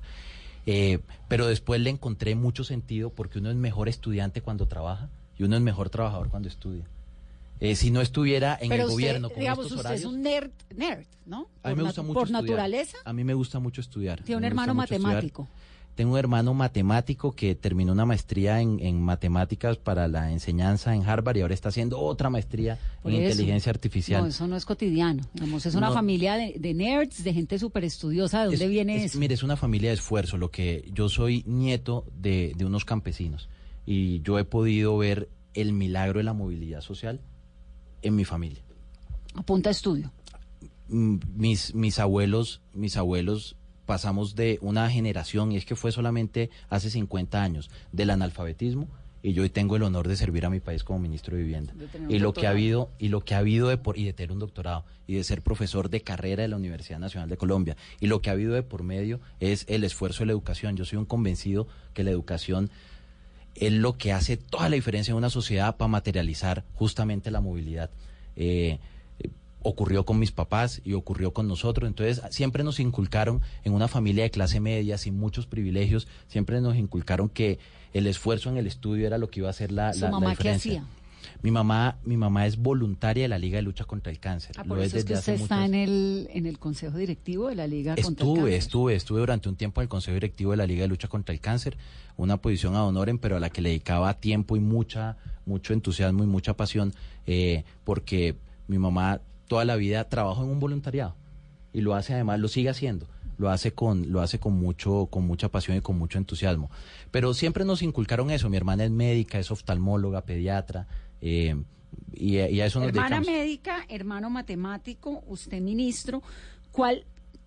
Eh, 0.65 0.99
pero 1.27 1.47
después 1.47 1.81
le 1.81 1.89
encontré 1.89 2.35
mucho 2.35 2.63
sentido 2.63 3.09
porque 3.09 3.39
uno 3.39 3.49
es 3.49 3.55
mejor 3.57 3.89
estudiante 3.89 4.41
cuando 4.41 4.65
trabaja 4.67 5.09
y 5.43 5.47
uno 5.47 5.55
es 5.57 5.61
mejor 5.61 5.89
trabajador 5.89 6.29
cuando 6.29 6.47
estudia. 6.49 6.83
Eh, 7.59 7.75
si 7.75 7.91
no 7.91 8.01
estuviera 8.01 8.57
en 8.59 8.69
Pero 8.69 8.83
el 8.83 8.89
usted, 8.89 8.93
gobierno 8.93 9.29
con 9.29 9.39
digamos, 9.39 9.65
estos 9.65 9.77
usted 9.77 9.89
horarios, 9.89 10.09
es 10.11 10.13
un 10.17 10.21
nerd, 10.21 10.51
nerd 10.75 11.05
¿no? 11.25 11.47
a 11.63 11.69
mí 11.69 11.75
Por 11.75 11.77
me 11.77 11.83
gusta 11.83 12.01
natu- 12.01 12.05
mucho 12.05 12.13
Por 12.19 12.23
estudiar. 12.27 12.43
naturaleza. 12.43 12.97
A 13.05 13.13
mí 13.13 13.23
me 13.23 13.33
gusta 13.33 13.59
mucho 13.59 13.79
estudiar. 13.81 14.21
Tiene 14.23 14.37
un 14.37 14.43
hermano 14.43 14.73
estudiar. 14.83 15.01
matemático. 15.01 15.47
Tengo 15.95 16.13
un 16.13 16.17
hermano 16.17 16.55
matemático 16.55 17.33
que 17.33 17.53
terminó 17.53 17.91
una 17.93 18.03
maestría 18.05 18.59
en, 18.59 18.79
en 18.79 18.99
matemáticas 18.99 19.77
para 19.77 20.07
la 20.07 20.31
enseñanza 20.31 20.95
en 20.95 21.07
Harvard 21.07 21.37
y 21.37 21.41
ahora 21.41 21.53
está 21.53 21.69
haciendo 21.69 21.99
otra 21.99 22.31
maestría 22.31 22.79
Por 23.03 23.11
en 23.13 23.21
eso. 23.21 23.31
inteligencia 23.33 23.69
artificial. 23.69 24.23
No, 24.23 24.27
eso 24.27 24.47
no 24.47 24.57
es 24.57 24.65
cotidiano. 24.65 25.21
Digamos, 25.35 25.65
es 25.67 25.75
una 25.75 25.89
No. 25.89 25.93
familia 25.93 26.33
de, 26.35 26.55
de 26.57 26.73
nerds, 26.73 27.23
de 27.23 27.31
gente 27.33 27.59
súper 27.59 27.83
estudiosa. 27.85 28.39
¿De 28.39 28.45
dónde 28.47 28.65
Es- 28.65 28.71
viene 28.71 28.95
es- 28.97 29.03
eso? 29.11 29.19
Mire, 29.19 29.35
es 29.35 29.43
una 29.43 29.55
familia 29.55 29.91
de 29.91 29.93
esfuerzo. 29.95 30.37
Lo 30.37 30.49
que 30.49 30.89
yo 30.91 31.09
soy 31.09 31.43
nieto 31.45 32.05
de, 32.19 32.53
de 32.57 32.65
unos 32.65 32.85
campesinos 32.85 33.47
y 33.85 34.21
yo 34.21 34.39
he 34.39 34.45
podido 34.45 34.97
ver 34.97 35.29
el 35.53 35.73
milagro 35.73 36.19
de 36.19 36.23
la 36.23 36.33
movilidad 36.33 36.81
social 36.81 37.21
en 38.01 38.15
mi 38.15 38.25
familia. 38.25 38.63
Apunta 39.35 39.69
a 39.69 39.71
estudio. 39.71 40.11
Mm, 40.89 41.17
mis, 41.35 41.73
mis 41.73 41.99
abuelos, 41.99 42.61
mis 42.73 42.97
abuelos 42.97 43.55
pasamos 43.85 44.35
de 44.35 44.59
una 44.61 44.89
generación, 44.89 45.51
y 45.51 45.57
es 45.57 45.65
que 45.65 45.75
fue 45.75 45.91
solamente 45.91 46.49
hace 46.69 46.89
50 46.89 47.41
años, 47.41 47.69
del 47.91 48.11
analfabetismo, 48.11 48.87
y 49.21 49.31
yo 49.31 49.43
hoy 49.43 49.49
tengo 49.49 49.77
el 49.77 49.83
honor 49.83 50.07
de 50.09 50.17
servir 50.17 50.45
a 50.45 50.49
mi 50.49 50.59
país 50.59 50.83
como 50.83 50.99
ministro 50.99 51.37
de 51.37 51.43
vivienda. 51.43 51.73
De 51.73 52.13
Y 52.13 52.19
lo 52.19 52.33
que 52.33 52.45
ha 52.45 52.49
habido, 52.49 52.91
y 52.99 53.07
lo 53.07 53.21
que 53.21 53.35
ha 53.35 53.37
habido 53.37 53.69
de 53.69 53.77
por, 53.77 53.97
y 53.97 54.03
de 54.03 54.11
tener 54.11 54.33
un 54.33 54.39
doctorado, 54.39 54.83
y 55.07 55.15
de 55.15 55.23
ser 55.23 55.41
profesor 55.41 55.89
de 55.89 56.01
carrera 56.01 56.43
de 56.43 56.49
la 56.49 56.57
Universidad 56.57 56.99
Nacional 56.99 57.29
de 57.29 57.37
Colombia, 57.37 57.77
y 58.01 58.07
lo 58.07 58.21
que 58.21 58.29
ha 58.29 58.33
habido 58.33 58.53
de 58.53 58.63
por 58.63 58.83
medio 58.83 59.21
es 59.39 59.65
el 59.69 59.85
esfuerzo 59.85 60.19
de 60.19 60.27
la 60.27 60.33
educación. 60.33 60.75
Yo 60.75 60.83
soy 60.83 60.97
un 60.97 61.05
convencido 61.05 61.67
que 61.93 62.03
la 62.03 62.11
educación 62.11 62.69
es 63.55 63.71
lo 63.71 63.97
que 63.97 64.11
hace 64.13 64.37
toda 64.37 64.69
la 64.69 64.75
diferencia 64.75 65.11
en 65.11 65.17
una 65.17 65.29
sociedad 65.29 65.75
para 65.77 65.87
materializar 65.87 66.63
justamente 66.73 67.31
la 67.31 67.41
movilidad. 67.41 67.89
Eh, 68.35 68.79
ocurrió 69.65 70.05
con 70.05 70.19
mis 70.19 70.31
papás 70.31 70.81
y 70.83 70.93
ocurrió 70.93 71.31
con 71.33 71.47
nosotros. 71.47 71.87
Entonces, 71.87 72.21
siempre 72.31 72.63
nos 72.65 72.79
inculcaron 72.81 73.41
en 73.63 73.73
una 73.73 73.87
familia 73.87 74.23
de 74.23 74.31
clase 74.31 74.59
media, 74.59 74.97
sin 74.97 75.17
muchos 75.17 75.45
privilegios, 75.47 76.07
siempre 76.27 76.59
nos 76.59 76.75
inculcaron 76.75 77.29
que 77.29 77.59
el 77.93 78.07
esfuerzo 78.07 78.49
en 78.49 78.57
el 78.57 78.67
estudio 78.67 79.07
era 79.07 79.17
lo 79.17 79.29
que 79.29 79.39
iba 79.39 79.47
a 79.47 79.51
hacer 79.51 79.71
la, 79.71 79.93
¿Su 79.93 80.01
la- 80.01 80.07
la 80.07 80.11
mamá 80.11 80.35
qué 80.35 80.49
hacía? 80.49 80.83
Mi 81.41 81.51
mamá, 81.51 81.97
mi 82.03 82.17
mamá 82.17 82.45
es 82.45 82.57
voluntaria 82.57 83.23
de 83.23 83.27
la 83.27 83.37
Liga 83.39 83.57
de 83.57 83.61
Lucha 83.63 83.85
contra 83.85 84.11
el 84.11 84.19
Cáncer. 84.19 84.55
Ah, 84.57 84.63
por 84.63 84.77
Lo 84.77 84.83
eso 84.83 84.97
es 84.97 85.05
que 85.05 85.13
desde 85.13 85.19
usted 85.19 85.33
hace 85.33 85.43
está 85.43 85.55
muchos- 85.57 85.69
en 85.69 85.75
el, 85.75 86.27
en 86.33 86.45
el 86.45 86.59
consejo 86.59 86.97
directivo 86.97 87.47
de 87.49 87.55
la 87.55 87.67
Liga 87.67 87.95
contra 87.95 88.09
el 88.09 88.13
Estuve, 88.29 88.35
Cáncer. 88.51 88.53
estuve, 88.59 88.95
estuve 88.95 89.19
durante 89.19 89.49
un 89.49 89.55
tiempo 89.55 89.81
en 89.81 89.83
el 89.83 89.89
Consejo 89.89 90.13
Directivo 90.13 90.51
de 90.51 90.57
la 90.57 90.65
Liga 90.67 90.81
de 90.83 90.87
Lucha 90.87 91.07
contra 91.07 91.33
el 91.33 91.39
Cáncer, 91.41 91.77
una 92.17 92.37
posición 92.37 92.75
a 92.75 92.83
honoren, 92.85 93.17
pero 93.17 93.37
a 93.37 93.39
la 93.39 93.49
que 93.49 93.61
le 93.61 93.69
dedicaba 93.69 94.13
tiempo 94.15 94.55
y 94.55 94.59
mucha, 94.59 95.17
mucho 95.45 95.73
entusiasmo 95.73 96.23
y 96.23 96.27
mucha 96.27 96.55
pasión, 96.55 96.93
eh, 97.27 97.63
porque 97.83 98.35
mi 98.67 98.77
mamá 98.77 99.19
toda 99.47 99.65
la 99.65 99.75
vida 99.75 100.03
trabajó 100.09 100.43
en 100.43 100.49
un 100.49 100.59
voluntariado 100.59 101.15
y 101.73 101.81
lo 101.81 101.95
hace 101.95 102.13
además, 102.13 102.39
lo 102.39 102.47
sigue 102.47 102.69
haciendo. 102.69 103.07
lo 103.37 103.49
hace 103.49 103.71
con 103.73 104.11
lo 104.11 104.21
hace 104.21 104.37
con 104.39 104.53
mucho 104.53 105.07
con 105.07 105.25
mucha 105.25 105.49
pasión 105.49 105.75
y 105.75 105.81
con 105.81 105.97
mucho 105.97 106.19
entusiasmo 106.19 106.69
pero 107.09 107.33
siempre 107.33 107.65
nos 107.65 107.81
inculcaron 107.81 108.29
eso 108.29 108.47
mi 108.47 108.57
hermana 108.57 108.83
es 108.85 108.91
médica 108.91 109.39
es 109.39 109.49
oftalmóloga 109.49 110.21
pediatra 110.21 110.85
eh, 111.25 111.55
y, 112.13 112.33
y 112.35 112.61
a 112.61 112.65
eso 112.65 112.79
nos 112.79 112.89
Hermana 112.89 113.21
dedicamos. 113.21 113.27
médica, 113.27 113.85
hermano 113.87 114.29
matemático, 114.29 115.23
usted 115.27 115.61
ministro, 115.61 116.21
¿cuál, 116.71 117.05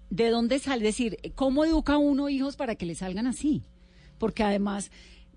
de 0.08 0.30
dónde 0.30 0.58
sale? 0.58 0.88
Es 0.88 0.96
decir, 0.96 1.18
¿cómo 1.34 1.64
educa 1.64 1.98
uno 1.98 2.28
hijos 2.30 2.56
para 2.56 2.74
que 2.74 2.86
le 2.86 2.94
salgan 2.94 3.26
así? 3.26 3.62
Porque 4.18 4.42
además, 4.42 4.90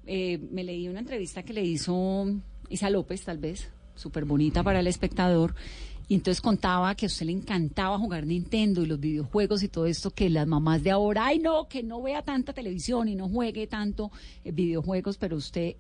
eh, 0.06 0.38
me 0.52 0.64
leí 0.64 0.88
una 0.88 1.00
entrevista 1.00 1.44
que 1.44 1.54
le 1.54 1.64
hizo 1.66 2.28
Isa 2.70 2.90
López, 2.90 3.24
tal 3.26 3.40
vez, 3.40 3.70
súper 3.96 4.24
bonita 4.24 4.64
para 4.64 4.80
el 4.80 4.88
espectador, 4.88 5.54
y 6.08 6.16
entonces 6.16 6.40
contaba 6.42 6.96
que 6.96 7.06
a 7.06 7.08
usted 7.08 7.26
le 7.26 7.34
encantaba 7.34 8.00
jugar 8.00 8.26
Nintendo 8.26 8.82
y 8.82 8.88
los 8.88 9.00
videojuegos 9.00 9.62
y 9.64 9.68
todo 9.68 9.86
esto, 9.86 10.12
que 10.12 10.30
las 10.30 10.48
mamás 10.48 10.82
de 10.82 10.92
ahora, 10.92 11.26
ay 11.26 11.40
no, 11.40 11.68
que 11.68 11.84
no 11.84 12.02
vea 12.02 12.22
tanta 12.24 12.54
televisión 12.54 13.10
y 13.10 13.16
no 13.16 13.28
juegue 13.28 13.68
tanto 13.68 14.12
eh, 14.46 14.52
videojuegos, 14.54 15.18
pero 15.18 15.36
usted 15.36 15.76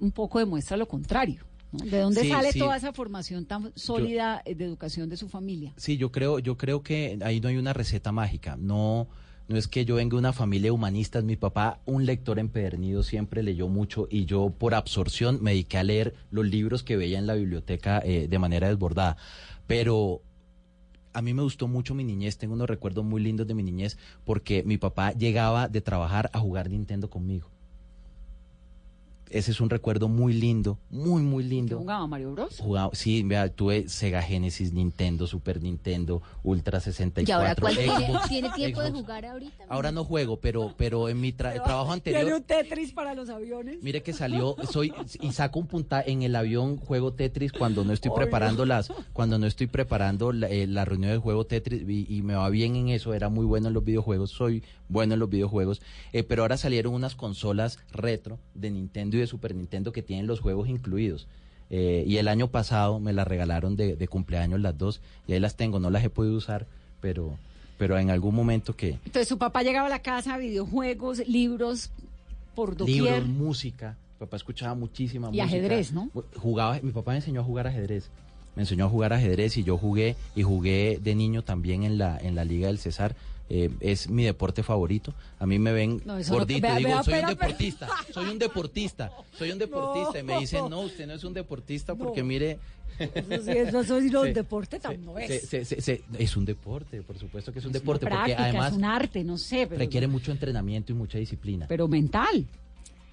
un 0.00 0.10
poco 0.10 0.40
demuestra 0.40 0.76
lo 0.76 0.88
contrario. 0.88 1.44
¿De 1.72 2.00
dónde 2.00 2.22
Sí, 2.22 2.28
sale 2.28 2.52
sí. 2.52 2.58
toda 2.58 2.76
esa 2.76 2.92
formación 2.92 3.46
tan 3.46 3.72
sólida 3.76 4.42
eh, 4.44 4.54
de 4.54 4.64
educación 4.64 5.08
de 5.08 5.16
su 5.16 5.28
familia? 5.28 5.72
Sí, 5.76 5.96
yo 5.96 6.10
creo, 6.10 6.38
yo 6.38 6.56
creo 6.56 6.82
que 6.82 7.18
ahí 7.22 7.40
no 7.40 7.48
hay 7.48 7.56
una 7.58 7.72
receta 7.72 8.10
mágica. 8.10 8.56
No, 8.56 9.06
no 9.48 9.56
es 9.56 9.68
que 9.68 9.84
yo 9.84 9.96
venga 9.96 10.14
de 10.14 10.18
una 10.18 10.32
familia 10.32 10.66
de 10.68 10.70
humanistas. 10.72 11.22
Mi 11.22 11.36
papá, 11.36 11.80
un 11.86 12.06
lector 12.06 12.38
empedernido, 12.38 13.02
siempre 13.02 13.42
leyó 13.42 13.68
mucho 13.68 14.08
y 14.10 14.24
yo 14.24 14.50
por 14.50 14.74
absorción 14.74 15.38
me 15.42 15.52
dediqué 15.52 15.78
a 15.78 15.84
leer 15.84 16.14
los 16.30 16.44
libros 16.46 16.82
que 16.82 16.96
veía 16.96 17.18
en 17.18 17.26
la 17.26 17.34
biblioteca 17.34 18.00
eh, 18.04 18.26
de 18.28 18.38
manera 18.38 18.68
desbordada. 18.68 19.16
Pero 19.68 20.22
a 21.12 21.22
mí 21.22 21.34
me 21.34 21.42
gustó 21.42 21.68
mucho 21.68 21.94
mi 21.94 22.04
niñez, 22.04 22.36
tengo 22.38 22.54
unos 22.54 22.68
recuerdos 22.68 23.04
muy 23.04 23.20
lindos 23.22 23.46
de 23.46 23.54
mi 23.54 23.62
niñez 23.62 23.98
porque 24.24 24.62
mi 24.64 24.76
papá 24.76 25.12
llegaba 25.12 25.68
de 25.68 25.80
trabajar 25.80 26.30
a 26.32 26.40
jugar 26.40 26.68
Nintendo 26.68 27.10
conmigo. 27.10 27.48
Ese 29.30 29.52
es 29.52 29.60
un 29.60 29.70
recuerdo 29.70 30.08
muy 30.08 30.32
lindo, 30.32 30.78
muy, 30.90 31.22
muy 31.22 31.44
¿Qué 31.44 31.50
lindo. 31.50 31.78
jugaba 31.78 32.06
Mario 32.08 32.32
Bros? 32.32 32.58
Jugaba, 32.58 32.90
sí, 32.94 33.22
vea, 33.22 33.48
tuve 33.48 33.88
Sega 33.88 34.20
Genesis, 34.22 34.72
Nintendo, 34.72 35.26
Super 35.28 35.62
Nintendo, 35.62 36.20
Ultra 36.42 36.80
64. 36.80 37.28
¿Y 37.28 37.32
ahora 37.32 37.54
cuál 37.54 37.76
tiene, 37.76 38.06
Xbox, 38.08 38.28
tiene 38.28 38.50
tiempo 38.50 38.82
de 38.82 38.90
jugar 38.90 39.24
ahorita? 39.24 39.64
Ahora 39.68 39.92
no 39.92 40.04
juego, 40.04 40.40
pero, 40.40 40.74
pero 40.76 41.08
en 41.08 41.20
mi 41.20 41.32
tra- 41.32 41.62
trabajo 41.62 41.96
¿Tiene 42.02 42.18
anterior, 42.18 42.40
un 42.40 42.42
Tetris 42.42 42.92
para 42.92 43.14
los 43.14 43.28
aviones? 43.28 43.80
mire 43.82 44.02
que 44.02 44.12
salió, 44.12 44.56
soy 44.70 44.92
y 45.20 45.30
saco 45.32 45.60
un 45.60 45.68
punta 45.68 46.02
en 46.04 46.22
el 46.22 46.34
avión, 46.34 46.76
juego 46.76 47.12
Tetris 47.12 47.52
cuando 47.52 47.84
no 47.84 47.92
estoy 47.92 48.10
Obvio. 48.10 48.22
preparando 48.22 48.66
las, 48.66 48.92
cuando 49.12 49.38
no 49.38 49.46
estoy 49.46 49.68
preparando 49.68 50.32
la, 50.32 50.48
eh, 50.48 50.66
la 50.66 50.84
reunión 50.84 51.12
del 51.12 51.20
juego 51.20 51.46
Tetris 51.46 51.88
y, 51.88 52.04
y 52.12 52.22
me 52.22 52.34
va 52.34 52.48
bien 52.50 52.74
en 52.74 52.88
eso, 52.88 53.14
era 53.14 53.28
muy 53.28 53.46
bueno 53.46 53.68
en 53.68 53.74
los 53.74 53.84
videojuegos, 53.84 54.30
soy 54.30 54.64
bueno 54.88 55.14
en 55.14 55.20
los 55.20 55.30
videojuegos, 55.30 55.80
eh, 56.12 56.24
pero 56.24 56.42
ahora 56.42 56.56
salieron 56.56 56.92
unas 56.94 57.14
consolas 57.14 57.78
retro 57.92 58.40
de 58.54 58.70
Nintendo 58.70 59.16
y 59.16 59.19
de 59.20 59.26
Super 59.26 59.54
Nintendo 59.54 59.92
que 59.92 60.02
tienen 60.02 60.26
los 60.26 60.40
juegos 60.40 60.68
incluidos. 60.68 61.26
Eh, 61.70 62.04
y 62.06 62.16
el 62.16 62.26
año 62.28 62.48
pasado 62.48 62.98
me 62.98 63.12
las 63.12 63.28
regalaron 63.28 63.76
de, 63.76 63.94
de 63.94 64.08
cumpleaños 64.08 64.60
las 64.60 64.76
dos 64.76 65.00
y 65.28 65.34
ahí 65.34 65.40
las 65.40 65.54
tengo, 65.56 65.78
no 65.78 65.88
las 65.90 66.02
he 66.02 66.10
podido 66.10 66.36
usar, 66.36 66.66
pero, 67.00 67.36
pero 67.78 67.96
en 67.96 68.10
algún 68.10 68.34
momento 68.34 68.74
que 68.74 68.90
Entonces 69.04 69.28
su 69.28 69.38
papá 69.38 69.62
llegaba 69.62 69.86
a 69.86 69.90
la 69.90 70.02
casa, 70.02 70.36
videojuegos, 70.36 71.26
libros 71.28 71.90
por 72.56 72.76
doquier. 72.76 73.04
libros, 73.22 73.28
música. 73.28 73.96
Mi 74.18 74.26
papá 74.26 74.36
escuchaba 74.36 74.74
muchísima 74.74 75.28
Y 75.28 75.30
música. 75.30 75.44
ajedrez, 75.44 75.92
¿no? 75.92 76.10
Jugaba, 76.36 76.80
mi 76.82 76.90
papá 76.90 77.12
me 77.12 77.18
enseñó 77.18 77.40
a 77.40 77.44
jugar 77.44 77.68
ajedrez. 77.68 78.10
Me 78.56 78.62
enseñó 78.62 78.86
a 78.86 78.88
jugar 78.88 79.12
ajedrez 79.12 79.56
y 79.56 79.62
yo 79.62 79.78
jugué 79.78 80.16
y 80.34 80.42
jugué 80.42 80.98
de 81.00 81.14
niño 81.14 81.42
también 81.42 81.84
en 81.84 81.98
la 81.98 82.18
en 82.18 82.34
la 82.34 82.44
Liga 82.44 82.66
del 82.66 82.78
César. 82.78 83.14
Eh, 83.52 83.68
es 83.80 84.08
mi 84.08 84.22
deporte 84.22 84.62
favorito. 84.62 85.12
A 85.40 85.44
mí 85.44 85.58
me 85.58 85.72
ven 85.72 86.00
No, 86.04 86.16
eso 86.16 86.30
no- 86.32 86.38
gordito 86.38 86.62
vea, 86.62 86.74
y 86.80 86.84
digo, 86.84 86.90
vea, 86.90 87.02
soy 87.02 87.14
un 87.20 87.26
deportista, 87.26 87.88
soy 88.14 88.28
un 88.30 88.38
deportista, 88.38 89.12
soy 89.36 89.50
un 89.50 89.58
deportista. 89.66 90.18
Y 90.20 90.22
me 90.22 90.38
dicen, 90.38 90.70
no, 90.70 90.80
usted 90.82 91.06
no 91.08 91.14
es 91.14 91.24
un 91.24 91.34
deportista 91.34 91.94
porque 91.96 92.22
mire... 92.22 92.58
Eso 92.98 93.42
sí, 93.44 93.50
eso 93.50 94.00
sí, 94.00 94.10
lo 94.12 94.24
Sí. 94.24 94.32
deporte 94.32 94.80
tam- 94.80 94.98
no 95.00 95.16
Se- 95.16 95.62
es. 95.62 96.00
es 96.18 96.36
un 96.36 96.44
deporte, 96.44 97.02
por 97.02 97.18
supuesto 97.18 97.52
que 97.52 97.58
es 97.58 97.64
un 97.64 97.70
Es 97.70 97.80
deporte, 97.80 98.06
una 98.06 98.16
porque 98.16 98.34
práctica, 98.34 98.48
además 98.50 98.70
es 98.72 98.78
un 98.78 98.84
arte, 98.84 99.24
no 99.24 99.36
sé, 99.38 99.64
requiere 99.66 100.06
mucho 100.06 100.30
entrenamiento 100.32 100.92
y 100.92 100.94
mucha 100.94 101.18
disciplina. 101.18 101.66
pero 101.68 101.88
mental. 101.88 102.46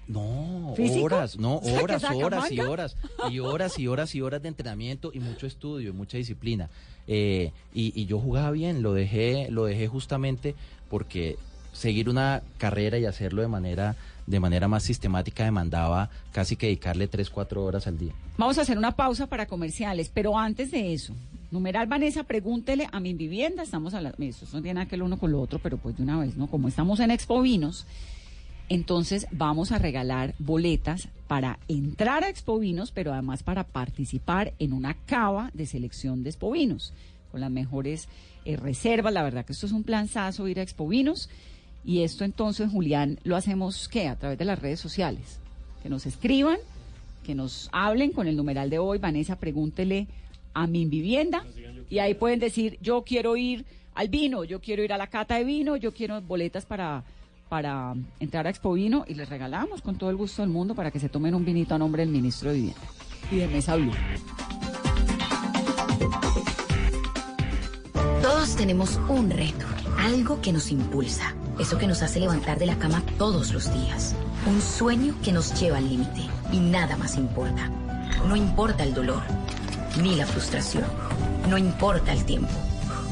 No, 0.06 0.72
¿Físico? 0.76 1.04
horas, 1.04 1.36
no, 1.38 1.56
horas, 1.82 2.02
horas 2.04 2.50
y 2.52 2.60
horas, 2.60 2.96
y 3.30 3.40
horas 3.40 3.78
y 3.78 3.86
horas 3.88 4.14
y 4.14 4.20
horas 4.22 4.40
de 4.42 4.48
entrenamiento 4.48 5.10
y 5.12 5.20
mucho 5.20 5.46
estudio 5.46 5.90
y 5.90 5.92
mucha 5.92 6.16
disciplina. 6.16 6.70
Eh, 7.08 7.52
y, 7.74 7.98
y 8.00 8.06
yo 8.06 8.20
jugaba 8.20 8.50
bien, 8.50 8.82
lo 8.82 8.92
dejé, 8.92 9.48
lo 9.50 9.64
dejé 9.64 9.88
justamente 9.88 10.54
porque 10.88 11.36
seguir 11.72 12.08
una 12.08 12.42
carrera 12.58 12.98
y 12.98 13.06
hacerlo 13.06 13.42
de 13.42 13.48
manera, 13.48 13.96
de 14.26 14.40
manera 14.40 14.68
más 14.68 14.82
sistemática 14.82 15.44
demandaba 15.44 16.10
casi 16.32 16.56
que 16.56 16.66
dedicarle 16.66 17.08
tres, 17.08 17.30
cuatro 17.30 17.64
horas 17.64 17.86
al 17.86 17.98
día. 17.98 18.12
Vamos 18.36 18.58
a 18.58 18.62
hacer 18.62 18.76
una 18.76 18.92
pausa 18.92 19.26
para 19.26 19.46
comerciales, 19.46 20.10
pero 20.12 20.36
antes 20.36 20.70
de 20.70 20.92
eso, 20.92 21.14
numeral 21.50 21.86
Vanessa, 21.86 22.24
pregúntele 22.24 22.88
a 22.92 23.00
mi 23.00 23.14
vivienda, 23.14 23.62
estamos 23.62 23.94
a 23.94 24.00
la, 24.00 24.12
esto 24.18 24.46
no 24.52 24.62
tiene 24.62 24.86
uno 25.02 25.18
con 25.18 25.32
lo 25.32 25.40
otro, 25.40 25.58
pero 25.60 25.78
pues 25.78 25.96
de 25.96 26.02
una 26.02 26.18
vez, 26.18 26.36
¿no? 26.36 26.48
Como 26.48 26.68
estamos 26.68 27.00
en 27.00 27.10
Expo 27.10 27.40
Vinos, 27.40 27.86
entonces 28.68 29.26
vamos 29.30 29.72
a 29.72 29.78
regalar 29.78 30.34
boletas 30.38 31.08
para 31.26 31.58
entrar 31.68 32.24
a 32.24 32.28
Expo 32.28 32.58
Vinos, 32.58 32.90
pero 32.90 33.12
además 33.12 33.42
para 33.42 33.64
participar 33.64 34.52
en 34.58 34.72
una 34.72 34.94
cava 35.06 35.50
de 35.54 35.66
selección 35.66 36.22
de 36.22 36.30
Expo 36.30 36.50
Vinos, 36.50 36.92
con 37.30 37.40
las 37.40 37.50
mejores 37.50 38.08
eh, 38.44 38.56
reservas, 38.56 39.12
la 39.12 39.22
verdad 39.22 39.44
que 39.44 39.52
esto 39.52 39.66
es 39.66 39.72
un 39.72 39.84
planzazo 39.84 40.48
ir 40.48 40.58
a 40.58 40.62
Expo 40.62 40.88
Vinos, 40.88 41.28
y 41.84 42.02
esto 42.02 42.24
entonces, 42.24 42.70
Julián, 42.70 43.18
lo 43.24 43.36
hacemos, 43.36 43.88
¿qué? 43.88 44.08
A 44.08 44.16
través 44.16 44.38
de 44.38 44.44
las 44.44 44.58
redes 44.58 44.80
sociales, 44.80 45.38
que 45.82 45.88
nos 45.88 46.06
escriban 46.06 46.58
que 47.28 47.34
nos 47.34 47.68
hablen 47.72 48.12
con 48.12 48.26
el 48.26 48.34
numeral 48.34 48.70
de 48.70 48.78
hoy. 48.78 48.96
Vanessa, 48.96 49.36
pregúntele 49.36 50.06
a 50.54 50.66
mi 50.66 50.86
vivienda. 50.86 51.44
Y 51.90 51.98
ahí 51.98 52.14
pueden 52.14 52.38
decir, 52.40 52.78
yo 52.80 53.02
quiero 53.02 53.36
ir 53.36 53.66
al 53.94 54.08
vino, 54.08 54.44
yo 54.44 54.62
quiero 54.62 54.82
ir 54.82 54.94
a 54.94 54.96
la 54.96 55.08
cata 55.08 55.36
de 55.36 55.44
vino, 55.44 55.76
yo 55.76 55.92
quiero 55.92 56.22
boletas 56.22 56.64
para, 56.64 57.04
para 57.48 57.94
entrar 58.20 58.46
a 58.46 58.50
Expo 58.50 58.72
Vino 58.72 59.04
y 59.06 59.14
les 59.14 59.28
regalamos 59.28 59.82
con 59.82 59.96
todo 59.96 60.10
el 60.10 60.16
gusto 60.16 60.42
del 60.42 60.50
mundo 60.50 60.74
para 60.74 60.90
que 60.90 61.00
se 61.00 61.08
tomen 61.08 61.34
un 61.34 61.44
vinito 61.44 61.74
a 61.74 61.78
nombre 61.78 62.02
del 62.02 62.12
ministro 62.12 62.50
de 62.50 62.56
Vivienda 62.56 62.80
y 63.30 63.36
de 63.36 63.48
Mesa 63.48 63.76
Blue. 63.76 63.92
Todos 68.22 68.56
tenemos 68.56 69.00
un 69.08 69.30
reto, 69.30 69.66
algo 69.98 70.40
que 70.40 70.52
nos 70.52 70.70
impulsa, 70.70 71.34
eso 71.58 71.78
que 71.78 71.86
nos 71.86 72.02
hace 72.02 72.20
levantar 72.20 72.58
de 72.58 72.66
la 72.66 72.78
cama 72.78 73.02
todos 73.16 73.52
los 73.52 73.72
días, 73.72 74.14
un 74.46 74.60
sueño 74.60 75.14
que 75.22 75.32
nos 75.32 75.58
lleva 75.58 75.78
al 75.78 75.88
límite 75.88 76.22
y 76.52 76.60
nada 76.60 76.96
más 76.96 77.16
importa. 77.16 77.70
No 78.26 78.36
importa 78.36 78.84
el 78.84 78.94
dolor, 78.94 79.22
ni 80.02 80.16
la 80.16 80.26
frustración, 80.26 80.84
no 81.48 81.56
importa 81.56 82.12
el 82.12 82.24
tiempo. 82.24 82.67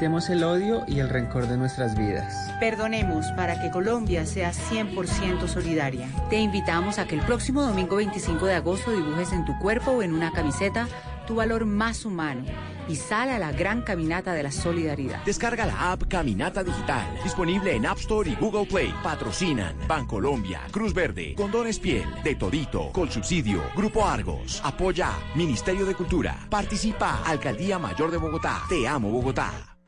Quitemos 0.00 0.30
el 0.30 0.42
odio 0.44 0.82
y 0.88 1.00
el 1.00 1.10
rencor 1.10 1.46
de 1.46 1.58
nuestras 1.58 1.94
vidas. 1.94 2.50
Perdonemos 2.58 3.26
para 3.36 3.60
que 3.60 3.70
Colombia 3.70 4.24
sea 4.24 4.50
100% 4.50 5.46
solidaria. 5.46 6.08
Te 6.30 6.38
invitamos 6.38 6.98
a 6.98 7.06
que 7.06 7.16
el 7.16 7.20
próximo 7.20 7.60
domingo 7.60 7.96
25 7.96 8.46
de 8.46 8.54
agosto 8.54 8.92
dibujes 8.92 9.30
en 9.34 9.44
tu 9.44 9.58
cuerpo 9.58 9.90
o 9.90 10.02
en 10.02 10.14
una 10.14 10.32
camiseta 10.32 10.88
tu 11.26 11.34
valor 11.34 11.66
más 11.66 12.06
humano 12.06 12.44
y 12.88 12.96
sal 12.96 13.28
a 13.28 13.38
la 13.38 13.52
gran 13.52 13.82
caminata 13.82 14.32
de 14.32 14.42
la 14.42 14.50
solidaridad. 14.50 15.22
Descarga 15.26 15.66
la 15.66 15.92
app 15.92 16.04
Caminata 16.08 16.64
Digital, 16.64 17.06
disponible 17.22 17.76
en 17.76 17.84
App 17.84 17.98
Store 17.98 18.30
y 18.30 18.36
Google 18.36 18.64
Play. 18.64 18.94
Patrocinan 19.02 19.76
Bancolombia, 19.86 20.62
Cruz 20.70 20.94
Verde, 20.94 21.34
Condones 21.36 21.78
Piel, 21.78 22.08
De 22.24 22.36
Todito, 22.36 22.90
Colsubsidio, 22.92 23.60
Grupo 23.76 24.06
Argos. 24.06 24.62
Apoya 24.64 25.10
Ministerio 25.34 25.84
de 25.84 25.94
Cultura. 25.94 26.46
Participa 26.48 27.22
Alcaldía 27.22 27.78
Mayor 27.78 28.10
de 28.10 28.16
Bogotá. 28.16 28.62
Te 28.66 28.88
amo 28.88 29.10
Bogotá. 29.10 29.69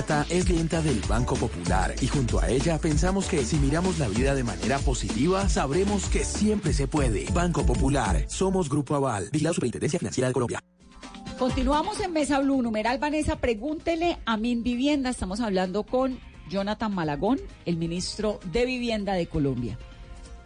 Es 0.00 0.46
clienta 0.46 0.80
del 0.80 0.98
Banco 1.06 1.36
Popular 1.36 1.94
y 2.00 2.06
junto 2.06 2.40
a 2.40 2.48
ella 2.48 2.78
pensamos 2.78 3.26
que 3.26 3.44
si 3.44 3.56
miramos 3.56 3.98
la 3.98 4.08
vida 4.08 4.34
de 4.34 4.42
manera 4.42 4.78
positiva, 4.78 5.46
sabremos 5.50 6.06
que 6.06 6.24
siempre 6.24 6.72
se 6.72 6.88
puede. 6.88 7.26
Banco 7.34 7.66
Popular, 7.66 8.24
somos 8.26 8.70
Grupo 8.70 8.94
Aval, 8.94 9.28
la 9.30 9.52
Superintendencia 9.52 9.98
Financiera 9.98 10.28
de 10.28 10.32
Colombia. 10.32 10.64
Continuamos 11.38 12.00
en 12.00 12.14
Mesa 12.14 12.40
Blue, 12.40 12.62
numeral 12.62 12.98
Vanessa, 12.98 13.36
pregúntele 13.36 14.16
a 14.24 14.38
Min 14.38 14.62
Vivienda. 14.62 15.10
Estamos 15.10 15.40
hablando 15.40 15.82
con 15.82 16.18
Jonathan 16.48 16.94
Malagón, 16.94 17.38
el 17.66 17.76
ministro 17.76 18.40
de 18.50 18.64
Vivienda 18.64 19.12
de 19.12 19.26
Colombia. 19.26 19.78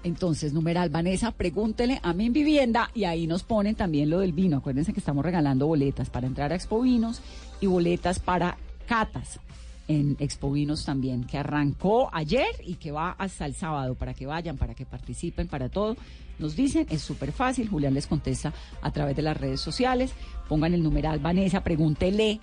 Entonces, 0.03 0.53
numeral 0.53 0.91
Vanessa, 0.91 1.31
pregúntele 1.31 2.01
a 2.03 2.13
Min 2.13 2.33
Vivienda 2.33 2.91
y 2.93 3.05
ahí 3.05 3.29
nos 3.29 3.45
ponen 3.45 3.77
también 3.77 4.11
lo 4.11 4.19
del 4.19 4.33
vino. 4.33 4.57
Acuérdense 4.57 4.93
que 4.93 4.99
estamos 4.99 5.25
regalando 5.25 5.69
boletas 5.69 6.11
para 6.11 6.27
entrar 6.27 6.51
a 6.51 6.57
Expo 6.57 6.81
Vinos 6.81 7.23
y 7.61 7.67
boletas 7.67 8.19
para 8.19 8.59
catas 8.85 9.41
en 9.89 10.17
Expo 10.19 10.51
Vinos 10.51 10.85
también, 10.85 11.25
que 11.25 11.39
arrancó 11.39 12.09
ayer 12.13 12.49
y 12.65 12.77
que 12.77 12.91
va 12.91 13.11
hasta 13.19 13.47
el 13.47 13.55
sábado 13.55 13.95
para 13.95 14.15
que 14.15 14.27
vayan, 14.27 14.57
para 14.57 14.75
que 14.75 14.87
participen, 14.87 15.49
para 15.49 15.69
todo. 15.69 15.97
Nos 16.39 16.57
dicen, 16.57 16.87
es 16.91 17.03
súper 17.03 17.33
fácil, 17.33 17.69
Julián 17.69 17.95
les 17.95 18.07
contesta 18.07 18.53
a 18.83 18.91
través 18.91 19.15
de 19.17 19.23
las 19.23 19.37
redes 19.37 19.61
sociales. 19.61 20.13
Pongan 20.49 20.75
el 20.75 20.83
numeral 20.83 21.19
Vanessa, 21.19 21.63
pregúntele 21.63 22.41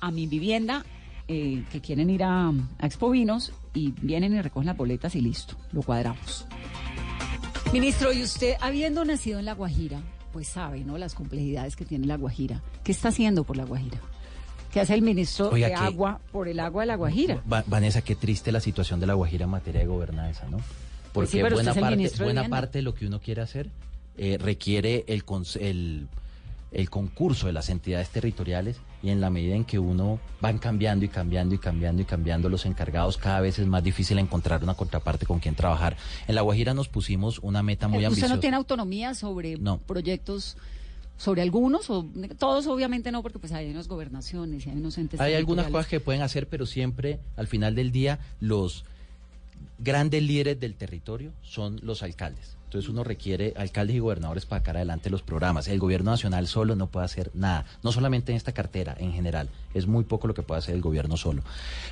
a 0.00 0.10
mi 0.10 0.26
vivienda 0.26 0.84
eh, 1.28 1.64
que 1.70 1.80
quieren 1.80 2.10
ir 2.10 2.24
a, 2.24 2.48
a 2.48 2.86
Expo 2.86 3.10
Vinos 3.10 3.52
y 3.72 3.92
vienen 4.02 4.34
y 4.34 4.42
recogen 4.42 4.66
las 4.66 4.76
boletas 4.76 5.14
y 5.14 5.20
listo, 5.20 5.56
lo 5.72 5.82
cuadramos. 5.82 6.46
Ministro, 7.72 8.12
y 8.12 8.22
usted, 8.22 8.56
habiendo 8.60 9.04
nacido 9.04 9.38
en 9.38 9.46
La 9.46 9.54
Guajira, 9.54 10.02
pues 10.32 10.48
sabe, 10.48 10.84
¿no? 10.84 10.98
Las 10.98 11.14
complejidades 11.14 11.76
que 11.76 11.86
tiene 11.86 12.06
La 12.06 12.16
Guajira. 12.16 12.62
¿Qué 12.84 12.92
está 12.92 13.08
haciendo 13.08 13.44
por 13.44 13.56
La 13.56 13.64
Guajira? 13.64 14.00
¿Qué 14.72 14.80
hace 14.80 14.94
el 14.94 15.02
ministro 15.02 15.50
Oiga, 15.50 15.68
de 15.68 15.74
que- 15.74 15.80
Agua 15.80 16.20
por 16.32 16.48
el 16.48 16.58
agua 16.60 16.82
de 16.82 16.86
La 16.86 16.96
Guajira? 16.96 17.42
Va- 17.50 17.64
Vanessa, 17.66 18.00
qué 18.02 18.14
triste 18.16 18.50
la 18.52 18.60
situación 18.60 19.00
de 19.00 19.06
la 19.06 19.14
Guajira 19.14 19.44
en 19.44 19.50
materia 19.50 19.80
de 19.80 19.86
gobernanza, 19.86 20.46
¿no? 20.50 20.58
Pues 21.12 21.28
sí, 21.30 21.40
Porque 21.40 21.54
usted 21.56 21.66
buena, 21.66 21.74
parte, 21.74 21.96
de 22.02 22.08
buena 22.24 22.40
Vivienda. 22.42 22.48
parte 22.56 22.78
de 22.78 22.82
lo 22.82 22.94
que 22.94 23.06
uno 23.06 23.20
quiere 23.20 23.42
hacer 23.42 23.68
eh, 24.16 24.38
requiere 24.40 25.04
el, 25.08 25.22
el, 25.60 26.06
el 26.72 26.90
concurso 26.90 27.46
de 27.48 27.52
las 27.52 27.68
entidades 27.68 28.08
territoriales 28.08 28.76
y 29.02 29.10
en 29.10 29.20
la 29.20 29.28
medida 29.30 29.54
en 29.54 29.64
que 29.64 29.78
uno 29.78 30.20
van 30.40 30.56
cambiando 30.58 31.04
y 31.04 31.08
cambiando 31.08 31.54
y 31.54 31.58
cambiando 31.58 32.00
y 32.00 32.04
cambiando 32.06 32.48
los 32.48 32.64
encargados, 32.64 33.18
cada 33.18 33.40
vez 33.40 33.58
es 33.58 33.66
más 33.66 33.82
difícil 33.84 34.18
encontrar 34.18 34.62
una 34.62 34.74
contraparte 34.74 35.26
con 35.26 35.38
quien 35.38 35.54
trabajar. 35.54 35.96
En 36.28 36.34
La 36.34 36.40
Guajira 36.42 36.72
nos 36.72 36.88
pusimos 36.88 37.40
una 37.40 37.62
meta 37.62 37.88
muy 37.88 37.98
¿Usted 37.98 38.06
ambiciosa. 38.06 38.34
no 38.34 38.40
tiene 38.40 38.56
autonomía 38.56 39.14
sobre 39.14 39.56
No. 39.58 39.78
proyectos, 39.78 40.56
sobre 41.16 41.42
algunos? 41.42 41.88
o 41.90 42.06
Todos 42.38 42.66
obviamente 42.66 43.12
no, 43.12 43.22
porque 43.22 43.38
pues 43.38 43.52
hay 43.52 43.70
unas 43.70 43.88
gobernaciones 43.88 44.66
y 44.66 44.70
hay 44.70 44.76
unos 44.76 44.98
entes 44.98 45.20
Hay 45.20 45.34
algunas 45.34 45.68
cosas 45.68 45.86
que 45.86 46.00
pueden 46.00 46.22
hacer, 46.22 46.48
pero 46.48 46.66
siempre 46.66 47.20
al 47.36 47.46
final 47.46 47.74
del 47.74 47.92
día 47.92 48.18
los 48.40 48.84
grandes 49.78 50.22
líderes 50.22 50.60
del 50.60 50.74
territorio 50.74 51.32
son 51.42 51.80
los 51.82 52.02
alcaldes. 52.02 52.56
Entonces 52.72 52.88
uno 52.88 53.04
requiere 53.04 53.52
alcaldes 53.58 53.96
y 53.96 53.98
gobernadores 53.98 54.46
para 54.46 54.60
sacar 54.60 54.76
adelante 54.76 55.10
los 55.10 55.20
programas. 55.20 55.68
El 55.68 55.78
gobierno 55.78 56.10
nacional 56.10 56.46
solo 56.46 56.74
no 56.74 56.86
puede 56.86 57.04
hacer 57.04 57.30
nada, 57.34 57.66
no 57.82 57.92
solamente 57.92 58.32
en 58.32 58.36
esta 58.36 58.52
cartera, 58.52 58.96
en 58.98 59.12
general. 59.12 59.50
Es 59.74 59.86
muy 59.86 60.04
poco 60.04 60.26
lo 60.26 60.32
que 60.32 60.42
puede 60.42 60.60
hacer 60.60 60.74
el 60.74 60.80
gobierno 60.80 61.18
solo. 61.18 61.42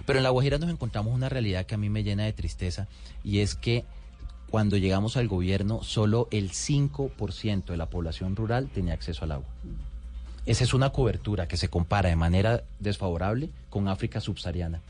Pero 0.07 0.19
en 0.19 0.23
La 0.23 0.31
Guajira 0.31 0.57
nos 0.57 0.71
encontramos 0.71 1.13
una 1.13 1.29
realidad 1.29 1.67
que 1.67 1.75
a 1.75 1.79
mí 1.79 1.91
me 1.91 2.03
llena 2.03 2.25
de 2.25 2.33
tristeza 2.33 2.89
y 3.23 3.41
es 3.41 3.57
que 3.57 3.85
cuando 4.51 4.77
llegamos 4.77 5.17
al 5.17 5.29
gobierno 5.29 5.83
solo 5.83 6.29
el 6.31 6.51
5% 6.51 7.67
de 7.67 7.77
la 7.77 7.87
población 7.87 8.37
rural 8.37 8.69
tenía 8.69 8.95
acceso 8.95 9.25
al 9.25 9.33
agua. 9.33 9.49
Esa 10.47 10.65
es 10.65 10.75
una 10.75 10.91
cobertura 10.91 11.47
que 11.47 11.57
se 11.57 11.69
compara 11.69 12.09
de 12.09 12.17
manera 12.17 12.65
desfavorable 12.81 13.51
con 13.69 13.89
África 13.89 14.21
subsahariana. 14.21 14.81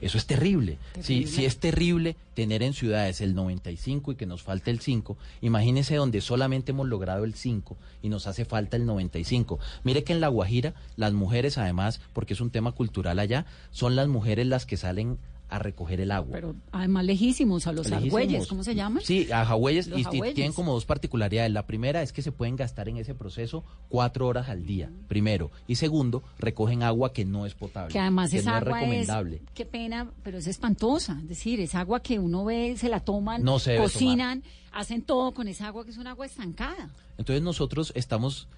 Eso 0.00 0.18
es 0.18 0.26
terrible. 0.26 0.78
Si, 1.00 1.26
si 1.26 1.44
es 1.44 1.58
terrible 1.58 2.16
tener 2.34 2.62
en 2.62 2.74
ciudades 2.74 3.20
el 3.20 3.34
95 3.34 4.12
y 4.12 4.14
que 4.16 4.26
nos 4.26 4.42
falte 4.42 4.70
el 4.70 4.80
5, 4.80 5.16
imagínese 5.40 5.96
donde 5.96 6.20
solamente 6.20 6.72
hemos 6.72 6.88
logrado 6.88 7.24
el 7.24 7.34
5 7.34 7.76
y 8.02 8.08
nos 8.08 8.26
hace 8.26 8.44
falta 8.44 8.76
el 8.76 8.86
95. 8.86 9.58
Mire 9.82 10.04
que 10.04 10.12
en 10.12 10.20
La 10.20 10.28
Guajira 10.28 10.74
las 10.96 11.12
mujeres 11.12 11.58
además, 11.58 12.00
porque 12.12 12.34
es 12.34 12.40
un 12.40 12.50
tema 12.50 12.72
cultural 12.72 13.18
allá, 13.18 13.46
son 13.70 13.96
las 13.96 14.08
mujeres 14.08 14.46
las 14.46 14.66
que 14.66 14.76
salen 14.76 15.18
a 15.48 15.58
recoger 15.58 16.00
el 16.00 16.10
agua. 16.10 16.32
Pero 16.32 16.56
además 16.72 17.04
lejísimos, 17.04 17.66
a 17.66 17.72
los 17.72 17.90
argüelles, 17.92 18.46
¿cómo 18.46 18.64
se 18.64 18.74
llaman? 18.74 19.02
Sí, 19.04 19.30
a 19.30 19.44
Jagüeyes 19.44 19.90
y, 19.94 20.04
tienen 20.32 20.52
como 20.52 20.72
dos 20.72 20.84
particularidades. 20.84 21.52
La 21.52 21.66
primera 21.66 22.02
es 22.02 22.12
que 22.12 22.22
se 22.22 22.32
pueden 22.32 22.56
gastar 22.56 22.88
en 22.88 22.96
ese 22.96 23.14
proceso 23.14 23.64
cuatro 23.88 24.26
horas 24.26 24.48
al 24.48 24.66
día, 24.66 24.90
primero. 25.08 25.50
Y 25.66 25.76
segundo, 25.76 26.22
recogen 26.38 26.82
agua 26.82 27.12
que 27.12 27.24
no 27.24 27.46
es 27.46 27.54
potable. 27.54 27.92
Que 27.92 27.98
además 27.98 28.30
que 28.30 28.38
esa 28.38 28.50
no 28.50 28.56
agua 28.56 28.80
es 28.80 28.84
recomendable. 28.84 29.36
es, 29.36 29.42
qué 29.54 29.64
pena, 29.64 30.10
pero 30.22 30.38
es 30.38 30.46
espantosa. 30.46 31.18
Es 31.22 31.28
decir, 31.28 31.60
es 31.60 31.74
agua 31.74 32.00
que 32.00 32.18
uno 32.18 32.44
ve, 32.44 32.76
se 32.76 32.88
la 32.88 33.00
toman, 33.00 33.42
No 33.44 33.58
se 33.58 33.72
debe 33.72 33.84
cocinan, 33.84 34.42
hacen 34.72 35.02
todo 35.02 35.32
con 35.32 35.48
esa 35.48 35.68
agua 35.68 35.84
que 35.84 35.90
es 35.90 35.98
un 35.98 36.06
agua 36.06 36.26
estancada. 36.26 36.90
Entonces 37.16 37.42
nosotros 37.42 37.92
estamos 37.94 38.48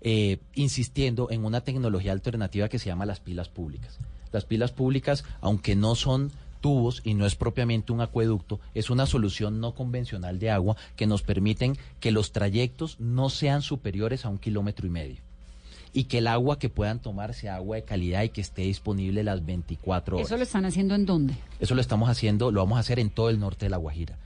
eh, 0.00 0.38
insistiendo 0.54 1.28
en 1.30 1.44
una 1.44 1.62
tecnología 1.62 2.12
alternativa 2.12 2.68
que 2.68 2.78
se 2.78 2.86
llama 2.86 3.06
las 3.06 3.20
pilas 3.20 3.48
públicas. 3.48 3.98
Las 4.32 4.44
pilas 4.44 4.72
públicas, 4.72 5.24
aunque 5.40 5.76
no 5.76 5.94
son 5.94 6.30
tubos 6.60 7.00
y 7.04 7.14
no 7.14 7.26
es 7.26 7.36
propiamente 7.36 7.92
un 7.92 8.00
acueducto, 8.00 8.60
es 8.74 8.90
una 8.90 9.06
solución 9.06 9.60
no 9.60 9.74
convencional 9.74 10.38
de 10.38 10.50
agua 10.50 10.76
que 10.96 11.06
nos 11.06 11.22
permiten 11.22 11.76
que 12.00 12.10
los 12.10 12.32
trayectos 12.32 12.98
no 12.98 13.30
sean 13.30 13.62
superiores 13.62 14.24
a 14.24 14.28
un 14.28 14.38
kilómetro 14.38 14.86
y 14.86 14.90
medio 14.90 15.28
y 15.92 16.04
que 16.04 16.18
el 16.18 16.26
agua 16.26 16.58
que 16.58 16.68
puedan 16.68 17.00
tomar 17.00 17.34
sea 17.34 17.56
agua 17.56 17.76
de 17.76 17.82
calidad 17.82 18.22
y 18.22 18.28
que 18.28 18.40
esté 18.40 18.62
disponible 18.62 19.22
las 19.24 19.44
24 19.44 20.16
horas. 20.16 20.28
¿Eso 20.28 20.36
lo 20.36 20.42
están 20.42 20.64
haciendo 20.64 20.94
en 20.94 21.06
dónde? 21.06 21.34
Eso 21.60 21.74
lo 21.74 21.80
estamos 21.80 22.08
haciendo, 22.08 22.52
lo 22.52 22.60
vamos 22.60 22.76
a 22.76 22.80
hacer 22.80 22.98
en 22.98 23.10
todo 23.10 23.30
el 23.30 23.40
norte 23.40 23.66
de 23.66 23.70
La 23.70 23.78
Guajira. 23.78 24.18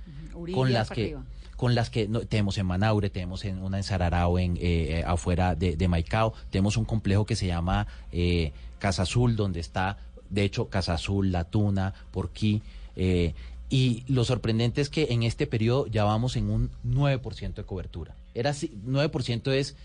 Con 0.55 0.73
las 0.73 0.91
que 0.91 1.03
arriba. 1.03 1.25
Con 1.63 1.77
las 1.77 1.91
que 1.91 2.09
no- 2.09 2.23
tenemos 2.23 2.59
en 2.59 2.67
Manaure, 2.67 3.09
tenemos 3.09 3.45
en 3.45 3.63
una 3.63 3.77
en 3.77 3.85
Sararao, 3.85 4.37
en, 4.41 4.57
eh, 4.57 4.61
eh, 4.99 5.05
afuera 5.07 5.55
de, 5.55 5.77
de 5.77 5.87
Maicao, 5.87 6.35
tenemos 6.51 6.77
un 6.77 6.85
complejo 6.85 7.25
que 7.25 7.37
se 7.37 7.47
llama 7.47 7.87
eh, 8.11 8.51
Casa 8.81 9.03
Azul, 9.03 9.37
donde 9.37 9.61
está, 9.61 9.97
de 10.29 10.43
hecho, 10.43 10.67
Casa 10.67 10.95
Azul, 10.95 11.31
La 11.31 11.45
Tuna, 11.45 11.95
Porquí, 12.11 12.63
eh, 12.97 13.33
y 13.71 14.03
lo 14.09 14.25
sorprendente 14.25 14.81
es 14.81 14.89
que 14.91 15.07
en 15.13 15.23
este 15.23 15.47
periodo 15.47 15.87
ya 15.87 16.03
vamos 16.03 16.35
en 16.35 16.51
un 16.51 16.71
9% 16.85 17.55
de 17.55 17.63
cobertura. 17.63 18.17
Era 18.35 18.51
así, 18.51 18.73
9% 18.85 19.53
es 19.53 19.77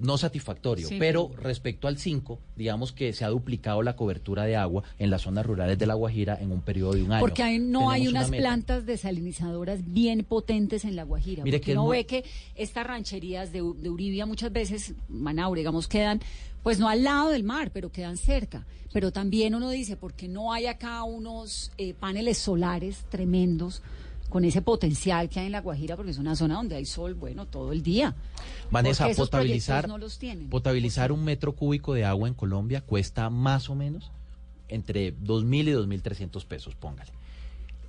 no 0.00 0.18
satisfactorio, 0.18 0.88
Sí, 0.88 0.96
pero 0.98 1.30
respecto 1.36 1.86
al 1.86 1.98
5, 1.98 2.38
digamos 2.56 2.92
que 2.92 3.12
se 3.12 3.24
ha 3.24 3.28
duplicado 3.28 3.82
la 3.82 3.94
cobertura 3.94 4.44
de 4.44 4.56
agua 4.56 4.82
en 4.98 5.10
las 5.10 5.22
zonas 5.22 5.46
rurales 5.46 5.78
de 5.78 5.86
La 5.86 5.94
Guajira 5.94 6.38
en 6.40 6.50
un 6.50 6.60
periodo 6.60 6.94
de 6.94 7.02
un 7.02 7.12
año. 7.12 7.20
Porque 7.20 7.42
hay, 7.42 7.58
no 7.58 7.90
hay 7.90 8.06
Tenemos 8.06 8.28
unas 8.28 8.38
plantas 8.40 8.86
desalinizadoras 8.86 9.80
bien 9.92 10.24
potentes 10.24 10.84
en 10.84 10.96
La 10.96 11.04
Guajira. 11.04 11.44
Mire 11.44 11.58
porque 11.58 11.66
que 11.66 11.72
uno 11.72 11.84
muy- 11.84 11.98
ve 11.98 12.06
que 12.06 12.24
estas 12.54 12.86
rancherías 12.86 13.52
de, 13.52 13.62
Uribia 13.62 14.26
muchas 14.26 14.52
veces, 14.52 14.94
Manaure, 15.08 15.60
digamos, 15.60 15.88
quedan, 15.88 16.20
pues 16.62 16.78
no 16.78 16.88
al 16.88 17.04
lado 17.04 17.30
del 17.30 17.44
mar, 17.44 17.70
pero 17.72 17.92
quedan 17.92 18.16
cerca. 18.16 18.66
Pero 18.92 19.10
también 19.10 19.54
uno 19.54 19.70
dice, 19.70 19.96
¿por 19.96 20.12
qué 20.14 20.28
no 20.28 20.52
hay 20.52 20.66
acá 20.66 21.02
unos 21.04 21.70
eh, 21.78 21.94
paneles 21.94 22.38
solares 22.38 23.04
tremendos 23.10 23.82
con 24.32 24.46
ese 24.46 24.62
potencial 24.62 25.28
que 25.28 25.40
hay 25.40 25.46
en 25.46 25.52
La 25.52 25.60
Guajira? 25.60 25.94
Porque 25.94 26.10
es 26.10 26.16
una 26.16 26.34
zona 26.34 26.54
donde 26.54 26.74
hay 26.74 26.86
sol, 26.86 27.12
bueno, 27.12 27.44
todo 27.44 27.70
el 27.70 27.82
día. 27.82 28.14
Vanessa, 28.70 29.06
potabilizar, 29.14 29.86
no 29.86 29.98
los 29.98 30.18
tienen. 30.18 30.48
potabilizar 30.48 31.12
un 31.12 31.22
metro 31.22 31.52
cúbico 31.52 31.92
de 31.92 32.06
agua 32.06 32.28
en 32.28 32.34
Colombia 32.34 32.80
cuesta 32.80 33.28
más 33.28 33.68
o 33.68 33.74
menos 33.74 34.10
entre 34.68 35.14
2.000 35.14 35.68
y 35.68 35.98
2.300 35.98 36.46
pesos, 36.46 36.74
póngale. 36.74 37.10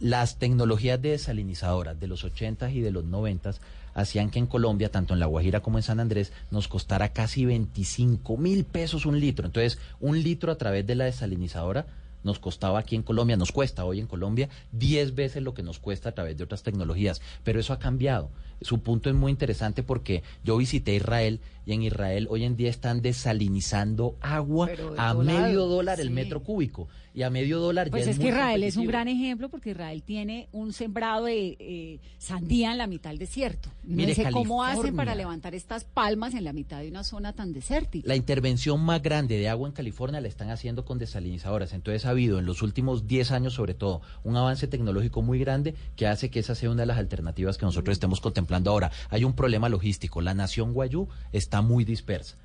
Las 0.02 0.38
tecnologías 0.38 1.02
de 1.02 1.12
desalinizadoras 1.12 1.98
de 1.98 2.08
los 2.08 2.26
80 2.26 2.70
y 2.72 2.82
de 2.82 2.91
los 2.91 3.06
90 3.06 3.54
hacían 3.94 4.30
que 4.30 4.39
en 4.39 4.48
Colombia, 4.48 4.91
tanto 4.91 5.14
en 5.14 5.22
La 5.22 5.28
Guajira 5.28 5.62
como 5.62 5.78
en 5.78 5.84
San 5.84 6.02
Andrés, 6.02 6.34
nos 6.52 6.68
costara 6.68 7.14
casi 7.14 7.46
25 7.46 8.36
mil 8.36 8.66
pesos 8.66 9.06
un 9.06 9.18
litro. 9.18 9.46
Entonces, 9.46 9.80
un 10.02 10.22
litro 10.22 10.52
a 10.52 10.58
través 10.58 10.86
de 10.86 10.96
la 10.96 11.06
desalinizadora 11.06 11.86
nos 12.24 12.39
costaba 12.39 12.80
aquí 12.80 12.95
en 12.95 13.03
Colombia, 13.03 13.38
nos 13.38 13.51
cuesta 13.51 13.86
hoy 13.86 13.99
en 13.99 14.07
Colombia 14.07 14.49
10 14.71 15.15
veces 15.15 15.43
lo 15.43 15.53
que 15.53 15.63
nos 15.63 15.80
cuesta 15.80 16.09
a 16.09 16.11
través 16.13 16.38
de 16.38 16.43
otras 16.43 16.63
tecnologías. 16.63 17.21
Pero 17.43 17.59
eso 17.59 17.74
ha 17.74 17.80
cambiado. 17.80 18.30
Su 18.62 18.80
punto 18.80 19.10
es 19.10 19.16
muy 19.16 19.32
interesante 19.32 19.84
porque 19.84 20.24
yo 20.43 20.58
visité 20.58 20.95
Israel 20.95 21.39
y 21.66 21.74
en 21.74 21.84
Israel 21.84 22.28
hoy 22.30 22.43
en 22.43 22.56
día 22.56 22.70
están 22.70 23.01
desalinizando 23.01 24.16
agua 24.22 24.70
a 24.97 25.14
dólar, 25.14 25.43
medio 25.43 25.66
dólar 25.66 25.99
el 25.99 26.08
sí. 26.08 26.14
metro 26.14 26.43
cúbico. 26.43 26.88
Y 27.16 27.22
a 27.22 27.30
medio 27.30 27.60
dólar 27.60 27.91
Pues 27.91 28.06
ya 28.06 28.12
es 28.12 28.18
que 28.18 28.24
muy 28.24 28.32
Israel 28.32 28.64
es 28.64 28.76
un 28.76 28.88
gran 28.88 29.08
ejemplo 29.08 29.47
porque 29.47 29.70
Israel 29.70 30.01
tiene 30.01 30.47
un 30.51 30.74
sembrado 30.74 31.26
de 31.26 31.56
eh, 31.60 31.99
sandía 32.18 32.72
en 32.72 32.80
la 32.80 32.88
mitad 32.88 33.12
del 33.12 33.20
desierto. 33.20 33.70
No 33.84 33.97
Mire, 33.97 34.16
sé 34.16 34.32
cómo 34.32 34.64
hacen 34.64 34.78
California. 34.78 34.97
para 34.97 35.16
levantar 35.16 35.54
estas 35.54 35.84
palmas 35.84 36.34
en 36.34 36.43
la 36.43 36.54
mitad 36.54 36.80
de 36.80 36.88
una 36.88 37.04
zona 37.04 37.34
tan 37.34 37.54
desértica. 37.54 38.08
La 38.08 38.16
intervención 38.16 38.82
más 38.82 39.04
grande 39.04 39.38
de 39.38 39.47
agua 39.47 39.68
en 39.68 39.76
California 39.76 40.22
la 40.22 40.28
están 40.28 40.49
haciendo 40.49 40.86
con 40.86 40.97
desalinizadoras. 40.97 41.74
Entonces 41.74 42.08
ha 42.08 42.10
habido 42.10 42.39
en 42.39 42.47
los 42.47 42.64
últimos 42.64 43.06
10 43.06 43.30
años, 43.30 43.54
sobre 43.54 43.76
todo, 43.76 44.01
un 44.24 44.36
avance 44.36 44.68
tecnológico 44.68 45.22
muy 45.22 45.38
grande 45.38 45.76
que 45.95 46.08
hace 46.08 46.32
que 46.32 46.39
esa 46.39 46.56
sea 46.56 46.72
una 46.72 46.82
de 46.82 46.88
las 46.88 46.97
alternativas 46.97 47.60
que 47.60 47.66
nosotros 47.68 47.93
estemos 47.93 48.22
contemplando 48.22 48.53
ahora. 48.56 48.91
Hay 49.10 49.24
un 49.24 49.34
problema 49.34 49.70
logístico. 49.70 50.22
La 50.22 50.34
nación 50.34 50.74
Guayú 50.74 51.08
está 51.32 51.62
muy 51.62 51.86
dispersa. 51.86 52.38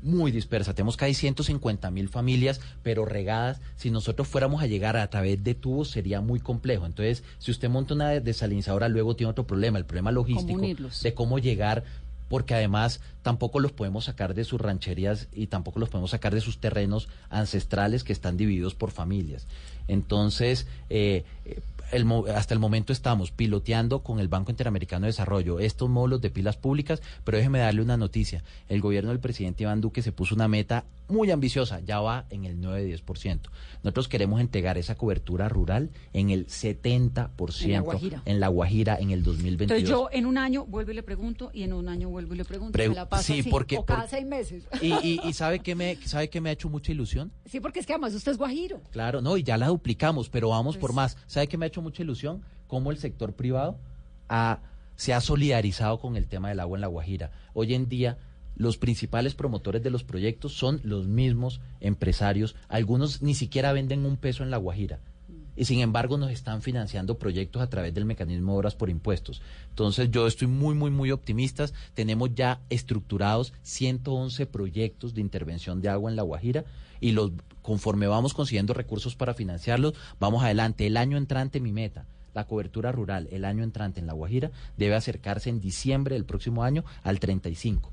Muy 0.00 0.30
dispersa. 0.30 0.74
Tenemos 0.74 0.96
casi 0.96 1.14
150 1.14 1.90
mil 1.90 2.08
familias, 2.08 2.60
pero 2.82 3.04
regadas. 3.04 3.60
Si 3.76 3.90
nosotros 3.90 4.28
fuéramos 4.28 4.62
a 4.62 4.66
llegar 4.66 4.96
a 4.96 5.10
través 5.10 5.42
de 5.42 5.54
tubos, 5.54 5.90
sería 5.90 6.20
muy 6.20 6.38
complejo. 6.38 6.86
Entonces, 6.86 7.24
si 7.38 7.50
usted 7.50 7.68
monta 7.68 7.94
una 7.94 8.10
desalinizadora, 8.20 8.88
luego 8.88 9.16
tiene 9.16 9.30
otro 9.30 9.46
problema, 9.46 9.78
el 9.78 9.86
problema 9.86 10.12
logístico 10.12 10.60
de 11.02 11.14
cómo 11.14 11.38
llegar 11.38 11.84
porque 12.28 12.54
además 12.54 13.00
tampoco 13.22 13.58
los 13.60 13.72
podemos 13.72 14.04
sacar 14.04 14.34
de 14.34 14.44
sus 14.44 14.60
rancherías 14.60 15.28
y 15.32 15.46
tampoco 15.48 15.80
los 15.80 15.88
podemos 15.88 16.10
sacar 16.10 16.34
de 16.34 16.40
sus 16.40 16.58
terrenos 16.58 17.08
ancestrales 17.30 18.04
que 18.04 18.12
están 18.12 18.36
divididos 18.36 18.74
por 18.74 18.90
familias. 18.90 19.46
Entonces, 19.88 20.66
eh, 20.90 21.24
eh, 21.44 21.60
el 21.92 22.06
hasta 22.34 22.54
el 22.54 22.60
momento 22.60 22.92
estamos 22.92 23.30
piloteando 23.30 24.02
con 24.02 24.20
el 24.20 24.28
Banco 24.28 24.50
Interamericano 24.50 25.06
de 25.06 25.08
Desarrollo 25.08 25.58
estos 25.60 25.88
módulos 25.88 26.20
de 26.20 26.30
pilas 26.30 26.56
públicas, 26.56 27.00
pero 27.24 27.38
déjeme 27.38 27.58
darle 27.60 27.82
una 27.82 27.96
noticia. 27.96 28.42
El 28.68 28.80
gobierno 28.80 29.10
del 29.10 29.20
presidente 29.20 29.62
Iván 29.64 29.80
Duque 29.80 30.02
se 30.02 30.12
puso 30.12 30.34
una 30.34 30.48
meta 30.48 30.84
muy 31.08 31.30
ambiciosa, 31.30 31.80
ya 31.80 32.00
va 32.00 32.26
en 32.28 32.44
el 32.44 32.60
9-10%. 32.60 33.40
Nosotros 33.82 34.08
queremos 34.08 34.40
entregar 34.40 34.76
esa 34.76 34.94
cobertura 34.96 35.48
rural 35.48 35.90
en 36.12 36.28
el 36.30 36.46
70% 36.48 37.64
En 37.64 37.72
La 37.72 37.80
Guajira. 37.80 38.22
en 38.26 38.40
La 38.40 38.48
Guajira 38.48 38.96
en 39.00 39.10
el 39.10 39.22
2022. 39.22 39.78
Entonces 39.78 39.88
yo 39.88 40.08
en 40.12 40.26
un 40.26 40.36
año 40.38 40.66
vuelvo 40.66 40.90
y 40.90 40.94
le 40.94 41.02
pregunto 41.02 41.50
y 41.54 41.62
en 41.62 41.72
un 41.72 41.88
año 41.88 42.08
vuelvo 42.10 42.34
y 42.34 42.36
le 42.38 42.44
pregunto. 42.44 42.78
Pregu- 42.78 42.94
la 42.94 43.08
paso 43.08 43.22
sí, 43.32 43.40
así, 43.40 43.50
porque- 43.50 43.78
o 43.78 43.84
cada 43.84 44.00
por- 44.02 44.10
seis 44.10 44.26
meses. 44.26 44.64
Y, 44.82 44.92
y, 45.02 45.20
y 45.24 45.32
sabe 45.32 45.60
que 45.60 45.74
me 45.74 45.96
sabe 46.04 46.28
que 46.28 46.40
me 46.40 46.50
ha 46.50 46.52
hecho 46.52 46.68
mucha 46.68 46.92
ilusión. 46.92 47.32
Sí, 47.50 47.60
porque 47.60 47.80
es 47.80 47.86
que 47.86 47.92
además 47.94 48.14
usted 48.14 48.32
es 48.32 48.38
guajiro. 48.38 48.80
Claro, 48.90 49.20
no, 49.20 49.36
y 49.36 49.42
ya 49.42 49.56
la 49.56 49.68
duplicamos, 49.68 50.28
pero 50.28 50.50
vamos 50.50 50.76
por 50.76 50.90
Pues- 50.90 50.96
más. 50.96 51.16
¿Sabe 51.26 51.46
que 51.46 51.56
me 51.56 51.64
ha 51.66 51.68
hecho 51.68 51.77
mucha 51.80 52.02
ilusión? 52.02 52.42
Cómo 52.66 52.90
el 52.90 52.98
sector 52.98 53.32
privado 53.32 53.78
se 54.96 55.14
ha 55.14 55.20
solidarizado 55.20 56.00
con 56.00 56.16
el 56.16 56.26
tema 56.26 56.48
del 56.48 56.60
agua 56.60 56.76
en 56.76 56.82
La 56.82 56.88
Guajira. 56.88 57.30
Hoy 57.54 57.74
en 57.74 57.88
día, 57.88 58.18
los 58.56 58.76
principales 58.76 59.34
promotores 59.34 59.82
de 59.82 59.90
los 59.90 60.04
proyectos 60.04 60.52
son 60.52 60.80
los 60.82 61.06
mismos 61.06 61.60
empresarios. 61.80 62.56
Algunos 62.68 63.22
ni 63.22 63.34
siquiera 63.34 63.72
venden 63.72 64.04
un 64.04 64.16
peso 64.16 64.42
en 64.42 64.50
La 64.50 64.56
Guajira. 64.56 64.98
Y 65.56 65.64
sin 65.64 65.80
embargo 65.80 66.18
nos 66.18 66.30
están 66.30 66.62
financiando 66.62 67.18
proyectos 67.18 67.62
a 67.62 67.68
través 67.68 67.92
del 67.92 68.04
mecanismo 68.04 68.52
de 68.52 68.58
obras 68.58 68.76
por 68.76 68.90
impuestos. 68.90 69.42
Entonces 69.70 70.08
yo 70.10 70.26
estoy 70.28 70.46
muy, 70.46 70.74
muy, 70.76 70.90
muy 70.90 71.10
optimista. 71.10 71.66
Tenemos 71.94 72.32
ya 72.34 72.60
estructurados 72.70 73.52
111 73.62 74.46
proyectos 74.46 75.14
de 75.14 75.20
intervención 75.20 75.80
de 75.80 75.88
agua 75.88 76.10
en 76.10 76.16
La 76.16 76.22
Guajira 76.22 76.64
y 77.00 77.10
los 77.10 77.32
conforme 77.68 78.06
vamos 78.06 78.32
consiguiendo 78.32 78.72
recursos 78.72 79.14
para 79.14 79.34
financiarlos, 79.34 79.92
vamos 80.18 80.42
adelante. 80.42 80.86
El 80.86 80.96
año 80.96 81.18
entrante 81.18 81.60
mi 81.60 81.70
meta, 81.70 82.06
la 82.32 82.46
cobertura 82.46 82.92
rural, 82.92 83.28
el 83.30 83.44
año 83.44 83.62
entrante 83.62 84.00
en 84.00 84.06
La 84.06 84.14
Guajira 84.14 84.50
debe 84.78 84.94
acercarse 84.94 85.50
en 85.50 85.60
diciembre 85.60 86.14
del 86.14 86.24
próximo 86.24 86.64
año 86.64 86.86
al 87.02 87.20
35. 87.20 87.92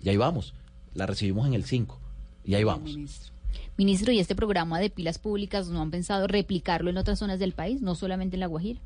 Y 0.00 0.10
ahí 0.10 0.16
vamos. 0.16 0.54
La 0.94 1.06
recibimos 1.06 1.48
en 1.48 1.54
el 1.54 1.64
5. 1.64 1.98
Y 2.44 2.54
ahí 2.54 2.62
vamos. 2.62 2.96
Ministro, 3.76 4.12
¿y 4.12 4.20
este 4.20 4.36
programa 4.36 4.78
de 4.78 4.88
pilas 4.88 5.18
públicas 5.18 5.66
no 5.66 5.82
han 5.82 5.90
pensado 5.90 6.28
replicarlo 6.28 6.88
en 6.88 6.96
otras 6.96 7.18
zonas 7.18 7.40
del 7.40 7.54
país, 7.54 7.82
no 7.82 7.96
solamente 7.96 8.36
en 8.36 8.40
La 8.40 8.46
Guajira? 8.46 8.80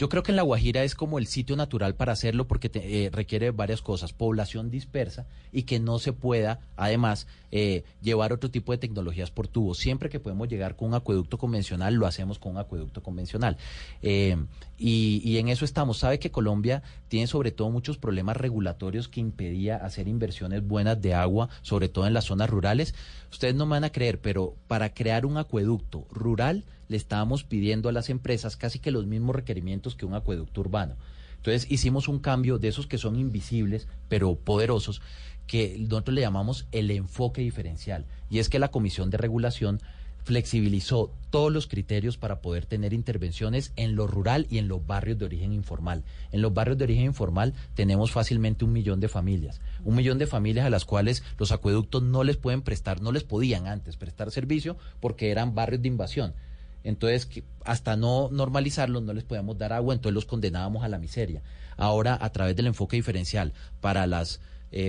Yo 0.00 0.08
creo 0.08 0.22
que 0.22 0.32
en 0.32 0.36
La 0.36 0.42
Guajira 0.42 0.82
es 0.82 0.94
como 0.94 1.18
el 1.18 1.26
sitio 1.26 1.56
natural 1.56 1.94
para 1.94 2.12
hacerlo 2.12 2.48
porque 2.48 2.70
te- 2.70 3.04
eh, 3.04 3.10
requiere 3.10 3.50
varias 3.50 3.82
cosas, 3.82 4.14
población 4.14 4.70
dispersa 4.70 5.26
y 5.52 5.64
que 5.64 5.78
no 5.78 5.98
se 5.98 6.14
pueda, 6.14 6.60
además, 6.74 7.26
eh, 7.52 7.84
llevar 8.00 8.32
otro 8.32 8.50
tipo 8.50 8.72
de 8.72 8.78
tecnologías 8.78 9.30
por 9.30 9.46
tubo. 9.46 9.74
Siempre 9.74 10.08
que 10.08 10.18
podemos 10.18 10.48
llegar 10.48 10.74
con 10.74 10.88
un 10.88 10.94
acueducto 10.94 11.36
convencional, 11.36 11.96
lo 11.96 12.06
hacemos 12.06 12.38
con 12.38 12.52
un 12.52 12.58
acueducto 12.58 13.02
convencional. 13.02 13.58
Eh, 14.00 14.38
y, 14.82 15.36
en 15.36 15.48
eso 15.48 15.66
estamos. 15.66 15.98
Sabe 15.98 16.18
que 16.18 16.30
Colombia 16.30 16.82
tiene 17.08 17.26
sobre 17.26 17.50
todo 17.50 17.68
muchos 17.68 17.98
problemas 17.98 18.38
regulatorios 18.38 19.08
que 19.08 19.20
impedía 19.20 19.76
hacer 19.76 20.08
inversiones 20.08 20.66
buenas 20.66 21.02
de 21.02 21.12
agua, 21.12 21.50
sobre 21.60 21.90
todo 21.90 22.06
en 22.06 22.14
las 22.14 22.24
zonas 22.24 22.48
rurales. 22.48 22.94
Ustedes 23.30 23.54
no 23.54 23.66
me 23.66 23.72
van 23.72 23.84
a 23.84 23.92
creer, 23.92 24.20
pero 24.22 24.56
para 24.68 24.94
crear 24.94 25.26
un 25.26 25.36
acueducto 25.36 26.06
rural 26.10 26.64
le 26.88 26.96
estábamos 26.96 27.44
pidiendo 27.44 27.90
a 27.90 27.92
las 27.92 28.08
empresas 28.08 28.56
casi 28.56 28.78
que 28.78 28.90
los 28.90 29.06
mismos 29.06 29.36
requerimientos 29.36 29.96
que 29.96 30.06
un 30.06 30.14
acueducto 30.14 30.62
urbano. 30.62 30.96
Entonces 31.36 31.70
hicimos 31.70 32.08
un 32.08 32.18
cambio 32.18 32.58
de 32.58 32.68
esos 32.68 32.86
que 32.86 32.98
son 32.98 33.16
invisibles, 33.16 33.86
pero 34.08 34.34
poderosos, 34.34 35.02
que 35.46 35.76
nosotros 35.78 36.14
le 36.14 36.22
llamamos 36.22 36.66
el 36.72 36.90
enfoque 36.90 37.42
diferencial. 37.42 38.06
Y 38.30 38.38
es 38.38 38.48
que 38.48 38.58
la 38.58 38.70
Comisión 38.70 39.10
de 39.10 39.18
Regulación 39.18 39.80
flexibilizó 40.24 41.12
todos 41.30 41.52
los 41.52 41.66
criterios 41.66 42.18
para 42.18 42.40
poder 42.40 42.66
tener 42.66 42.92
intervenciones 42.92 43.72
en 43.76 43.94
lo 43.94 44.06
rural 44.06 44.46
y 44.50 44.58
en 44.58 44.68
los 44.68 44.86
barrios 44.86 45.18
de 45.18 45.24
origen 45.24 45.52
informal. 45.52 46.02
En 46.32 46.42
los 46.42 46.52
barrios 46.52 46.78
de 46.78 46.84
origen 46.84 47.04
informal 47.04 47.54
tenemos 47.74 48.10
fácilmente 48.10 48.64
un 48.64 48.72
millón 48.72 49.00
de 49.00 49.08
familias, 49.08 49.60
un 49.84 49.94
millón 49.94 50.18
de 50.18 50.26
familias 50.26 50.66
a 50.66 50.70
las 50.70 50.84
cuales 50.84 51.22
los 51.38 51.52
acueductos 51.52 52.02
no 52.02 52.24
les 52.24 52.36
pueden 52.36 52.62
prestar, 52.62 53.00
no 53.00 53.12
les 53.12 53.24
podían 53.24 53.66
antes 53.66 53.96
prestar 53.96 54.30
servicio 54.30 54.76
porque 54.98 55.30
eran 55.30 55.54
barrios 55.54 55.82
de 55.82 55.88
invasión. 55.88 56.34
Entonces, 56.82 57.28
hasta 57.64 57.96
no 57.96 58.30
normalizarlos, 58.32 59.02
no 59.02 59.12
les 59.12 59.24
podíamos 59.24 59.58
dar 59.58 59.72
agua, 59.72 59.94
entonces 59.94 60.14
los 60.14 60.24
condenábamos 60.24 60.82
a 60.82 60.88
la 60.88 60.98
miseria. 60.98 61.42
Ahora, 61.76 62.18
a 62.20 62.30
través 62.32 62.56
del 62.56 62.66
enfoque 62.66 62.96
diferencial 62.96 63.52
para 63.80 64.06
los 64.06 64.40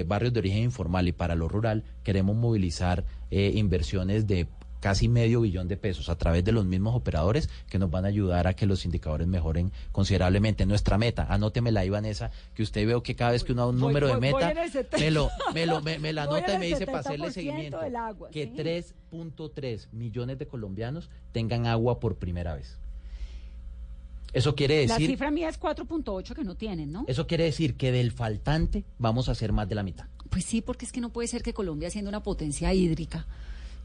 barrios 0.06 0.32
de 0.32 0.40
origen 0.40 0.64
informal 0.64 1.08
y 1.08 1.12
para 1.12 1.36
lo 1.36 1.50
rural, 1.50 1.84
queremos 2.04 2.36
movilizar 2.36 3.04
eh, 3.30 3.52
inversiones 3.56 4.26
de 4.26 4.48
casi 4.82 5.08
medio 5.08 5.40
billón 5.40 5.70
de 5.70 5.78
pesos 5.78 6.10
a 6.10 6.18
través 6.18 6.44
de 6.44 6.52
los 6.52 6.66
mismos 6.66 6.94
operadores 6.96 7.50
que 7.70 7.80
nos 7.80 7.90
van 7.90 8.04
a 8.04 8.10
ayudar 8.10 8.48
a 8.48 8.54
que 8.56 8.66
los 8.66 8.84
indicadores 8.84 9.28
mejoren 9.28 9.72
considerablemente. 9.94 10.66
Nuestra 10.66 10.98
meta, 10.98 11.28
anótemela 11.30 11.80
ahí, 11.80 11.90
Vanessa, 11.90 12.32
que 12.54 12.64
usted 12.64 12.86
veo 12.86 13.02
que 13.02 13.16
cada 13.16 13.32
vez 13.32 13.46
que 13.46 13.54
uno 13.54 13.62
da 13.62 13.68
un 13.70 13.80
Voy- 13.80 13.88
número 13.94 14.08
voy- 14.08 14.16
de 14.16 14.22
meta, 14.22 14.52
en 14.52 14.58
el 14.58 14.72
70. 14.72 14.98
me, 14.98 15.12
lo, 15.12 15.30
me, 15.54 15.66
lo, 15.66 15.82
me, 15.82 16.00
me 16.00 16.12
la 16.12 16.24
anota 16.24 16.56
y 16.56 16.58
me 16.58 16.66
dice 16.66 16.86
para 16.86 17.00
hacerle 17.00 17.28
70% 17.28 17.32
seguimiento. 17.32 17.80
agua, 17.80 18.30
que 18.32 18.46
sí. 18.46 18.54
3.3 19.14 19.88
millones 19.94 20.38
de 20.40 20.48
colombianos 20.48 21.10
tengan 21.32 21.68
agua 21.68 22.00
por 22.02 22.16
primera 22.18 22.56
vez. 22.56 22.78
Eso 24.34 24.56
quiere 24.56 24.88
La 24.88 24.94
decir, 24.96 25.10
cifra 25.12 25.30
mía 25.30 25.50
es 25.50 25.60
4.8 25.60 26.34
que 26.34 26.44
no 26.46 26.56
tienen, 26.56 26.92
¿no? 26.92 27.04
eso 27.08 27.28
quiere 27.28 27.44
decir 27.44 27.76
que 27.76 27.92
del 27.92 28.12
faltante 28.12 28.86
vamos 28.98 29.28
a 29.28 29.34
hacer 29.34 29.52
más 29.52 29.68
de 29.68 29.76
la 29.76 29.84
mitad. 29.84 30.06
Pues 30.30 30.46
sí, 30.46 30.62
porque 30.62 30.86
es 30.86 30.94
que 30.94 31.02
no 31.02 31.10
puede 31.10 31.28
ser 31.28 31.44
que 31.44 31.54
Colombia, 31.54 31.90
siendo 31.90 32.08
una 32.08 32.24
potencia 32.24 32.74
hídrica, 32.74 33.26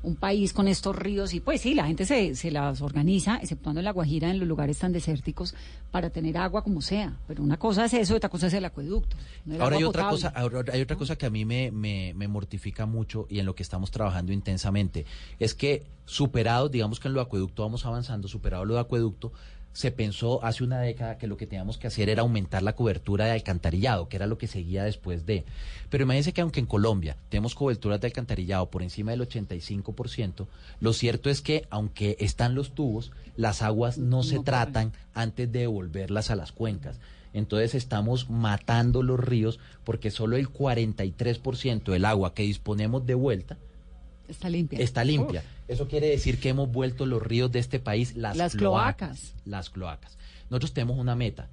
un 0.07 0.15
país 0.15 0.53
con 0.53 0.69
estos 0.69 0.95
ríos, 0.95 1.35
y 1.35 1.41
pues 1.41 1.61
sí, 1.61 1.75
la 1.75 1.87
gente 1.87 2.05
se, 2.07 2.35
se 2.37 2.51
las 2.53 2.81
organiza, 2.81 3.37
exceptuando 3.39 3.81
en 3.81 3.85
La 3.85 3.91
Guajira, 3.91 4.31
en 4.31 4.39
los 4.39 4.47
lugares 4.47 4.79
tan 4.79 4.93
desérticos, 4.93 5.55
para 5.91 6.11
tener 6.11 6.39
agua 6.39 6.63
como 6.63 6.81
sea. 6.81 7.17
Pero 7.27 7.43
una 7.43 7.57
cosa 7.59 7.87
es 7.87 7.95
eso, 7.95 8.15
otra 8.15 8.29
cosa 8.29 8.47
es 8.47 8.55
el 8.55 8.65
acueducto. 8.65 9.17
no 9.45 9.63
Ahora 9.63 9.77
hay 9.77 9.83
otra 9.85 10.05
potable. 10.09 10.23
cosa, 10.31 10.41
ahora 10.41 10.73
hay 10.73 10.81
otra 10.81 10.97
cosa 10.97 11.17
que 11.17 11.27
a 11.27 11.31
mí 11.31 11.45
me, 11.45 11.71
me, 11.73 12.13
me 12.15 12.29
mortifica 12.29 12.87
mucho 12.87 13.27
y 13.29 13.41
en 13.41 13.47
lo 13.47 13.55
que 13.57 13.65
estamos 13.65 13.91
trabajando 13.91 14.33
intensamente 14.33 15.07
es 15.41 15.55
que 15.55 15.85
superado, 16.05 16.69
digamos 16.69 17.01
que 17.01 17.09
en 17.09 17.15
lo 17.15 17.21
de 17.21 17.27
acueducto 17.27 17.63
vamos 17.65 17.85
avanzando, 17.85 18.29
superado 18.29 18.65
lo 18.65 18.75
de 18.75 18.81
acueducto, 18.81 19.33
se 19.77 19.91
pensó 19.91 20.43
hace 20.43 20.65
una 20.65 20.81
década 20.81 21.19
que 21.19 21.27
lo 21.27 21.37
que 21.37 21.47
teníamos 21.47 21.77
que 21.77 21.87
hacer 21.87 22.09
era 22.09 22.23
aumentar 22.23 22.63
la 22.63 22.75
cobertura 22.75 23.27
de 23.27 23.33
alcantarillado, 23.33 24.09
que 24.09 24.17
era 24.17 24.27
lo 24.27 24.39
que 24.39 24.47
seguía 24.47 24.85
después 24.85 25.27
de. 25.27 25.45
Pero 25.91 26.05
imagínense 26.05 26.33
que 26.33 26.41
aunque 26.41 26.61
en 26.61 26.67
Colombia 26.67 27.19
tenemos 27.29 27.55
coberturas 27.55 28.01
de 28.01 28.07
alcantarillado 28.07 28.71
por 28.71 28.83
encima 28.83 29.11
del 29.11 29.21
85%, 29.29 30.47
lo 30.81 30.93
cierto 30.95 31.29
es 31.29 31.43
que 31.43 31.67
aunque 31.69 32.17
están 32.21 32.55
los 32.55 32.75
tubos, 32.75 33.13
las 33.37 33.61
aguas 33.61 33.99
no 33.99 34.23
se 34.23 34.39
tratan 34.41 34.93
antes 35.13 35.53
de 35.53 35.59
devolverlas 35.59 36.31
a 36.31 36.37
las 36.37 36.53
cuencas. 36.53 36.99
Entonces 37.35 37.75
estamos 37.75 38.31
matando 38.31 39.03
los 39.03 39.21
ríos 39.21 39.61
porque 39.85 40.11
solo 40.11 40.39
el 40.39 40.49
43% 40.49 41.93
del 41.93 42.07
agua 42.07 42.33
que 42.33 42.45
disponemos 42.45 43.05
de 43.05 43.15
vuelta 43.15 43.59
Está 44.27 44.49
limpia. 44.49 44.81
está 44.81 45.05
limpia. 45.05 45.45
Eso 45.69 45.89
quiere 45.89 46.09
decir 46.09 46.39
que 46.39 46.49
hemos 46.49 46.71
vuelto 46.71 47.07
los 47.07 47.23
ríos 47.23 47.51
de 47.51 47.59
este 47.59 47.81
país 47.81 48.17
las, 48.17 48.37
Las 48.37 48.55
cloacas. 48.55 49.35
Las 49.45 49.71
cloacas. 49.71 50.17
Nosotros 50.49 50.73
tenemos 50.73 50.99
una 50.99 51.17
meta. 51.17 51.49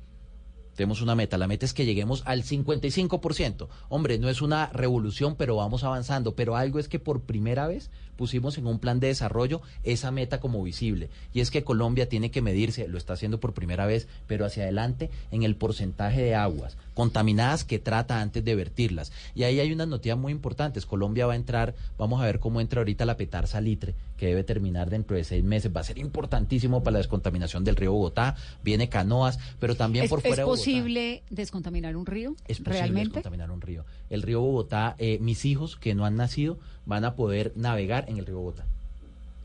Tenemos 0.75 1.01
una 1.01 1.15
meta. 1.15 1.37
La 1.37 1.47
meta 1.47 1.65
es 1.65 1.73
que 1.73 1.85
lleguemos 1.85 2.23
al 2.25 2.43
55%. 2.43 3.67
Hombre, 3.89 4.17
no 4.17 4.29
es 4.29 4.41
una 4.41 4.67
revolución, 4.67 5.35
pero 5.35 5.55
vamos 5.55 5.83
avanzando. 5.83 6.35
Pero 6.35 6.55
algo 6.55 6.79
es 6.79 6.87
que 6.87 6.99
por 6.99 7.21
primera 7.21 7.67
vez 7.67 7.89
pusimos 8.15 8.57
en 8.57 8.67
un 8.67 8.79
plan 8.79 8.99
de 8.99 9.07
desarrollo 9.07 9.61
esa 9.83 10.11
meta 10.11 10.39
como 10.39 10.63
visible. 10.63 11.09
Y 11.33 11.41
es 11.41 11.51
que 11.51 11.63
Colombia 11.63 12.09
tiene 12.09 12.31
que 12.31 12.41
medirse, 12.41 12.87
lo 12.87 12.97
está 12.97 13.13
haciendo 13.13 13.39
por 13.39 13.53
primera 13.53 13.85
vez, 13.85 14.07
pero 14.27 14.45
hacia 14.45 14.63
adelante 14.63 15.09
en 15.31 15.43
el 15.43 15.55
porcentaje 15.55 16.21
de 16.21 16.35
aguas 16.35 16.77
contaminadas 16.93 17.63
que 17.63 17.79
trata 17.79 18.21
antes 18.21 18.43
de 18.43 18.55
vertirlas. 18.55 19.11
Y 19.35 19.43
ahí 19.43 19.59
hay 19.59 19.71
unas 19.71 19.87
noticias 19.87 20.17
muy 20.17 20.31
importantes. 20.31 20.85
Colombia 20.85 21.25
va 21.25 21.33
a 21.33 21.35
entrar, 21.35 21.75
vamos 21.97 22.21
a 22.21 22.25
ver 22.25 22.39
cómo 22.39 22.61
entra 22.61 22.81
ahorita 22.81 23.05
la 23.05 23.17
petar 23.17 23.47
salitre, 23.47 23.95
que 24.17 24.27
debe 24.27 24.43
terminar 24.43 24.89
dentro 24.89 25.15
de 25.15 25.23
seis 25.23 25.43
meses. 25.43 25.71
Va 25.75 25.81
a 25.81 25.85
ser 25.85 25.97
importantísimo 25.97 26.83
para 26.83 26.93
la 26.93 26.97
descontaminación 26.99 27.63
del 27.63 27.75
río 27.75 27.93
Bogotá. 27.93 28.35
Viene 28.63 28.89
canoas, 28.89 29.39
pero 29.59 29.75
también 29.75 30.05
¿Es, 30.05 30.09
por 30.09 30.21
fuera 30.21 30.37
de 30.37 30.43
Bogotá. 30.43 30.62
Posible 30.71 31.23
descontaminar 31.29 31.95
un 31.95 32.05
río? 32.05 32.35
Es 32.47 32.57
posible 32.59 32.79
¿Realmente? 32.79 33.09
descontaminar 33.15 33.51
un 33.51 33.61
río. 33.61 33.85
El 34.09 34.21
río 34.21 34.41
Bogotá, 34.41 34.95
eh, 34.97 35.17
mis 35.19 35.45
hijos 35.45 35.75
que 35.75 35.95
no 35.95 36.05
han 36.05 36.15
nacido 36.15 36.57
van 36.85 37.05
a 37.05 37.15
poder 37.15 37.53
navegar 37.55 38.05
en 38.07 38.17
el 38.17 38.25
río 38.25 38.37
Bogotá. 38.37 38.65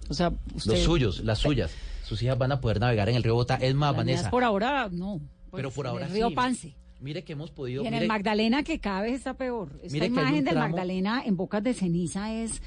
O 0.09 0.15
sea, 0.15 0.33
usted- 0.55 0.73
Los 0.73 0.81
suyos, 0.81 1.21
las 1.25 1.39
suyas. 1.39 1.71
Sus 2.05 2.23
hijas 2.23 2.39
van 2.39 2.53
a 2.53 2.61
poder 2.61 2.81
navegar 2.81 3.09
en 3.09 3.17
el 3.17 3.23
río 3.23 3.35
Bogotá. 3.35 3.57
Es 3.57 3.75
más, 3.75 3.91
Las 3.91 3.97
Vanessa. 3.99 4.31
por 4.31 4.43
ahora, 4.45 4.89
no. 4.91 5.21
Pero 5.53 5.71
por 5.71 5.87
ahora 5.87 6.07
el 6.07 6.13
río 6.13 6.29
sí. 6.29 6.35
Pance. 6.35 6.75
Mire 7.01 7.23
que 7.25 7.35
hemos 7.35 7.51
podido. 7.51 7.83
Y 7.85 7.87
en 7.87 7.93
mire- 7.93 8.03
el 8.05 8.09
Magdalena, 8.09 8.63
que 8.65 8.81
cada 8.81 9.03
vez 9.03 9.13
está 9.15 9.35
peor. 9.35 9.69
Esta 9.83 10.05
imagen 10.05 10.45
del 10.45 10.57
Magdalena 10.57 11.23
en 11.25 11.37
bocas 11.37 11.63
de 11.63 11.73
ceniza 11.75 12.33
es 12.35 12.61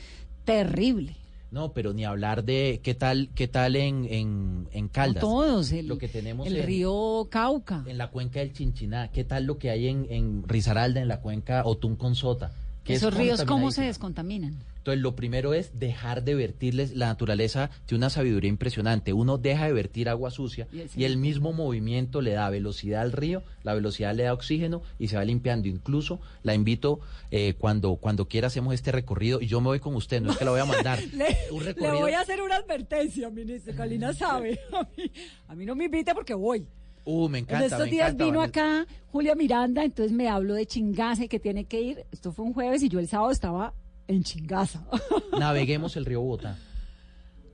terrible. 0.46 1.16
No, 1.52 1.74
pero 1.74 1.92
ni 1.94 2.06
hablar 2.06 2.46
de 2.46 2.80
qué 2.82 2.96
tal, 2.96 3.30
qué 3.36 3.48
tal 3.50 3.76
en, 3.76 4.06
en, 4.10 4.70
en 4.72 4.88
Caldas. 4.88 5.20
todos, 5.22 5.72
el- 5.74 5.88
lo 5.88 5.98
que 5.98 6.08
tenemos 6.08 6.48
el 6.48 6.56
en- 6.58 6.66
río 6.66 7.28
Cauca. 7.30 7.84
En 7.86 7.98
la 7.98 8.10
cuenca 8.10 8.40
del 8.40 8.54
Chinchiná. 8.54 9.10
¿Qué 9.12 9.26
tal 9.26 9.44
lo 9.46 9.58
que 9.58 9.70
hay 9.70 9.88
en, 9.90 10.08
en 10.10 10.44
Risaralda, 10.48 11.02
en 11.02 11.10
la 11.10 11.20
cuenca 11.20 11.64
Otún 11.66 11.98
con 11.98 12.16
Sota? 12.16 12.52
Que 12.84 12.94
es 12.94 13.00
Esos 13.04 13.14
ríos, 13.14 13.44
¿cómo 13.46 13.72
se 13.72 13.84
descontaminan? 13.84 14.58
Entonces, 14.78 15.04
lo 15.04 15.16
primero 15.16 15.54
es 15.54 15.78
dejar 15.78 16.24
de 16.24 16.34
vertirles. 16.34 16.96
La 16.96 17.06
naturaleza 17.06 17.70
tiene 17.86 18.00
una 18.00 18.10
sabiduría 18.10 18.50
impresionante. 18.50 19.14
Uno 19.14 19.38
deja 19.38 19.68
de 19.68 19.74
vertir 19.74 20.10
agua 20.10 20.32
sucia 20.32 20.68
Y 20.74 20.80
el 20.80 20.90
y 20.96 21.04
el 21.04 21.18
mismo 21.18 21.54
movimiento 21.54 22.20
le 22.22 22.32
da 22.32 22.50
velocidad 22.50 23.04
al 23.04 23.12
río, 23.12 23.44
la 23.62 23.76
velocidad 23.76 24.16
le 24.16 24.24
da 24.24 24.34
oxígeno 24.34 24.82
y 24.98 25.10
se 25.10 25.18
va 25.18 25.24
limpiando. 25.24 25.68
Incluso 25.68 26.20
la 26.42 26.56
invito 26.56 27.00
eh, 27.30 27.54
cuando, 27.60 27.98
cuando 27.98 28.28
quiera 28.28 28.48
hacemos 28.48 28.74
este 28.74 28.92
recorrido 28.92 29.40
y 29.40 29.46
yo 29.46 29.62
me 29.62 29.68
voy 29.68 29.80
con 29.80 29.94
usted, 29.94 30.20
no 30.20 30.32
es 30.32 30.38
que 30.40 30.46
la 30.46 30.52
voy 30.52 30.62
a 30.62 30.66
mandar. 30.66 31.00
Le, 31.14 31.38
Un 31.52 31.64
le 31.64 31.74
recorrido- 31.74 32.00
voy 32.00 32.14
a 32.14 32.22
hacer 32.22 32.42
una 32.42 32.56
advertencia, 32.56 33.30
ministro. 33.30 33.76
Calina 33.76 34.14
sabe. 34.14 34.60
A 34.74 34.84
mí, 34.98 35.12
a 35.48 35.56
mí 35.56 35.66
no 35.68 35.76
me 35.76 35.86
invita 35.86 36.16
porque 36.16 36.34
voy. 36.34 36.66
Uh, 37.04 37.28
me 37.30 37.40
En 37.40 37.46
encanta. 37.46 37.66
estos 37.66 37.86
me 37.86 37.92
días 37.92 38.10
encanta, 38.10 38.26
vino 38.26 38.40
Vanessa. 38.40 38.82
acá 38.82 38.88
Julia 39.12 39.36
Miranda, 39.36 39.84
entonces 39.84 40.12
me 40.12 40.30
habló 40.30 40.54
de 40.54 40.66
Chingaza 40.66 41.26
y 41.26 41.28
que 41.28 41.40
tiene 41.40 41.66
que 41.66 41.82
ir. 41.82 42.06
Esto 42.12 42.32
fue 42.32 42.46
un 42.46 42.54
jueves 42.54 42.84
y 42.84 42.90
yo 42.90 43.00
el 43.00 43.08
sábado 43.08 43.32
estaba 43.32 43.74
en 44.08 44.24
Chingaza. 44.24 44.86
Naveguemos 45.40 45.96
el 45.98 46.06
río 46.06 46.22
Bogotá. 46.22 46.58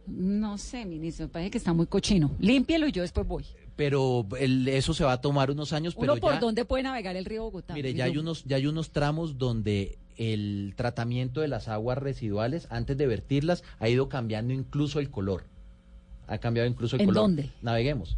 No 0.07 0.57
sé, 0.57 0.85
ministro, 0.85 1.25
me 1.27 1.29
parece 1.33 1.51
que 1.51 1.57
está 1.57 1.73
muy 1.73 1.85
cochino. 1.87 2.31
Límpielo 2.39 2.87
y 2.87 2.91
yo 2.93 3.01
después 3.01 3.27
voy. 3.27 3.45
Pero 3.75 4.25
el- 4.39 4.67
eso 4.69 4.93
se 4.93 5.03
va 5.03 5.13
a 5.13 5.21
tomar 5.21 5.51
unos 5.51 5.73
años, 5.73 5.95
pero 5.95 6.13
Uno 6.13 6.21
por 6.21 6.33
ya, 6.33 6.39
dónde 6.39 6.65
puede 6.65 6.83
navegar 6.83 7.15
el 7.15 7.25
río 7.25 7.43
Bogotá. 7.43 7.73
mire, 7.73 7.93
ya 7.93 8.05
hay 8.05 8.17
unos, 8.17 8.43
ya 8.45 8.55
hay 8.55 8.67
unos 8.67 8.91
tramos 8.91 9.37
donde 9.37 9.97
el 10.17 10.73
tratamiento 10.75 11.41
de 11.41 11.47
las 11.47 11.67
aguas 11.67 11.97
residuales, 11.97 12.67
antes 12.71 12.97
de 12.97 13.05
vertirlas, 13.05 13.63
ha 13.79 13.87
ido 13.89 14.09
cambiando 14.09 14.53
incluso 14.53 14.99
el 14.99 15.11
color. 15.11 15.43
Ha 16.27 16.37
cambiado 16.39 16.67
incluso 16.69 16.95
el 16.95 17.01
¿En 17.03 17.07
color. 17.09 17.23
dónde? 17.23 17.51
Naveguemos. 17.61 18.17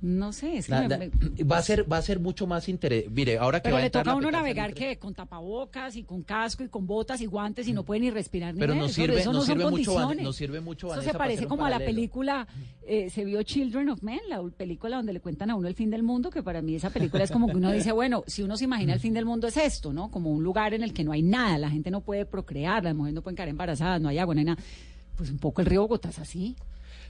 No 0.00 0.32
sé, 0.32 0.58
es 0.58 0.66
que 0.66 0.72
me- 0.74 1.44
va 1.44 1.58
a 1.58 1.62
ser, 1.62 1.90
va 1.90 1.96
a 1.98 2.02
ser 2.02 2.20
mucho 2.20 2.46
más 2.46 2.68
interés. 2.68 3.10
Mire, 3.10 3.38
ahora 3.38 3.60
que 3.60 3.64
Pero 3.64 3.74
va 3.74 3.78
a 3.78 3.82
le 3.82 3.86
entrar 3.86 4.04
toca 4.04 4.12
a 4.12 4.16
uno 4.16 4.30
navegar 4.30 4.74
que 4.74 4.98
con 4.98 5.14
tapabocas 5.14 5.96
y 5.96 6.02
con 6.04 6.22
casco 6.22 6.62
y 6.62 6.68
con 6.68 6.86
botas 6.86 7.20
y 7.20 7.26
guantes 7.26 7.66
y 7.68 7.72
no 7.72 7.84
puede 7.84 8.00
ni 8.00 8.10
respirar 8.10 8.54
ni 8.54 8.60
Pero 8.60 8.74
nos 8.74 8.92
sirve, 8.92 9.20
eso 9.20 9.32
no 9.32 9.38
nos 9.38 9.46
sirve 9.46 9.70
mucho, 9.70 10.14
nos 10.14 10.36
sirve 10.36 10.60
mucho, 10.60 10.86
Eso 10.88 10.96
Vanessa, 10.96 11.12
se 11.12 11.18
parece 11.18 11.46
como 11.46 11.64
a 11.64 11.70
la 11.70 11.78
película, 11.78 12.46
eh, 12.86 13.10
se 13.10 13.24
vio 13.24 13.42
Children 13.42 13.88
of 13.90 14.02
Men, 14.02 14.20
la 14.28 14.42
película 14.42 14.96
donde 14.96 15.12
le 15.12 15.20
cuentan 15.20 15.50
a 15.50 15.54
uno 15.56 15.68
el 15.68 15.74
fin 15.74 15.90
del 15.90 16.02
mundo, 16.02 16.30
que 16.30 16.42
para 16.42 16.62
mí 16.62 16.74
esa 16.74 16.90
película 16.90 17.24
es 17.24 17.30
como 17.30 17.46
que 17.48 17.56
uno 17.56 17.72
dice, 17.72 17.92
bueno, 17.92 18.24
si 18.26 18.42
uno 18.42 18.56
se 18.56 18.64
imagina 18.64 18.92
el 18.92 19.00
fin 19.00 19.14
del 19.14 19.24
mundo 19.24 19.46
es 19.48 19.56
esto, 19.56 19.92
¿no? 19.92 20.10
Como 20.10 20.30
un 20.30 20.42
lugar 20.42 20.74
en 20.74 20.82
el 20.82 20.92
que 20.92 21.04
no 21.04 21.12
hay 21.12 21.22
nada, 21.22 21.58
la 21.58 21.70
gente 21.70 21.90
no 21.90 22.00
puede 22.00 22.26
procrear, 22.26 22.84
las 22.84 22.94
mujeres 22.94 23.14
no 23.14 23.22
pueden 23.22 23.36
quedar 23.36 23.48
embarazadas, 23.48 24.00
no 24.00 24.08
hay 24.08 24.18
agua, 24.18 24.34
no 24.34 24.38
hay 24.40 24.44
nada. 24.46 24.62
Pues 25.16 25.30
un 25.30 25.38
poco 25.38 25.60
el 25.60 25.66
río 25.66 25.82
Bogotá 25.82 26.08
es 26.10 26.18
así. 26.18 26.56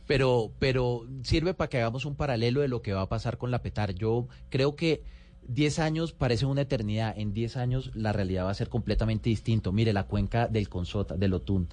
Pero, 0.06 0.52
pero 0.58 1.06
sirve 1.22 1.54
para 1.54 1.68
que 1.68 1.78
hagamos 1.78 2.04
un 2.04 2.14
paralelo 2.14 2.60
de 2.60 2.68
lo 2.68 2.82
que 2.82 2.92
va 2.92 3.02
a 3.02 3.08
pasar 3.08 3.38
con 3.38 3.50
la 3.50 3.62
petar. 3.62 3.94
Yo 3.94 4.28
creo 4.50 4.76
que 4.76 5.02
10 5.48 5.78
años 5.78 6.12
parece 6.12 6.46
una 6.46 6.62
eternidad. 6.62 7.14
En 7.16 7.32
10 7.32 7.56
años 7.56 7.90
la 7.94 8.12
realidad 8.12 8.46
va 8.46 8.50
a 8.50 8.54
ser 8.54 8.68
completamente 8.68 9.30
distinto. 9.30 9.72
Mire, 9.72 9.92
la 9.92 10.04
cuenca 10.04 10.48
del 10.48 10.68
Consota, 10.68 11.16
del 11.16 11.34
Otún. 11.34 11.68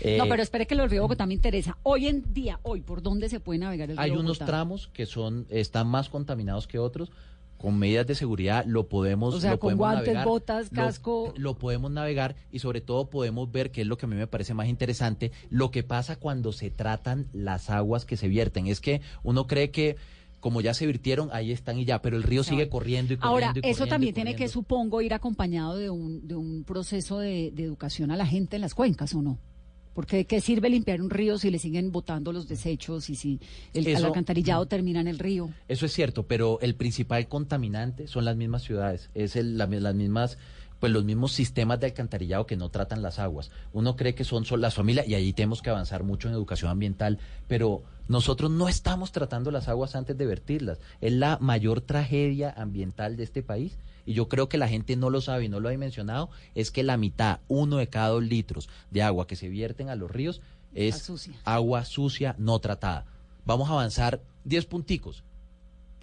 Eh, 0.00 0.18
no, 0.18 0.26
pero 0.28 0.42
espere 0.42 0.66
que 0.66 0.74
el 0.74 0.90
río 0.90 1.02
Bogotá 1.02 1.26
me 1.26 1.34
interesa. 1.34 1.78
Hoy 1.82 2.08
en 2.08 2.32
día, 2.32 2.60
hoy, 2.62 2.82
¿por 2.82 3.02
dónde 3.02 3.28
se 3.28 3.40
puede 3.40 3.58
navegar 3.58 3.90
el 3.90 3.96
río 3.96 4.02
hay 4.02 4.10
unos 4.10 4.38
tramos 4.38 4.88
que 4.88 5.06
son 5.06 5.46
están 5.48 5.88
más 5.88 6.08
contaminados 6.08 6.66
que 6.66 6.78
otros. 6.78 7.10
Con 7.58 7.78
medidas 7.78 8.06
de 8.06 8.14
seguridad 8.14 8.64
lo 8.66 8.88
podemos 8.88 9.34
O 9.34 9.40
sea, 9.40 9.52
lo 9.52 9.58
con 9.58 9.68
podemos 9.68 9.86
guantes, 9.86 10.06
navegar, 10.06 10.26
botas, 10.26 10.70
casco. 10.70 11.34
Lo, 11.36 11.58
podemos 11.58 11.90
navegar 11.90 12.36
y 12.52 12.60
sobre 12.60 12.80
todo 12.80 13.10
podemos 13.10 13.50
ver, 13.50 13.70
que 13.70 13.82
es 13.82 13.86
lo 13.86 13.98
que 13.98 14.06
a 14.06 14.08
mí 14.08 14.16
me 14.16 14.26
parece 14.26 14.54
más 14.54 14.68
interesante, 14.68 15.32
lo 15.50 15.70
que 15.70 15.82
pasa 15.82 16.16
cuando 16.16 16.52
se 16.52 16.70
tratan 16.70 17.28
las 17.32 17.68
aguas 17.68 18.04
que 18.04 18.16
se 18.16 18.28
vierten. 18.28 18.68
Es 18.68 18.80
que 18.80 19.00
uno 19.22 19.46
cree 19.46 19.70
que 19.70 19.96
como 20.40 20.60
ya 20.60 20.72
se 20.72 20.86
virtieron, 20.86 21.30
ahí 21.32 21.50
están 21.50 21.78
y 21.78 21.84
ya, 21.84 22.00
pero 22.00 22.16
el 22.16 22.22
río 22.22 22.44
sigue 22.44 22.68
corriendo 22.68 23.12
y 23.12 23.16
corriendo. 23.16 23.46
Ahora, 23.46 23.52
y 23.54 23.58
eso 23.58 23.60
corriendo 23.60 23.86
y 23.86 23.88
también 23.88 24.14
tiene 24.14 24.36
que, 24.36 24.48
supongo, 24.48 25.02
ir 25.02 25.12
acompañado 25.12 25.76
de 25.76 25.90
un, 25.90 26.26
de 26.28 26.36
un 26.36 26.62
proceso 26.64 27.18
de, 27.18 27.50
de 27.52 27.64
educación 27.64 28.12
a 28.12 28.16
la 28.16 28.26
gente 28.26 28.56
en 28.56 28.62
las 28.62 28.74
cuencas, 28.74 29.14
¿o 29.14 29.22
no? 29.22 29.38
Porque 29.98 30.18
¿de 30.18 30.26
qué 30.26 30.40
sirve 30.40 30.70
limpiar 30.70 31.02
un 31.02 31.10
río 31.10 31.38
si 31.38 31.50
le 31.50 31.58
siguen 31.58 31.90
botando 31.90 32.32
los 32.32 32.46
desechos 32.46 33.10
y 33.10 33.16
si 33.16 33.40
el, 33.74 33.96
alcantarillado 34.04 34.64
termina 34.66 35.00
en 35.00 35.08
el 35.08 35.18
río? 35.18 35.50
Eso 35.66 35.86
es 35.86 35.92
cierto, 35.92 36.22
pero 36.24 36.60
el 36.60 36.76
principal 36.76 37.26
contaminante 37.26 38.06
son 38.06 38.24
las 38.24 38.36
mismas 38.36 38.62
ciudades, 38.62 39.10
es 39.16 39.34
el- 39.34 39.58
la- 39.58 39.66
las 39.66 39.96
mismas 39.96 40.38
pues 40.78 40.92
los 40.92 41.04
mismos 41.04 41.32
sistemas 41.32 41.80
de 41.80 41.86
alcantarillado 41.86 42.46
que 42.46 42.56
no 42.56 42.68
tratan 42.68 43.02
las 43.02 43.18
aguas. 43.18 43.50
Uno 43.72 43.96
cree 43.96 44.14
que 44.14 44.22
son, 44.22 44.44
son 44.44 44.60
las 44.60 44.74
familias 44.74 45.08
y 45.08 45.14
ahí 45.16 45.32
tenemos 45.32 45.62
que 45.62 45.70
avanzar 45.70 46.04
mucho 46.04 46.28
en 46.28 46.34
educación 46.34 46.70
ambiental, 46.70 47.18
pero 47.48 47.82
nosotros 48.06 48.52
no 48.52 48.68
estamos 48.68 49.10
tratando 49.10 49.50
las 49.50 49.66
aguas 49.66 49.96
antes 49.96 50.16
de 50.16 50.26
vertirlas. 50.26 50.78
Es 51.00 51.12
la 51.12 51.38
mayor 51.40 51.80
tragedia 51.80 52.54
ambiental 52.56 53.16
de 53.16 53.24
este 53.24 53.42
país 53.42 53.76
y 54.08 54.14
yo 54.14 54.26
creo 54.26 54.48
que 54.48 54.56
la 54.56 54.68
gente 54.68 54.96
no 54.96 55.10
lo 55.10 55.20
sabe 55.20 55.44
y 55.44 55.48
no 55.50 55.60
lo 55.60 55.68
ha 55.68 55.76
mencionado, 55.76 56.30
es 56.54 56.70
que 56.70 56.82
la 56.82 56.96
mitad, 56.96 57.40
uno 57.46 57.76
de 57.76 57.88
cada 57.88 58.08
dos 58.08 58.22
litros 58.22 58.70
de 58.90 59.02
agua 59.02 59.26
que 59.26 59.36
se 59.36 59.50
vierten 59.50 59.90
a 59.90 59.96
los 59.96 60.10
ríos 60.10 60.40
es 60.74 60.96
sucia. 60.96 61.34
agua 61.44 61.84
sucia 61.84 62.34
no 62.38 62.58
tratada. 62.58 63.04
Vamos 63.44 63.68
a 63.68 63.72
avanzar 63.72 64.22
10 64.44 64.64
punticos. 64.64 65.24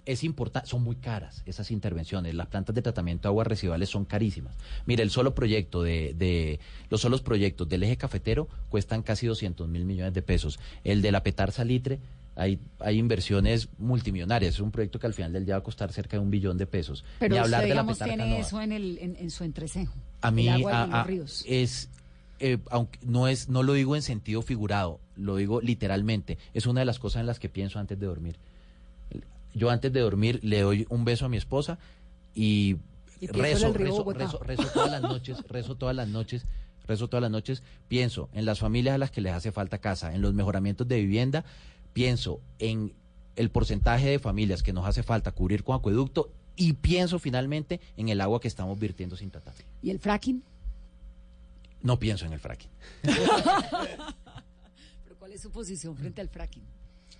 Es 0.04 0.22
importante, 0.22 0.68
son 0.68 0.84
muy 0.84 0.94
caras 0.94 1.42
esas 1.46 1.72
intervenciones. 1.72 2.32
Las 2.36 2.46
plantas 2.46 2.76
de 2.76 2.82
tratamiento 2.82 3.26
de 3.26 3.30
aguas 3.30 3.48
residuales 3.48 3.88
son 3.88 4.04
carísimas. 4.04 4.54
Mire, 4.86 5.02
el 5.02 5.10
solo 5.10 5.34
proyecto 5.34 5.82
de, 5.82 6.14
de 6.16 6.60
los 6.90 7.00
solos 7.00 7.22
proyectos 7.22 7.68
del 7.68 7.82
eje 7.82 7.96
cafetero 7.96 8.48
cuestan 8.68 9.02
casi 9.02 9.26
200 9.26 9.66
mil 9.66 9.84
millones 9.84 10.14
de 10.14 10.22
pesos. 10.22 10.60
El 10.84 11.02
de 11.02 11.10
la 11.10 11.24
Petar 11.24 11.50
Salitre, 11.50 11.98
hay, 12.36 12.60
hay 12.80 12.98
inversiones 12.98 13.68
multimillonarias. 13.78 14.54
Es 14.54 14.60
un 14.60 14.70
proyecto 14.70 14.98
que 14.98 15.06
al 15.06 15.14
final 15.14 15.32
del 15.32 15.46
día 15.46 15.54
va 15.54 15.60
a 15.60 15.64
costar 15.64 15.92
cerca 15.92 16.18
de 16.18 16.22
un 16.22 16.30
billón 16.30 16.58
de 16.58 16.66
pesos. 16.66 17.04
Pero 17.18 17.34
Ni 17.34 17.40
usted, 17.40 17.44
hablar 17.44 17.62
de 17.62 17.68
la 17.68 17.74
digamos, 17.74 17.98
tiene 17.98 18.38
eso 18.38 18.60
en, 18.60 18.72
el, 18.72 18.98
en, 18.98 19.16
en 19.16 19.30
su 19.30 19.42
entrecejo. 19.42 19.94
A 20.20 20.30
mí 20.30 20.46
el 20.46 20.54
agua 20.54 20.86
los 20.86 21.06
ríos. 21.06 21.44
es, 21.48 21.88
eh, 22.38 22.58
aunque 22.70 22.98
no 23.02 23.26
es, 23.26 23.48
no 23.48 23.62
lo 23.62 23.72
digo 23.72 23.96
en 23.96 24.02
sentido 24.02 24.42
figurado, 24.42 25.00
lo 25.16 25.36
digo 25.36 25.62
literalmente. 25.62 26.36
Es 26.52 26.66
una 26.66 26.80
de 26.80 26.86
las 26.86 26.98
cosas 26.98 27.20
en 27.20 27.26
las 27.26 27.38
que 27.40 27.48
pienso 27.48 27.78
antes 27.78 27.98
de 27.98 28.06
dormir. 28.06 28.36
Yo 29.54 29.70
antes 29.70 29.90
de 29.90 30.00
dormir 30.00 30.40
le 30.42 30.60
doy 30.60 30.86
un 30.90 31.06
beso 31.06 31.24
a 31.24 31.28
mi 31.30 31.38
esposa 31.38 31.78
y, 32.34 32.76
rezo, 33.22 33.72
rezo 33.72 34.04
todas 34.74 34.90
las 34.90 35.00
noches, 35.00 35.38
rezo 35.48 35.76
todas 35.76 35.96
las 35.96 36.08
noches, 36.08 36.44
rezo 36.86 37.08
todas 37.08 37.22
las 37.22 37.30
noches, 37.30 37.62
pienso 37.88 38.28
en 38.34 38.44
las 38.44 38.58
familias 38.58 38.94
a 38.94 38.98
las 38.98 39.10
que 39.10 39.22
les 39.22 39.32
hace 39.32 39.52
falta 39.52 39.78
casa, 39.78 40.14
en 40.14 40.20
los 40.20 40.34
mejoramientos 40.34 40.86
de 40.86 41.00
vivienda, 41.00 41.46
pienso 42.00 42.40
en 42.58 42.92
el 43.36 43.48
porcentaje 43.48 44.06
de 44.10 44.18
familias 44.18 44.62
que 44.62 44.74
nos 44.74 44.84
hace 44.86 45.02
falta 45.02 45.32
cubrir 45.32 45.64
con 45.64 45.76
acueducto 45.76 46.30
y 46.54 46.74
pienso 46.74 47.18
finalmente 47.18 47.80
en 47.96 48.10
el 48.10 48.20
agua 48.20 48.38
que 48.38 48.48
estamos 48.48 48.78
virtiendo 48.78 49.16
sin 49.16 49.30
tratar. 49.30 49.54
¿Y 49.82 49.88
el 49.88 49.98
fracking? 49.98 50.42
No 51.80 51.98
pienso 51.98 52.26
en 52.26 52.34
el 52.34 52.38
fracking. 52.38 52.68
¿Pero 53.02 53.24
cuál 55.18 55.32
es 55.32 55.40
su 55.40 55.50
posición 55.50 55.96
frente 55.96 56.20
al 56.20 56.28
fracking? 56.28 56.64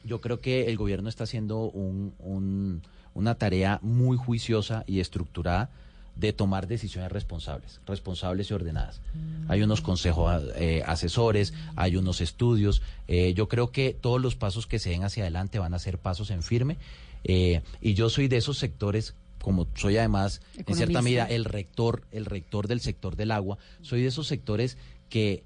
Yo 0.05 0.21
creo 0.21 0.43
que 0.43 0.67
el 0.69 0.77
gobierno 0.77 1.09
está 1.09 1.25
haciendo 1.25 1.71
un- 1.71 2.13
un- 2.19 2.83
una 3.15 3.35
tarea 3.37 3.79
muy 3.81 4.19
juiciosa 4.19 4.85
y 4.87 5.01
estructurada 5.01 5.71
de 6.17 6.33
tomar 6.33 6.67
decisiones 6.67 7.13
responsables, 7.13 7.81
responsables 7.87 8.51
y 8.51 8.55
ordenadas. 8.55 9.01
Hay 9.49 9.63
unos 9.63 9.83
consejos 9.83 10.43
eh, 10.57 10.83
asesores, 10.87 11.53
hay 11.77 11.97
unos 11.97 12.21
estudios. 12.21 12.83
eh, 13.07 13.35
yo 13.35 13.49
creo 13.49 13.71
que 13.71 13.95
todos 13.99 14.21
los 14.21 14.35
pasos 14.35 14.67
que 14.67 14.79
se 14.79 14.91
den 14.91 15.05
hacia 15.05 15.25
adelante 15.25 15.59
van 15.59 15.75
a 15.75 15.79
ser 15.79 15.99
pasos 15.99 16.31
en 16.31 16.43
firme. 16.43 16.79
eh, 17.25 17.63
y 17.81 17.95
yo 17.95 18.09
soy 18.09 18.29
de 18.29 18.39
esos 18.39 18.59
sectores 18.59 19.15
como 19.47 19.69
soy 19.77 19.97
además, 19.97 20.41
en 20.57 20.75
cierta 20.75 21.03
medida, 21.03 21.25
el 21.25 21.45
rector, 21.45 22.03
el 22.11 22.25
rector 22.25 22.67
del 22.67 22.81
sector 22.81 23.15
del 23.15 23.31
agua, 23.31 23.59
soy 23.81 24.03
de 24.03 24.09
esos 24.09 24.27
sectores 24.27 24.77
que, 25.09 25.45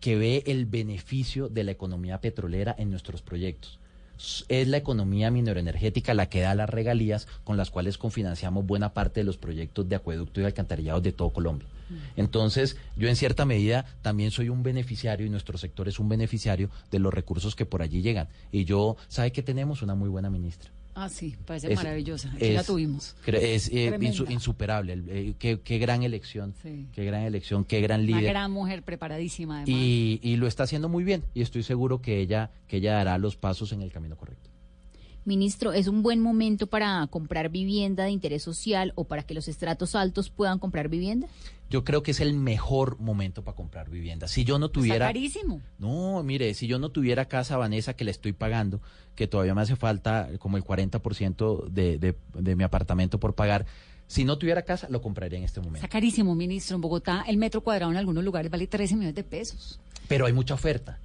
que 0.00 0.16
ve 0.16 0.42
el 0.46 0.64
beneficio 0.64 1.50
de 1.50 1.62
la 1.62 1.72
economía 1.72 2.18
petrolera 2.22 2.74
en 2.78 2.90
nuestros 2.90 3.20
proyectos. 3.20 3.78
Es 4.48 4.68
la 4.68 4.76
economía 4.76 5.30
mineroenergética 5.30 6.14
la 6.14 6.28
que 6.28 6.40
da 6.40 6.54
las 6.54 6.70
regalías 6.70 7.28
con 7.44 7.56
las 7.56 7.70
cuales 7.70 7.98
confinanciamos 7.98 8.66
buena 8.66 8.94
parte 8.94 9.20
de 9.20 9.24
los 9.24 9.36
proyectos 9.36 9.88
de 9.88 9.96
acueducto 9.96 10.40
y 10.40 10.44
alcantarillados 10.44 11.02
de 11.02 11.12
todo 11.12 11.30
Colombia. 11.30 11.68
Entonces, 12.16 12.76
yo 12.96 13.08
en 13.08 13.16
cierta 13.16 13.44
medida 13.44 13.84
también 14.02 14.30
soy 14.30 14.48
un 14.48 14.62
beneficiario 14.62 15.26
y 15.26 15.30
nuestro 15.30 15.56
sector 15.58 15.88
es 15.88 16.00
un 16.00 16.08
beneficiario 16.08 16.70
de 16.90 16.98
los 16.98 17.14
recursos 17.14 17.54
que 17.54 17.66
por 17.66 17.82
allí 17.82 18.02
llegan. 18.02 18.28
Y 18.50 18.64
yo, 18.64 18.96
¿sabe 19.08 19.32
que 19.32 19.42
tenemos? 19.42 19.82
Una 19.82 19.94
muy 19.94 20.08
buena 20.08 20.30
ministra. 20.30 20.70
Ah, 20.98 21.10
sí, 21.10 21.36
parece 21.44 21.70
Es- 21.70 21.76
maravillosa. 21.76 22.32
Aquí 22.34 22.52
la 22.52 22.64
tuvimos. 22.64 23.14
Es 23.26 23.68
eh, 23.70 23.94
insuperable. 24.30 24.98
Eh, 25.08 25.34
qué, 25.38 25.60
qué 25.60 25.76
gran 25.76 26.02
elección. 26.02 26.54
Sí. 26.62 26.86
Qué 26.92 27.04
gran 27.04 27.20
elección, 27.24 27.64
qué 27.66 27.82
gran 27.82 28.00
Una 28.00 28.16
líder. 28.18 28.30
gran 28.32 28.50
mujer 28.50 28.82
preparadísima, 28.82 29.56
además. 29.60 29.68
Y, 29.78 30.20
y 30.22 30.36
lo 30.36 30.46
está 30.46 30.62
haciendo 30.62 30.88
muy 30.88 31.04
bien. 31.04 31.22
Y 31.34 31.42
estoy 31.42 31.62
seguro 31.64 32.00
que 32.00 32.18
ella, 32.20 32.50
que 32.66 32.78
ella 32.78 32.94
dará 32.94 33.18
los 33.18 33.36
pasos 33.36 33.72
en 33.72 33.82
el 33.82 33.92
camino 33.92 34.16
correcto. 34.16 34.48
Ministro, 35.26 35.72
¿es 35.72 35.86
un 35.88 36.02
buen 36.02 36.20
momento 36.20 36.68
para 36.68 37.04
comprar 37.08 37.50
vivienda 37.50 38.04
de 38.04 38.10
interés 38.12 38.42
social 38.44 38.92
o 38.94 39.04
para 39.04 39.24
que 39.24 39.34
los 39.34 39.48
estratos 39.48 39.94
altos 39.96 40.30
puedan 40.30 40.58
comprar 40.60 40.88
vivienda? 40.88 41.26
Yo 41.68 41.82
creo 41.84 42.02
que 42.02 42.12
es 42.12 42.20
el 42.20 42.34
mejor 42.34 42.98
momento 43.00 43.42
para 43.42 43.56
comprar 43.56 43.90
vivienda. 43.90 44.28
Si 44.28 44.44
yo 44.44 44.58
no 44.58 44.66
Está 44.66 44.74
tuviera... 44.74 45.06
carísimo. 45.06 45.60
No, 45.78 46.22
mire, 46.22 46.54
si 46.54 46.66
yo 46.68 46.78
no 46.78 46.90
tuviera 46.90 47.24
casa, 47.26 47.56
Vanessa, 47.56 47.94
que 47.94 48.04
le 48.04 48.12
estoy 48.12 48.32
pagando, 48.32 48.80
que 49.16 49.26
todavía 49.26 49.54
me 49.54 49.62
hace 49.62 49.74
falta 49.74 50.28
como 50.38 50.56
el 50.56 50.62
40% 50.64 51.66
de, 51.68 51.98
de, 51.98 52.14
de 52.34 52.56
mi 52.56 52.62
apartamento 52.64 53.18
por 53.18 53.34
pagar, 53.34 53.66
si 54.06 54.24
no 54.24 54.38
tuviera 54.38 54.62
casa, 54.62 54.86
lo 54.88 55.02
compraría 55.02 55.38
en 55.38 55.44
este 55.44 55.58
momento. 55.60 55.78
Está 55.78 55.88
carísimo, 55.88 56.34
ministro. 56.36 56.76
En 56.76 56.80
Bogotá, 56.82 57.24
el 57.26 57.36
metro 57.36 57.60
cuadrado 57.62 57.90
en 57.90 57.96
algunos 57.96 58.22
lugares 58.22 58.50
vale 58.50 58.68
13 58.68 58.94
millones 58.94 59.16
de 59.16 59.24
pesos. 59.24 59.80
Pero 60.06 60.26
hay 60.26 60.32
mucha 60.32 60.54
oferta. 60.54 61.00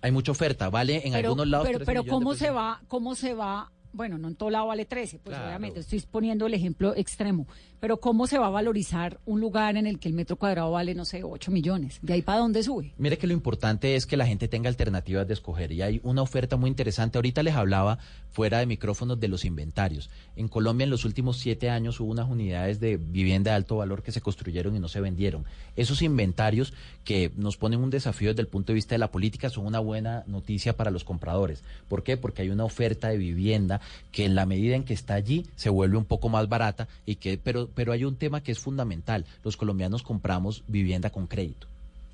Hay 0.00 0.10
mucha 0.12 0.32
oferta. 0.32 0.70
Vale 0.70 0.96
en 1.06 1.12
pero, 1.12 1.28
algunos 1.28 1.48
lados. 1.48 1.66
pero, 1.66 1.78
13 1.80 1.86
pero 1.90 2.02
de 2.04 2.08
¿cómo 2.08 2.34
se 2.34 2.48
va? 2.50 2.80
¿Cómo 2.88 3.14
se 3.14 3.34
va? 3.34 3.70
Bueno, 3.92 4.18
no 4.18 4.28
en 4.28 4.36
todo 4.36 4.50
lado 4.50 4.66
vale 4.66 4.84
13, 4.84 5.18
pues 5.20 5.34
Claro. 5.34 5.46
obviamente 5.48 5.80
estoy 5.80 6.00
poniendo 6.00 6.46
el 6.46 6.54
ejemplo 6.54 6.94
extremo. 6.96 7.46
Pero 7.80 7.98
¿cómo 7.98 8.26
se 8.26 8.38
va 8.38 8.46
a 8.46 8.50
valorizar 8.50 9.18
un 9.26 9.40
lugar 9.40 9.76
en 9.76 9.86
el 9.86 9.98
que 9.98 10.08
el 10.08 10.14
metro 10.14 10.36
cuadrado 10.36 10.70
vale, 10.70 10.94
no 10.94 11.04
sé, 11.04 11.22
8 11.22 11.50
millones? 11.50 11.98
¿De 12.02 12.14
ahí 12.14 12.22
para 12.22 12.38
dónde 12.38 12.62
sube? 12.62 12.92
Mire 12.98 13.18
que 13.18 13.26
lo 13.26 13.32
importante 13.32 13.96
es 13.96 14.06
que 14.06 14.16
la 14.16 14.26
gente 14.26 14.48
tenga 14.48 14.68
alternativas 14.68 15.26
de 15.28 15.34
escoger 15.34 15.72
y 15.72 15.82
hay 15.82 16.00
una 16.02 16.22
oferta 16.22 16.56
muy 16.56 16.70
interesante. 16.70 17.18
Ahorita 17.18 17.42
les 17.42 17.54
hablaba 17.54 17.98
fuera 18.32 18.58
de 18.58 18.66
micrófonos 18.66 19.18
de 19.18 19.28
los 19.28 19.44
inventarios. 19.44 20.10
En 20.36 20.48
Colombia 20.48 20.84
en 20.84 20.90
los 20.90 21.04
últimos 21.04 21.38
siete 21.38 21.70
años 21.70 22.00
hubo 22.00 22.10
unas 22.10 22.28
unidades 22.28 22.80
de 22.80 22.96
vivienda 22.96 23.50
de 23.50 23.56
alto 23.56 23.76
valor 23.76 24.02
que 24.02 24.12
se 24.12 24.20
construyeron 24.20 24.76
y 24.76 24.78
no 24.78 24.88
se 24.88 25.00
vendieron. 25.00 25.44
Esos 25.74 26.02
inventarios 26.02 26.72
que 27.04 27.30
nos 27.36 27.56
ponen 27.56 27.80
un 27.80 27.90
desafío 27.90 28.30
desde 28.30 28.42
el 28.42 28.48
punto 28.48 28.72
de 28.72 28.74
vista 28.74 28.94
de 28.94 28.98
la 28.98 29.10
política 29.10 29.48
son 29.48 29.66
una 29.66 29.78
buena 29.78 30.24
noticia 30.26 30.76
para 30.76 30.90
los 30.90 31.04
compradores. 31.04 31.62
¿Por 31.88 32.02
qué? 32.02 32.16
Porque 32.16 32.42
hay 32.42 32.50
una 32.50 32.64
oferta 32.64 33.08
de 33.08 33.16
vivienda 33.16 33.80
que 34.12 34.24
en 34.24 34.34
la 34.34 34.46
medida 34.46 34.76
en 34.76 34.84
que 34.84 34.94
está 34.94 35.14
allí 35.14 35.46
se 35.56 35.70
vuelve 35.70 35.96
un 35.96 36.04
poco 36.04 36.28
más 36.28 36.48
barata 36.48 36.88
y 37.06 37.16
que 37.16 37.38
pero 37.38 37.65
pero 37.74 37.92
hay 37.92 38.04
un 38.04 38.16
tema 38.16 38.42
que 38.42 38.52
es 38.52 38.58
fundamental. 38.58 39.24
Los 39.42 39.56
colombianos 39.56 40.02
compramos 40.02 40.62
vivienda 40.68 41.10
con 41.10 41.26
crédito. 41.26 41.66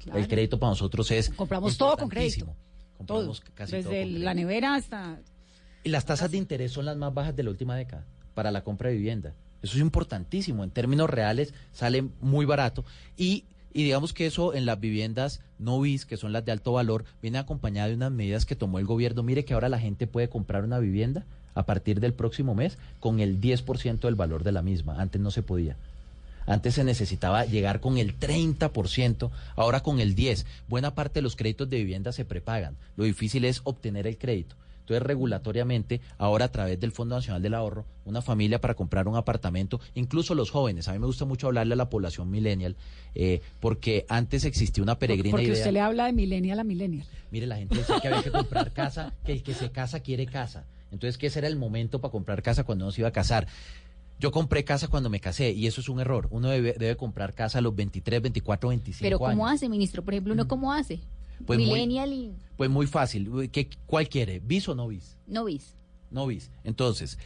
Claro. 0.03 0.19
El 0.19 0.29
crédito 0.29 0.59
para 0.59 0.71
nosotros 0.71 1.11
es 1.11 1.31
Compramos 1.31 1.77
todo 1.77 1.97
con 1.97 2.09
crédito. 2.09 2.47
Compramos 2.99 3.41
Todo. 3.41 3.53
casi 3.55 3.71
todo 3.73 3.77
Desde 3.79 3.91
con 3.91 4.03
crédito. 4.09 4.25
la 4.25 4.35
nevera 4.35 4.75
hasta... 4.75 5.19
Y 5.85 5.89
las 5.91 6.05
tasas 6.05 6.31
de 6.31 6.37
interés 6.39 6.73
son 6.73 6.85
las 6.85 6.97
más 6.97 7.13
bajas 7.13 7.35
de 7.35 7.43
la 7.43 7.51
última 7.51 7.77
década 7.77 8.05
para 8.35 8.51
la 8.51 8.63
compra 8.65 8.89
de 8.91 8.97
vivienda. 8.97 9.35
Eso 9.63 9.77
es 9.77 9.81
importantísimo. 9.81 10.65
En 10.65 10.71
términos 10.71 11.09
reales 11.11 11.55
sale 11.73 12.05
muy 12.21 12.47
barato. 12.47 12.85
Y, 13.17 13.45
y 13.73 13.83
digamos 13.85 14.13
que 14.13 14.27
eso 14.27 14.55
en 14.55 14.67
las 14.67 14.79
viviendas 14.81 15.41
no 15.59 15.81
bis, 15.81 16.05
que 16.07 16.17
son 16.17 16.33
las 16.33 16.45
de 16.45 16.53
alto 16.53 16.73
valor, 16.73 17.05
viene 17.21 17.39
acompañado 17.39 17.89
de 17.89 17.95
unas 17.97 18.11
medidas 18.13 18.47
que 18.47 18.57
tomó 18.57 18.79
el 18.79 18.87
gobierno. 18.87 19.23
Mire 19.23 19.45
que 19.45 19.55
ahora 19.55 19.69
la 19.69 19.79
gente 19.79 20.07
puede 20.07 20.29
comprar 20.29 20.65
una 20.65 20.79
vivienda 20.79 21.25
a 21.55 21.65
partir 21.65 22.01
del 22.01 22.15
próximo 22.15 22.55
mes 22.55 22.79
con 23.01 23.21
el 23.21 23.41
10% 23.41 24.01
del 24.01 24.15
valor 24.15 24.45
de 24.45 24.53
la 24.53 24.63
misma. 24.63 25.01
Antes 25.01 25.21
no 25.21 25.31
se 25.31 25.43
podía. 25.43 25.77
Antes 26.47 26.75
se 26.75 26.85
necesitaba 26.85 27.45
llegar 27.45 27.81
con 27.81 27.99
el 27.99 28.19
30%, 28.19 29.31
ahora 29.57 29.81
con 29.81 30.01
el 30.01 30.17
10%. 30.17 30.45
Buena 30.69 30.95
parte 30.95 31.15
de 31.21 31.23
los 31.23 31.37
créditos 31.37 31.69
de 31.71 31.79
vivienda 31.79 32.13
se 32.13 32.25
prepagan. 32.25 32.77
Lo 32.97 33.05
difícil 33.05 33.45
es 33.45 33.61
obtener 33.65 34.07
el 34.07 34.19
crédito. 34.19 34.57
Entonces, 34.81 35.07
regulatoriamente, 35.07 36.01
ahora 36.19 36.47
a 36.47 36.49
través 36.51 36.81
del 36.81 36.91
Fondo 36.91 37.15
Nacional 37.15 37.41
del 37.41 37.55
Ahorro, 37.55 37.85
una 38.05 38.21
familia 38.21 38.61
para 38.61 38.75
comprar 38.75 39.07
un 39.07 39.15
apartamento, 39.15 39.81
incluso 39.95 40.35
los 40.35 40.51
jóvenes, 40.51 40.89
a 40.89 40.93
mí 40.93 40.99
me 40.99 41.07
gusta 41.07 41.25
mucho 41.25 41.47
hablarle 41.47 41.75
a 41.75 41.77
la 41.77 41.89
población 41.89 42.29
millennial, 42.29 42.75
eh, 43.15 43.41
porque 43.61 44.05
antes 44.09 44.45
existía 44.45 44.83
una 44.83 44.99
peregrina 44.99 45.31
Porque 45.31 45.47
idea. 45.47 45.59
usted 45.59 45.71
le 45.73 45.81
habla 45.81 46.07
de 46.07 46.13
millennial 46.13 46.59
a 46.59 46.65
millennial. 46.65 47.07
Mire, 47.31 47.47
la 47.47 47.59
gente 47.59 47.77
decía 47.77 48.01
que 48.01 48.09
había 48.09 48.23
que 48.25 48.33
comprar 48.33 48.73
casa, 48.73 49.13
que 49.25 49.33
el 49.33 49.45
que 49.45 49.55
se 49.55 49.71
casa 49.71 50.01
quiere 50.01 50.27
casa. 50.27 50.65
Entonces, 50.93 51.19
ese 51.21 51.39
era 51.39 51.49
el 51.49 51.57
momento 51.57 52.01
para 52.01 52.13
comprar 52.13 52.43
casa 52.43 52.65
cuando 52.65 52.85
uno 52.85 52.93
se 52.93 53.01
iba 53.01 53.09
a 53.09 53.13
casar. 53.13 53.47
Yo 54.21 54.31
compré 54.31 54.63
casa 54.65 54.87
cuando 54.89 55.11
me 55.11 55.19
casé 55.19 55.51
y 55.51 55.67
eso 55.67 55.81
es 55.81 55.89
un 55.89 55.99
error. 56.01 56.29
Uno 56.31 56.49
debe, 56.49 56.75
debe 56.79 56.97
comprar 56.97 57.35
casa 57.35 57.59
a 57.59 57.61
los 57.63 57.75
23, 57.75 58.23
24, 58.23 58.69
25 58.69 59.03
Pero 59.05 59.19
¿cómo 59.19 59.47
años. 59.47 59.57
hace, 59.59 59.69
ministro? 59.69 60.05
Por 60.05 60.15
ejemplo, 60.15 60.33
¿uno 60.35 60.47
cómo 60.47 60.73
hace? 60.73 61.01
Pues 61.47 61.59
muy- 61.59 61.67
Millennial 61.71 62.13
y 62.13 62.33
Pues 62.57 62.71
muy 62.71 62.87
fácil. 62.87 63.51
¿Qué, 63.51 63.69
¿Cuál 63.87 64.09
quiere? 64.09 64.39
¿Bis 64.39 64.69
o 64.69 64.75
no 64.77 64.87
bis? 64.89 65.17
no 65.27 65.45
vis. 65.47 65.75
No 66.11 66.27
bis. 66.27 66.51
Entonces, 66.63 67.19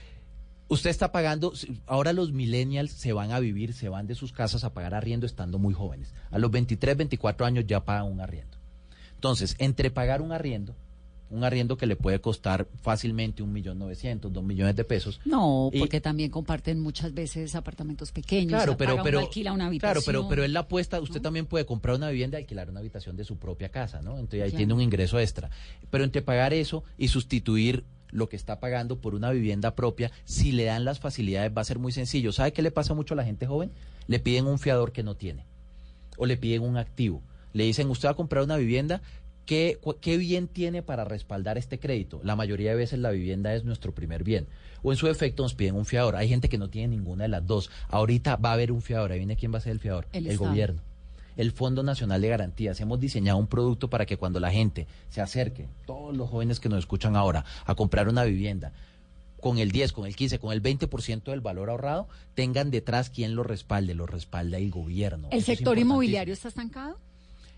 usted 0.69 0.89
está 0.91 1.13
pagando, 1.13 1.53
ahora 1.87 2.13
los 2.15 2.33
millennials 2.33 2.93
se 2.93 3.13
van 3.13 3.33
a 3.33 3.41
vivir, 3.41 3.75
se 3.75 3.89
van 3.91 4.07
de 4.07 4.15
sus 4.15 4.33
casas 4.33 4.65
a 4.65 4.73
pagar 4.73 4.95
arriendo 4.95 5.27
estando 5.27 5.59
muy 5.59 5.75
jóvenes. 5.75 6.15
A 6.31 6.39
los 6.39 6.51
23, 6.51 6.97
24 6.97 7.45
años 7.45 7.65
ya 7.67 7.85
pagan 7.85 8.07
un 8.11 8.21
arriendo. 8.21 8.57
Entonces, 9.17 9.55
entre 9.59 9.91
pagar 9.91 10.23
un 10.23 10.33
arriendo, 10.33 10.75
un 11.29 11.43
arriendo 11.43 11.77
que 11.77 11.87
le 11.87 11.97
puede 11.97 12.21
costar 12.21 12.69
fácilmente 12.83 13.43
un 13.43 13.53
millón 13.53 13.79
novecientos, 13.79 14.33
dos 14.33 14.45
millones 14.45 14.77
de 14.77 14.85
pesos. 14.85 15.21
No, 15.25 15.71
y- 15.73 15.79
porque 15.81 16.01
también 16.01 16.31
comparten 16.31 16.81
muchas 16.81 17.13
veces 17.15 17.55
apartamentos 17.57 18.13
pequeños. 18.13 18.51
Claro, 18.63 18.77
pero, 18.77 18.95
uno 18.95 19.03
pero, 19.03 19.19
alquila 19.21 19.53
una 19.53 19.65
claro, 19.65 19.69
habitación. 19.99 20.05
pero, 20.07 20.29
pero 20.29 20.45
es 20.45 20.51
la 20.51 20.61
apuesta. 20.61 21.01
Usted 21.01 21.21
también 21.21 21.47
puede 21.47 21.67
comprar 21.67 21.97
una 21.97 22.11
vivienda 22.11 22.39
y 22.39 22.43
alquilar 22.43 22.71
una 22.71 22.79
habitación 22.81 23.17
de 23.17 23.25
su 23.25 23.39
propia 23.39 23.71
casa, 23.71 24.03
¿no? 24.03 24.13
Entonces 24.19 24.43
ahí 24.43 24.51
Claro. 24.51 24.57
tiene 24.59 24.75
un 24.75 24.81
ingreso 24.83 25.19
extra. 25.19 25.51
Pero 25.91 26.05
entre 26.05 26.23
pagar 26.23 26.55
eso 26.55 26.85
y 26.97 27.09
sustituir 27.09 27.85
lo 28.13 28.29
que 28.29 28.37
está 28.37 28.61
pagando 28.61 29.01
por 29.01 29.17
una 29.17 29.33
vivienda 29.33 29.75
propia, 29.75 30.13
si 30.25 30.53
le 30.53 30.65
dan 30.65 30.85
las 30.85 31.01
facilidades 31.01 31.51
va 31.55 31.63
a 31.63 31.65
ser 31.65 31.81
muy 31.81 31.91
sencillo. 31.91 32.31
¿Sabe 32.31 32.53
qué 32.53 32.63
le 32.63 32.71
pasa 32.71 32.95
mucho 32.95 33.15
a 33.15 33.17
la 33.17 33.25
gente 33.25 33.47
joven? 33.49 33.73
Le 34.07 34.21
piden 34.21 34.47
un 34.47 34.61
fiador 34.61 34.93
que 34.93 35.03
no 35.03 35.17
tiene 35.17 35.45
o 36.17 36.25
le 36.25 36.37
piden 36.37 36.63
un 36.63 36.77
activo. 36.77 37.21
Le 37.53 37.65
dicen, 37.65 37.91
usted 37.91 38.07
va 38.09 38.13
a 38.13 38.17
comprar 38.17 38.45
una 38.45 38.57
vivienda, 38.57 39.03
¿qué, 39.47 39.79
cu- 39.81 39.97
¿qué 40.01 40.17
bien 40.19 40.49
tiene 40.49 40.83
para 40.83 41.05
respaldar 41.05 41.57
este 41.57 41.79
crédito? 41.79 42.21
La 42.25 42.37
mayoría 42.37 42.71
de 42.71 42.77
veces 42.77 42.99
la 42.99 43.11
vivienda 43.11 43.55
es 43.55 43.65
nuestro 43.65 43.93
primer 43.95 44.23
bien. 44.25 44.47
O 44.83 44.93
en 44.93 44.99
su 44.99 45.07
defecto 45.07 45.43
nos 45.43 45.55
piden 45.55 45.75
un 45.77 45.87
fiador. 45.87 46.17
Hay 46.17 46.29
gente 46.29 46.49
que 46.49 46.59
no 46.59 46.69
tiene 46.69 46.89
ninguna 46.97 47.25
de 47.25 47.29
las 47.29 47.47
dos. 47.47 47.71
Ahorita 47.89 48.37
va 48.37 48.51
a 48.51 48.53
haber 48.53 48.71
un 48.73 48.83
fiador. 48.83 49.13
Ahí 49.13 49.19
viene 49.19 49.37
quién 49.37 49.53
va 49.55 49.59
a 49.59 49.63
ser 49.63 49.73
el 49.73 49.81
fiador. 49.81 50.07
El 50.13 50.37
gobierno. 50.37 50.81
El 51.37 51.53
Fondo 51.53 51.83
Nacional 51.83 52.21
de 52.21 52.29
Garantías. 52.29 52.81
Hemos 52.81 53.01
diseñado 53.01 53.39
un 53.39 53.47
producto 53.47 53.89
para 53.91 54.07
que 54.07 54.17
cuando 54.17 54.41
la 54.41 54.51
gente 54.51 54.87
se 55.11 55.21
acerque, 55.21 55.67
todos 55.87 56.17
los 56.17 56.29
jóvenes 56.31 56.61
que 56.61 56.69
nos 56.69 56.79
escuchan 56.81 57.15
ahora, 57.17 57.45
a 57.65 57.75
comprar 57.75 58.09
una 58.09 58.25
vivienda, 58.25 58.73
con 59.41 59.59
el 59.59 59.71
10, 59.71 59.93
con 59.93 60.07
el 60.07 60.17
15, 60.17 60.39
con 60.39 60.53
el 60.53 60.63
20% 60.63 61.25
del 61.25 61.41
valor 61.43 61.69
ahorrado, 61.71 62.09
tengan 62.35 62.71
detrás 62.71 63.11
quien 63.11 63.35
lo 63.35 63.43
respalde, 63.43 63.95
lo 63.95 64.07
respalda 64.07 64.57
el 64.57 64.71
gobierno. 64.71 65.29
¿El 65.31 65.39
Eso 65.39 65.47
sector 65.47 65.79
inmobiliario 65.79 66.33
está 66.33 66.49
estancado? 66.49 66.97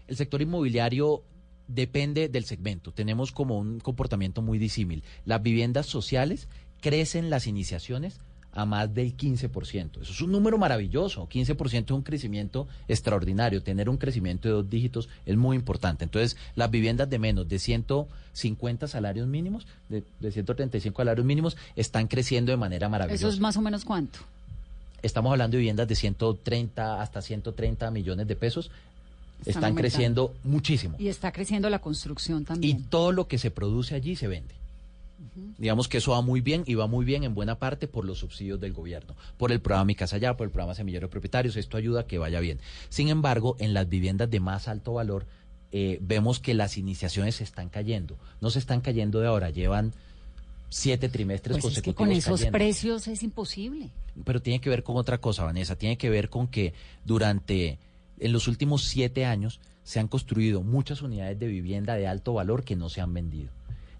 El 0.08 0.16
sector 0.16 0.42
inmobiliario 0.42 1.22
depende 1.68 2.28
del 2.28 2.44
segmento. 2.44 2.92
Tenemos 2.92 3.30
como 3.30 3.58
un 3.58 3.78
comportamiento 3.78 4.42
muy 4.42 4.58
disímil. 4.58 5.04
Las 5.24 5.42
viviendas 5.42 5.86
sociales 5.86 6.48
crecen 6.80 7.30
las 7.30 7.46
iniciaciones 7.46 8.20
a 8.52 8.64
más 8.64 8.92
del 8.92 9.16
15%. 9.16 10.02
Eso 10.02 10.12
es 10.12 10.20
un 10.20 10.32
número 10.32 10.58
maravilloso. 10.58 11.28
15% 11.28 11.84
es 11.84 11.90
un 11.90 12.02
crecimiento 12.02 12.66
extraordinario. 12.88 13.62
Tener 13.62 13.88
un 13.88 13.98
crecimiento 13.98 14.48
de 14.48 14.54
dos 14.54 14.68
dígitos 14.68 15.08
es 15.26 15.36
muy 15.36 15.56
importante. 15.56 16.04
Entonces, 16.04 16.36
las 16.56 16.70
viviendas 16.70 17.08
de 17.08 17.18
menos 17.18 17.48
de 17.48 17.58
150 17.58 18.88
salarios 18.88 19.28
mínimos, 19.28 19.66
de, 19.88 20.02
de 20.18 20.32
135 20.32 21.00
salarios 21.00 21.26
mínimos, 21.26 21.56
están 21.76 22.08
creciendo 22.08 22.50
de 22.50 22.56
manera 22.56 22.88
maravillosa. 22.88 23.28
¿Eso 23.28 23.34
es 23.34 23.40
más 23.40 23.56
o 23.56 23.60
menos 23.60 23.84
cuánto? 23.84 24.18
Estamos 25.02 25.30
hablando 25.30 25.52
de 25.52 25.58
viviendas 25.58 25.86
de 25.86 25.94
130 25.94 27.00
hasta 27.00 27.22
130 27.22 27.90
millones 27.92 28.26
de 28.26 28.34
pesos. 28.34 28.72
Están 29.44 29.74
creciendo 29.74 30.34
muchísimo. 30.44 30.96
Y 30.98 31.08
está 31.08 31.32
creciendo 31.32 31.70
la 31.70 31.78
construcción 31.80 32.42
Y 32.42 32.44
también. 32.44 32.84
todo 32.84 33.12
lo 33.12 33.28
que 33.28 33.38
se 33.38 33.50
produce 33.50 33.94
allí 33.94 34.16
se 34.16 34.28
vende. 34.28 34.54
Digamos 35.58 35.88
que 35.88 35.98
eso 35.98 36.12
va 36.12 36.20
muy 36.22 36.40
bien 36.40 36.62
y 36.66 36.74
va 36.74 36.86
muy 36.86 37.04
bien 37.04 37.24
en 37.24 37.34
buena 37.34 37.56
parte 37.58 37.86
por 37.88 38.04
los 38.04 38.18
subsidios 38.18 38.60
del 38.60 38.72
gobierno, 38.72 39.14
por 39.36 39.50
el 39.52 39.60
programa 39.60 39.84
Mi 39.86 39.94
Casa 39.94 40.18
Ya, 40.18 40.36
por 40.36 40.46
el 40.46 40.50
programa 40.52 40.74
Semillero 40.74 41.06
de 41.06 41.10
Propietarios. 41.10 41.56
Esto 41.56 41.76
ayuda 41.76 42.00
a 42.00 42.06
que 42.06 42.18
vaya 42.18 42.40
bien. 42.40 42.58
Sin 42.88 43.08
embargo, 43.08 43.56
en 43.58 43.74
las 43.74 43.88
viviendas 43.88 44.30
de 44.30 44.40
más 44.40 44.68
alto 44.68 44.94
valor, 44.94 45.26
eh, 45.72 45.98
vemos 46.00 46.38
que 46.40 46.54
las 46.54 46.76
iniciaciones 46.78 47.36
se 47.36 47.44
están 47.44 47.68
cayendo. 47.68 48.16
No 48.40 48.50
se 48.50 48.58
están 48.58 48.80
cayendo 48.80 49.20
de 49.20 49.26
ahora, 49.28 49.50
llevan 49.50 49.92
siete 50.70 51.08
trimestres 51.08 51.58
Pues 51.60 51.76
es 51.76 51.82
que 51.82 51.94
consecutivos. 51.94 52.08
con 52.08 52.16
esos 52.16 52.40
cayendo. 52.40 52.58
precios 52.58 53.08
es 53.08 53.22
imposible. 53.22 53.90
Pero 54.24 54.40
tiene 54.42 54.60
que 54.60 54.70
ver 54.70 54.82
con 54.82 54.96
otra 54.96 55.18
cosa, 55.18 55.44
Vanessa. 55.44 55.76
Tiene 55.76 55.96
que 55.98 56.10
ver 56.10 56.28
con 56.30 56.46
que 56.48 56.74
durante, 57.04 57.78
en 58.20 58.32
los 58.32 58.48
últimos 58.48 58.84
siete 58.84 59.24
años, 59.24 59.60
se 59.82 60.00
han 60.00 60.08
construido 60.08 60.62
muchas 60.62 61.02
unidades 61.02 61.38
de 61.38 61.46
vivienda 61.46 61.94
de 61.94 62.06
alto 62.06 62.34
valor 62.34 62.64
que 62.64 62.76
no 62.76 62.88
se 62.88 63.00
han 63.00 63.14
vendido. 63.14 63.50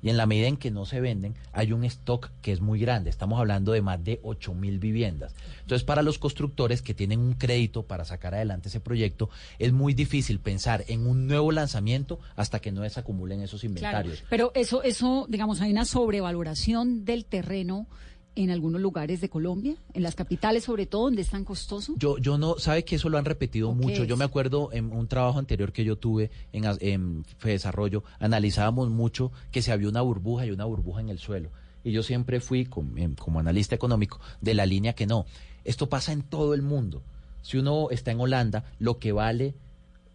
Y 0.01 0.11
en 0.11 0.17
la 0.17 0.27
medida 0.27 0.47
en 0.47 0.57
que 0.57 0.71
no 0.71 0.85
se 0.85 1.01
venden, 1.01 1.35
hay 1.53 1.73
un 1.73 1.83
stock 1.83 2.31
que 2.41 2.53
es 2.53 2.61
muy 2.61 2.79
grande. 2.79 3.11
Estamos 3.11 3.41
hablando 3.41 3.73
de 3.73 3.83
más 3.83 4.05
de 4.05 4.21
8 4.23 4.55
mil 4.55 4.79
viviendas. 4.79 5.35
Entonces, 5.63 5.83
para 5.83 6.03
los 6.03 6.21
constructores 6.21 6.83
que 6.83 6.95
tienen 6.95 7.19
un 7.19 7.33
crédito 7.33 7.83
para 7.83 8.05
sacar 8.05 8.33
adelante 8.33 8.69
ese 8.69 8.79
proyecto, 8.79 9.29
es 9.59 9.73
muy 9.73 9.95
difícil 9.95 10.39
pensar 10.39 10.85
en 10.87 11.05
un 11.05 11.27
nuevo 11.27 11.51
lanzamiento 11.51 12.21
hasta 12.37 12.61
que 12.61 12.71
no 12.71 12.83
desacumulen 12.83 13.41
esos 13.41 13.63
Claro, 13.63 13.71
inventarios. 13.77 14.23
pero 14.31 14.53
eso, 14.55 14.85
eso, 14.85 15.27
digamos, 15.29 15.61
hay 15.61 15.73
una 15.73 15.85
sobrevaloración 15.85 17.05
del 17.05 17.25
terreno 17.25 17.89
en 18.35 18.51
algunos 18.51 18.81
lugares 18.81 19.21
de 19.21 19.29
Colombia, 19.29 19.75
en 19.95 20.03
las 20.03 20.15
capitales 20.15 20.65
sobre 20.65 20.87
todo, 20.87 21.05
donde 21.05 21.23
es 21.23 21.31
tan 21.31 21.45
costoso. 21.45 21.95
Yo, 21.97 22.19
yo 22.19 22.39
no, 22.39 22.59
sabe 22.59 22.85
que 22.85 22.97
eso 22.97 23.09
lo 23.09 23.19
han 23.19 23.25
repetido 23.25 23.73
mucho. 23.75 24.05
Yo 24.05 24.17
me 24.17 24.25
acuerdo 24.25 24.71
en 24.73 24.93
un 24.93 25.09
trabajo 25.09 25.39
anterior 25.39 25.73
que 25.73 25.85
yo 25.85 25.97
tuve 25.97 26.31
en, 26.53 26.65
en 26.81 27.25
Desarrollo, 27.43 28.05
analizábamos 28.21 28.91
mucho 28.91 29.33
que 29.51 29.63
se 29.63 29.73
había 29.73 29.89
una 29.89 30.03
burbuja 30.03 30.47
y 30.47 30.51
una 30.51 30.65
burbuja 30.65 31.01
en 31.01 31.09
el 31.09 31.19
suelo. 31.19 31.51
Y 31.83 31.93
yo 31.93 32.03
siempre 32.03 32.41
fui, 32.41 32.69
em, 32.97 33.15
como 33.15 33.41
analista 33.41 33.75
económico, 33.75 34.21
de 34.41 34.55
la 34.55 34.67
línea 34.67 34.93
que 34.93 35.07
no. 35.07 35.27
Esto 35.65 35.89
pasa 35.89 36.13
en 36.13 36.23
todo 36.23 36.55
el 36.55 36.63
mundo. 36.63 37.03
Si 37.43 37.57
uno 37.57 37.89
está 37.91 38.11
en 38.11 38.21
Holanda, 38.21 38.65
lo 38.79 38.99
que 38.99 39.13
vale 39.13 39.55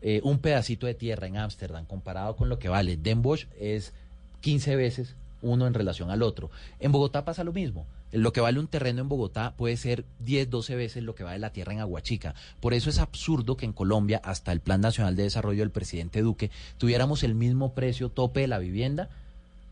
eh, 0.01 0.21
un 0.23 0.39
pedacito 0.39 0.85
de 0.85 0.93
tierra 0.93 1.27
en 1.27 1.37
Ámsterdam 1.37 1.85
comparado 1.85 2.35
con 2.35 2.49
lo 2.49 2.59
que 2.59 2.69
vale 2.69 2.97
Den 2.97 3.21
Bosch 3.21 3.47
es 3.57 3.93
15 4.41 4.75
veces 4.75 5.15
uno 5.41 5.67
en 5.67 5.73
relación 5.73 6.11
al 6.11 6.23
otro. 6.23 6.51
En 6.79 6.91
Bogotá 6.91 7.23
pasa 7.25 7.43
lo 7.43 7.53
mismo. 7.53 7.85
Lo 8.13 8.31
que 8.31 8.41
vale 8.41 8.59
un 8.59 8.67
terreno 8.67 9.01
en 9.01 9.09
Bogotá 9.09 9.53
puede 9.57 9.75
ser 9.75 10.05
10, 10.19 10.49
12 10.49 10.75
veces 10.75 11.03
lo 11.03 11.15
que 11.15 11.23
vale 11.23 11.39
la 11.39 11.51
tierra 11.51 11.73
en 11.73 11.79
Aguachica. 11.79 12.35
Por 12.59 12.73
eso 12.73 12.89
es 12.89 12.99
absurdo 12.99 13.57
que 13.57 13.65
en 13.65 13.73
Colombia, 13.73 14.21
hasta 14.23 14.51
el 14.51 14.59
Plan 14.61 14.81
Nacional 14.81 15.15
de 15.15 15.23
Desarrollo 15.23 15.61
del 15.61 15.71
presidente 15.71 16.21
Duque, 16.21 16.51
tuviéramos 16.77 17.23
el 17.23 17.35
mismo 17.35 17.73
precio 17.73 18.09
tope 18.09 18.41
de 18.41 18.47
la 18.47 18.59
vivienda 18.59 19.09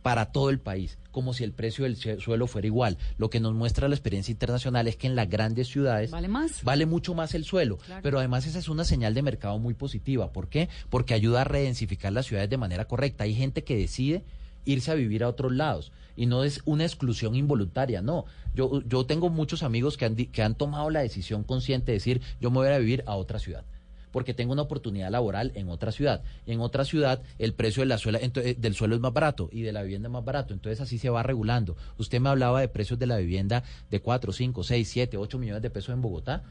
para 0.02 0.32
todo 0.32 0.50
el 0.50 0.58
país, 0.60 0.98
como 1.12 1.32
si 1.36 1.44
el 1.44 1.52
precio 1.52 1.84
del 1.84 1.96
sue- 1.96 2.20
suelo 2.20 2.48
fuera 2.48 2.66
igual. 2.66 2.98
Lo 3.20 3.30
que 3.30 3.40
nos 3.40 3.54
muestra 3.54 3.88
la 3.88 3.94
experiencia 3.94 4.32
internacional 4.32 4.88
es 4.88 4.96
que 4.96 5.06
en 5.06 5.16
las 5.16 5.30
grandes 5.30 5.68
ciudades 5.68 6.10
Vale 6.10 6.28
más. 6.28 6.64
vale 6.64 6.88
mucho 6.88 7.14
más 7.14 7.36
el 7.36 7.46
suelo, 7.46 7.78
Claro. 7.78 8.02
pero 8.02 8.18
además 8.18 8.48
esa 8.48 8.58
es 8.58 8.68
una 8.68 8.84
señal 8.84 9.14
de 9.14 9.22
mercado 9.22 9.60
muy 9.60 9.76
positiva. 9.76 10.32
¿Por 10.34 10.48
qué? 10.48 10.70
Porque 10.90 11.14
ayuda 11.14 11.42
a 11.42 11.44
redensificar 11.44 12.12
las 12.14 12.26
ciudades 12.26 12.50
de 12.50 12.58
manera 12.58 12.86
correcta. 12.86 13.26
Hay 13.26 13.36
gente 13.36 13.64
que 13.64 13.78
decide 13.78 14.24
irse 14.66 14.92
a 14.92 14.96
vivir 14.96 15.24
a 15.24 15.30
otros 15.30 15.52
lados 15.52 15.92
y 16.16 16.26
no 16.26 16.44
es 16.44 16.62
una 16.66 16.84
exclusión 16.84 17.36
involuntaria, 17.36 18.02
no. 18.02 18.26
Yo, 18.54 18.82
yo 18.84 19.06
tengo 19.06 19.30
muchos 19.30 19.64
amigos 19.64 19.98
que 19.98 20.06
han, 20.06 20.16
que 20.16 20.44
han 20.44 20.56
tomado 20.56 20.90
la 20.90 21.02
decisión 21.02 21.44
consciente 21.44 21.92
de 21.92 21.98
decir, 21.98 22.22
yo 22.40 22.52
me 22.52 22.58
voy 22.58 22.68
a 22.68 22.72
ir 22.72 22.76
a 22.76 22.80
vivir 22.80 23.04
a 23.08 23.16
otra 23.16 23.40
ciudad 23.40 23.64
porque 24.12 24.34
tengo 24.34 24.54
una 24.54 24.64
oportunidad 24.64 25.10
laboral 25.10 25.52
en 25.56 25.70
otra 25.70 25.92
ciudad. 25.92 26.22
Y 26.46 26.52
en 26.52 26.60
otra 26.60 26.86
ciudad 26.86 27.22
el 27.40 27.54
precio 27.54 27.82
de 27.82 27.88
la 27.88 27.98
suela, 27.98 28.20
eh, 28.22 28.56
del 28.58 28.76
suelo 28.76 28.96
es 28.96 29.02
más 29.02 29.14
barato 29.14 29.50
y 29.52 29.62
de 29.62 29.72
la 29.72 29.84
vivienda 29.84 30.08
es 30.08 30.14
más 30.14 30.26
barato. 30.26 30.54
Entonces 30.54 30.82
así 30.82 30.98
se 30.98 31.10
va 31.10 31.24
regulando. 31.24 31.76
Usted 31.98 32.20
me 32.20 32.30
hablaba 32.30 32.62
de 32.62 32.68
precios 32.68 33.00
de 33.00 33.08
la 33.08 33.18
vivienda 33.18 33.64
de 33.90 34.02
4, 34.02 34.34
5, 34.34 34.64
6, 34.64 34.90
7, 34.90 35.18
8 35.18 35.40
millones 35.40 35.62
de 35.62 35.70
pesos 35.70 35.94
en 35.94 36.02
Bogotá. 36.02 36.44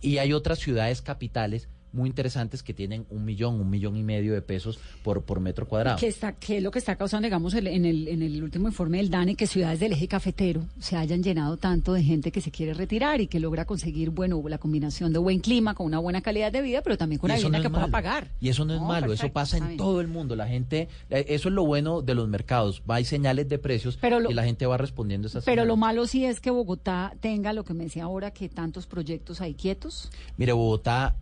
Y 0.00 0.18
hay 0.18 0.32
otras 0.32 0.58
ciudades 0.58 1.02
capitales 1.02 1.68
muy 1.94 2.08
interesantes 2.08 2.62
que 2.62 2.74
tienen 2.74 3.06
un 3.08 3.24
millón, 3.24 3.60
un 3.60 3.70
millón 3.70 3.96
y 3.96 4.02
medio 4.02 4.34
de 4.34 4.42
pesos 4.42 4.78
por, 5.02 5.22
por 5.22 5.40
metro 5.40 5.66
cuadrado. 5.66 5.96
¿Qué, 5.98 6.08
está, 6.08 6.32
¿Qué 6.32 6.56
es 6.58 6.62
lo 6.62 6.70
que 6.70 6.78
está 6.80 6.96
causando, 6.96 7.24
digamos, 7.26 7.54
el- 7.54 7.68
en, 7.68 7.84
el, 7.84 8.08
en 8.08 8.20
el 8.22 8.42
último 8.42 8.68
informe 8.68 8.98
del 8.98 9.10
DANE, 9.10 9.36
que 9.36 9.46
ciudades 9.46 9.78
del 9.80 9.92
eje 9.92 10.08
cafetero 10.08 10.64
se 10.80 10.96
hayan 10.96 11.22
llenado 11.22 11.56
tanto 11.56 11.92
de 11.92 12.02
gente 12.02 12.32
que 12.32 12.40
se 12.40 12.50
quiere 12.50 12.74
retirar 12.74 13.20
y 13.20 13.28
que 13.28 13.38
logra 13.40 13.64
conseguir, 13.64 14.10
bueno, 14.10 14.42
la 14.48 14.58
combinación 14.58 15.12
de 15.12 15.18
buen 15.20 15.38
clima 15.38 15.74
con 15.74 15.86
una 15.86 15.98
buena 16.00 16.20
calidad 16.20 16.50
de 16.52 16.62
vida, 16.62 16.82
pero 16.82 16.98
también 16.98 17.20
con 17.20 17.30
una 17.30 17.36
vivienda 17.36 17.58
no 17.58 17.62
que 17.62 17.70
pueda 17.70 17.86
pagar? 17.88 18.28
Y 18.40 18.48
eso 18.48 18.64
no 18.64 18.74
es 18.74 18.80
No, 18.80 18.88
malo, 18.88 19.12
eso 19.12 19.28
pasa 19.32 19.56
en 19.58 19.76
todo 19.76 20.00
el 20.00 20.08
mundo. 20.08 20.34
La 20.36 20.48
gente, 20.48 20.88
eh, 21.10 21.24
eso 21.28 21.48
es 21.48 21.54
lo 21.54 21.64
bueno 21.64 22.02
de 22.02 22.14
los 22.14 22.28
mercados. 22.28 22.82
Va 22.90 22.96
hay 22.96 23.04
señales 23.04 23.48
de 23.48 23.58
precios 23.58 23.96
Pero 24.00 24.18
lo- 24.20 24.30
y 24.30 24.34
la 24.34 24.44
gente 24.44 24.66
va 24.66 24.76
respondiendo 24.76 25.26
a 25.26 25.28
esas 25.28 25.44
Pero 25.44 25.64
lo 25.64 25.76
malo 25.76 26.06
sí 26.06 26.24
es 26.24 26.40
que 26.40 26.50
Bogotá 26.50 27.14
tenga 27.20 27.52
lo 27.52 27.64
que 27.64 27.72
me 27.74 27.84
decía 27.84 28.04
ahora, 28.04 28.32
que 28.32 28.48
tantos 28.48 28.86
proyectos 28.86 29.40
hay 29.40 29.54
quietos. 29.54 30.10
Mire, 30.36 30.52
Bogotá, 30.52 31.14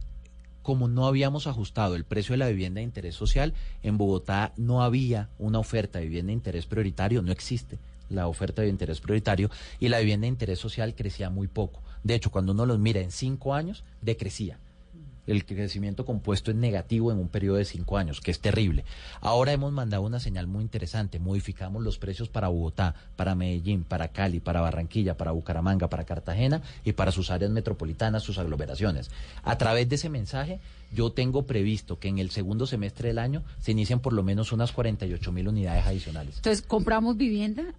como 0.62 0.88
no 0.88 1.06
habíamos 1.06 1.46
ajustado 1.46 1.94
el 1.94 2.04
precio 2.04 2.32
de 2.32 2.38
la 2.38 2.48
vivienda 2.48 2.78
de 2.78 2.84
interés 2.84 3.14
social, 3.14 3.54
en 3.82 3.98
Bogotá 3.98 4.52
no 4.56 4.82
había 4.82 5.28
una 5.38 5.58
oferta 5.58 5.98
de 5.98 6.06
vivienda 6.06 6.28
de 6.30 6.34
interés 6.34 6.66
prioritario, 6.66 7.22
no 7.22 7.32
existe 7.32 7.78
la 8.08 8.28
oferta 8.28 8.62
de 8.62 8.68
interés 8.68 9.00
prioritario 9.00 9.50
y 9.80 9.88
la 9.88 9.98
vivienda 9.98 10.24
de 10.24 10.28
interés 10.28 10.58
social 10.58 10.94
crecía 10.94 11.30
muy 11.30 11.48
poco. 11.48 11.82
De 12.04 12.14
hecho, 12.14 12.30
cuando 12.30 12.52
uno 12.52 12.66
los 12.66 12.78
mira 12.78 13.00
en 13.00 13.10
cinco 13.10 13.54
años, 13.54 13.84
decrecía. 14.00 14.58
El 15.26 15.44
crecimiento 15.44 16.04
compuesto 16.04 16.50
es 16.50 16.56
negativo 16.56 17.12
en 17.12 17.18
un 17.18 17.28
periodo 17.28 17.56
de 17.56 17.64
cinco 17.64 17.96
años, 17.96 18.20
que 18.20 18.30
es 18.30 18.40
terrible. 18.40 18.84
Ahora 19.20 19.52
hemos 19.52 19.72
mandado 19.72 20.02
una 20.02 20.18
señal 20.18 20.48
muy 20.48 20.62
interesante. 20.62 21.20
Modificamos 21.20 21.82
los 21.82 21.98
precios 21.98 22.28
para 22.28 22.48
Bogotá, 22.48 22.94
para 23.14 23.34
Medellín, 23.34 23.84
para 23.84 24.08
Cali, 24.08 24.40
para 24.40 24.60
Barranquilla, 24.60 25.16
para 25.16 25.30
Bucaramanga, 25.30 25.88
para 25.88 26.04
Cartagena 26.04 26.62
y 26.84 26.92
para 26.92 27.12
sus 27.12 27.30
áreas 27.30 27.52
metropolitanas, 27.52 28.24
sus 28.24 28.38
aglomeraciones. 28.38 29.10
A 29.44 29.58
través 29.58 29.88
de 29.88 29.94
ese 29.94 30.08
mensaje, 30.08 30.60
yo 30.92 31.12
tengo 31.12 31.46
previsto 31.46 31.98
que 31.98 32.08
en 32.08 32.18
el 32.18 32.30
segundo 32.30 32.66
semestre 32.66 33.08
del 33.08 33.18
año 33.18 33.44
se 33.60 33.72
inicien 33.72 34.00
por 34.00 34.12
lo 34.12 34.22
menos 34.22 34.52
unas 34.52 34.72
48 34.72 35.32
mil 35.32 35.48
unidades 35.48 35.86
adicionales. 35.86 36.36
Entonces, 36.36 36.62
compramos 36.66 37.16
vivienda. 37.16 37.74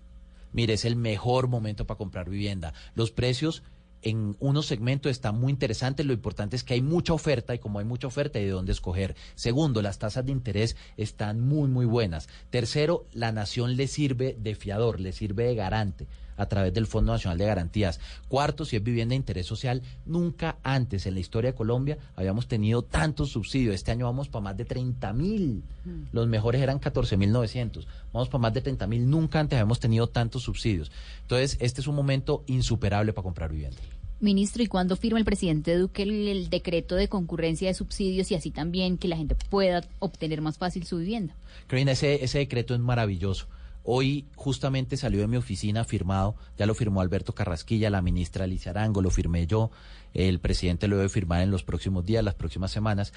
Mire, 0.53 0.73
es 0.75 0.85
el 0.85 0.95
mejor 0.95 1.47
momento 1.47 1.85
para 1.85 1.97
comprar 1.97 2.29
vivienda. 2.29 2.73
Los 2.95 3.11
precios 3.11 3.63
en 4.03 4.35
unos 4.39 4.67
segmentos 4.67 5.11
están 5.11 5.39
muy 5.39 5.51
interesantes. 5.51 6.05
Lo 6.05 6.13
importante 6.13 6.55
es 6.55 6.63
que 6.63 6.75
hay 6.75 6.81
mucha 6.81 7.13
oferta 7.13 7.55
y 7.55 7.59
como 7.59 7.79
hay 7.79 7.85
mucha 7.85 8.07
oferta 8.07 8.39
hay 8.39 8.45
de 8.45 8.51
dónde 8.51 8.71
escoger. 8.71 9.15
Segundo, 9.35 9.81
las 9.81 9.99
tasas 9.99 10.25
de 10.25 10.31
interés 10.31 10.75
están 10.97 11.39
muy, 11.39 11.69
muy 11.69 11.85
buenas. 11.85 12.27
Tercero, 12.49 13.05
la 13.13 13.31
nación 13.31 13.75
le 13.75 13.87
sirve 13.87 14.35
de 14.39 14.55
fiador, 14.55 14.99
le 14.99 15.11
sirve 15.11 15.45
de 15.45 15.55
garante 15.55 16.07
a 16.37 16.45
través 16.47 16.73
del 16.73 16.87
Fondo 16.87 17.11
Nacional 17.11 17.37
de 17.37 17.45
Garantías. 17.45 17.99
Cuarto, 18.27 18.65
si 18.65 18.75
es 18.75 18.83
vivienda 18.83 19.13
de 19.13 19.17
interés 19.17 19.45
social, 19.45 19.81
nunca 20.05 20.57
antes 20.63 21.05
en 21.05 21.13
la 21.13 21.19
historia 21.19 21.51
de 21.51 21.57
Colombia 21.57 21.97
habíamos 22.15 22.47
tenido 22.47 22.81
tantos 22.81 23.29
subsidios. 23.29 23.75
Este 23.75 23.91
año 23.91 24.05
vamos 24.05 24.29
para 24.29 24.43
más 24.43 24.57
de 24.57 24.65
30 24.65 25.13
mil. 25.13 25.63
Los 26.11 26.27
mejores 26.27 26.61
eran 26.61 26.79
14.900. 26.79 27.85
Vamos 28.13 28.29
para 28.29 28.41
más 28.41 28.53
de 28.53 28.61
30 28.61 28.87
mil. 28.87 29.09
Nunca 29.09 29.39
antes 29.39 29.57
habíamos 29.57 29.79
tenido 29.79 30.07
tantos 30.07 30.43
subsidios. 30.43 30.91
Entonces, 31.21 31.57
este 31.59 31.81
es 31.81 31.87
un 31.87 31.95
momento 31.95 32.43
insuperable 32.47 33.13
para 33.13 33.23
comprar 33.23 33.51
vivienda. 33.51 33.77
Ministro, 34.23 34.63
¿y 34.63 34.67
cuándo 34.67 34.95
firma 34.95 35.19
el 35.19 35.25
presidente 35.25 35.77
Duque 35.77 36.03
el, 36.03 36.29
el 36.29 36.49
decreto 36.49 36.95
de 36.95 37.09
concurrencia 37.09 37.67
de 37.67 37.73
subsidios 37.73 38.31
y 38.31 38.35
así 38.35 38.51
también 38.51 38.97
que 38.97 39.09
la 39.09 39.17
gente 39.17 39.35
pueda 39.49 39.83
obtener 39.99 40.39
más 40.39 40.57
fácil 40.57 40.85
su 40.85 40.97
vivienda? 40.97 41.35
Karina, 41.67 41.91
ese, 41.91 42.23
ese 42.23 42.37
decreto 42.37 42.73
es 42.73 42.79
maravilloso. 42.79 43.47
Hoy 43.83 44.25
justamente 44.35 44.95
salió 44.95 45.21
de 45.21 45.27
mi 45.27 45.35
oficina 45.35 45.83
firmado, 45.83 46.35
ya 46.57 46.65
lo 46.65 46.73
firmó 46.73 47.01
Alberto 47.01 47.35
Carrasquilla, 47.35 47.89
la 47.89 48.01
ministra 48.01 48.45
Alicia 48.45 48.71
Arango, 48.71 49.01
lo 49.01 49.09
firmé 49.09 49.45
yo, 49.45 49.71
el 50.13 50.39
presidente 50.39 50.87
lo 50.87 50.97
debe 50.97 51.09
firmar 51.09 51.41
en 51.41 51.51
los 51.51 51.63
próximos 51.63 52.05
días, 52.05 52.23
las 52.23 52.35
próximas 52.35 52.71
semanas. 52.71 53.11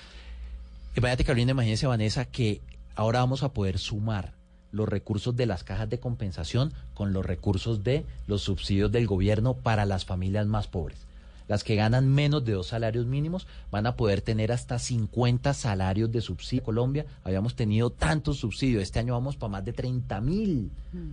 Imagínate, 0.96 1.24
Carolina, 1.24 1.52
imagínese, 1.52 1.86
Vanessa, 1.86 2.24
que 2.24 2.62
ahora 2.96 3.20
vamos 3.20 3.44
a 3.44 3.52
poder 3.52 3.78
sumar 3.78 4.34
los 4.72 4.88
recursos 4.88 5.36
de 5.36 5.46
las 5.46 5.62
cajas 5.62 5.88
de 5.88 6.00
compensación 6.00 6.72
con 6.94 7.12
los 7.12 7.24
recursos 7.24 7.84
de 7.84 8.04
los 8.26 8.42
subsidios 8.42 8.90
del 8.90 9.06
gobierno 9.06 9.54
para 9.54 9.86
las 9.86 10.04
familias 10.04 10.46
más 10.46 10.66
pobres. 10.66 11.05
Las 11.48 11.62
que 11.62 11.76
ganan 11.76 12.12
menos 12.12 12.44
de 12.44 12.52
dos 12.52 12.68
salarios 12.68 13.06
mínimos 13.06 13.46
van 13.70 13.86
a 13.86 13.96
poder 13.96 14.20
tener 14.20 14.52
hasta 14.52 14.78
50 14.78 15.54
salarios 15.54 16.10
de 16.10 16.20
subsidio. 16.20 16.60
En 16.60 16.64
Colombia 16.64 17.06
habíamos 17.22 17.54
tenido 17.54 17.90
tantos 17.90 18.38
subsidios. 18.38 18.82
Este 18.82 18.98
año 18.98 19.14
vamos 19.14 19.36
para 19.36 19.52
más 19.52 19.64
de 19.64 19.72
30 19.72 20.20
mil. 20.20 20.70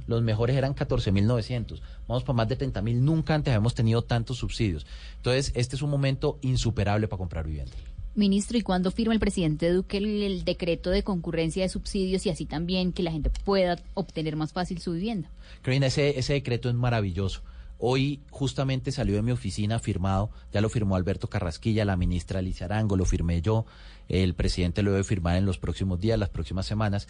Los 0.08 0.22
mejores 0.24 0.56
eran 0.56 0.74
14 0.74 1.12
mil 1.12 1.28
900. 1.28 1.82
Vamos 2.08 2.24
para 2.24 2.38
más 2.38 2.48
de 2.48 2.56
30 2.56 2.82
mil. 2.82 3.04
Nunca 3.04 3.36
antes 3.36 3.52
habíamos 3.52 3.76
tenido 3.76 4.02
tantos 4.02 4.38
subsidios. 4.38 4.86
Entonces, 5.18 5.52
este 5.56 5.76
es 5.76 5.82
un 5.82 5.90
momento 5.90 6.40
insuperable 6.42 7.08
para 7.08 7.18
comprar 7.18 7.46
vivienda. 7.46 7.74
Ministro, 8.16 8.58
¿y 8.58 8.62
cuándo 8.62 8.92
firma 8.92 9.14
el 9.14 9.20
presidente 9.20 9.72
Duque 9.72 9.98
el, 9.98 10.22
el 10.22 10.46
decreto 10.46 10.92
de 10.92 11.04
concurrencia 11.04 11.64
de 11.64 11.70
subsidios 11.70 12.26
y 12.28 12.30
así 12.30 12.46
también 12.46 12.94
que 12.94 13.02
la 13.02 13.12
gente 13.12 13.32
pueda 13.44 13.80
obtener 13.96 14.36
más 14.36 14.54
fácil 14.54 14.80
su 14.80 14.92
vivienda? 14.92 15.30
Karina, 15.64 15.88
ese, 15.88 16.20
ese 16.20 16.34
decreto 16.34 16.70
es 16.70 16.76
maravilloso. 16.76 17.42
Hoy 17.86 18.22
justamente 18.32 18.94
salió 18.94 19.18
de 19.18 19.22
mi 19.24 19.34
oficina 19.34 19.78
firmado, 19.78 20.30
ya 20.54 20.62
lo 20.62 20.70
firmó 20.70 20.96
Alberto 20.96 21.28
Carrasquilla, 21.30 21.84
la 21.84 21.98
ministra 21.98 22.40
Alicia 22.40 22.64
Arango, 22.64 22.96
lo 22.96 23.04
firmé 23.04 23.42
yo, 23.42 23.66
el 24.08 24.36
presidente 24.36 24.84
lo 24.84 24.92
debe 24.92 25.04
firmar 25.04 25.36
en 25.36 25.46
los 25.46 25.58
próximos 25.58 26.00
días, 26.00 26.18
las 26.18 26.30
próximas 26.30 26.66
semanas. 26.66 27.10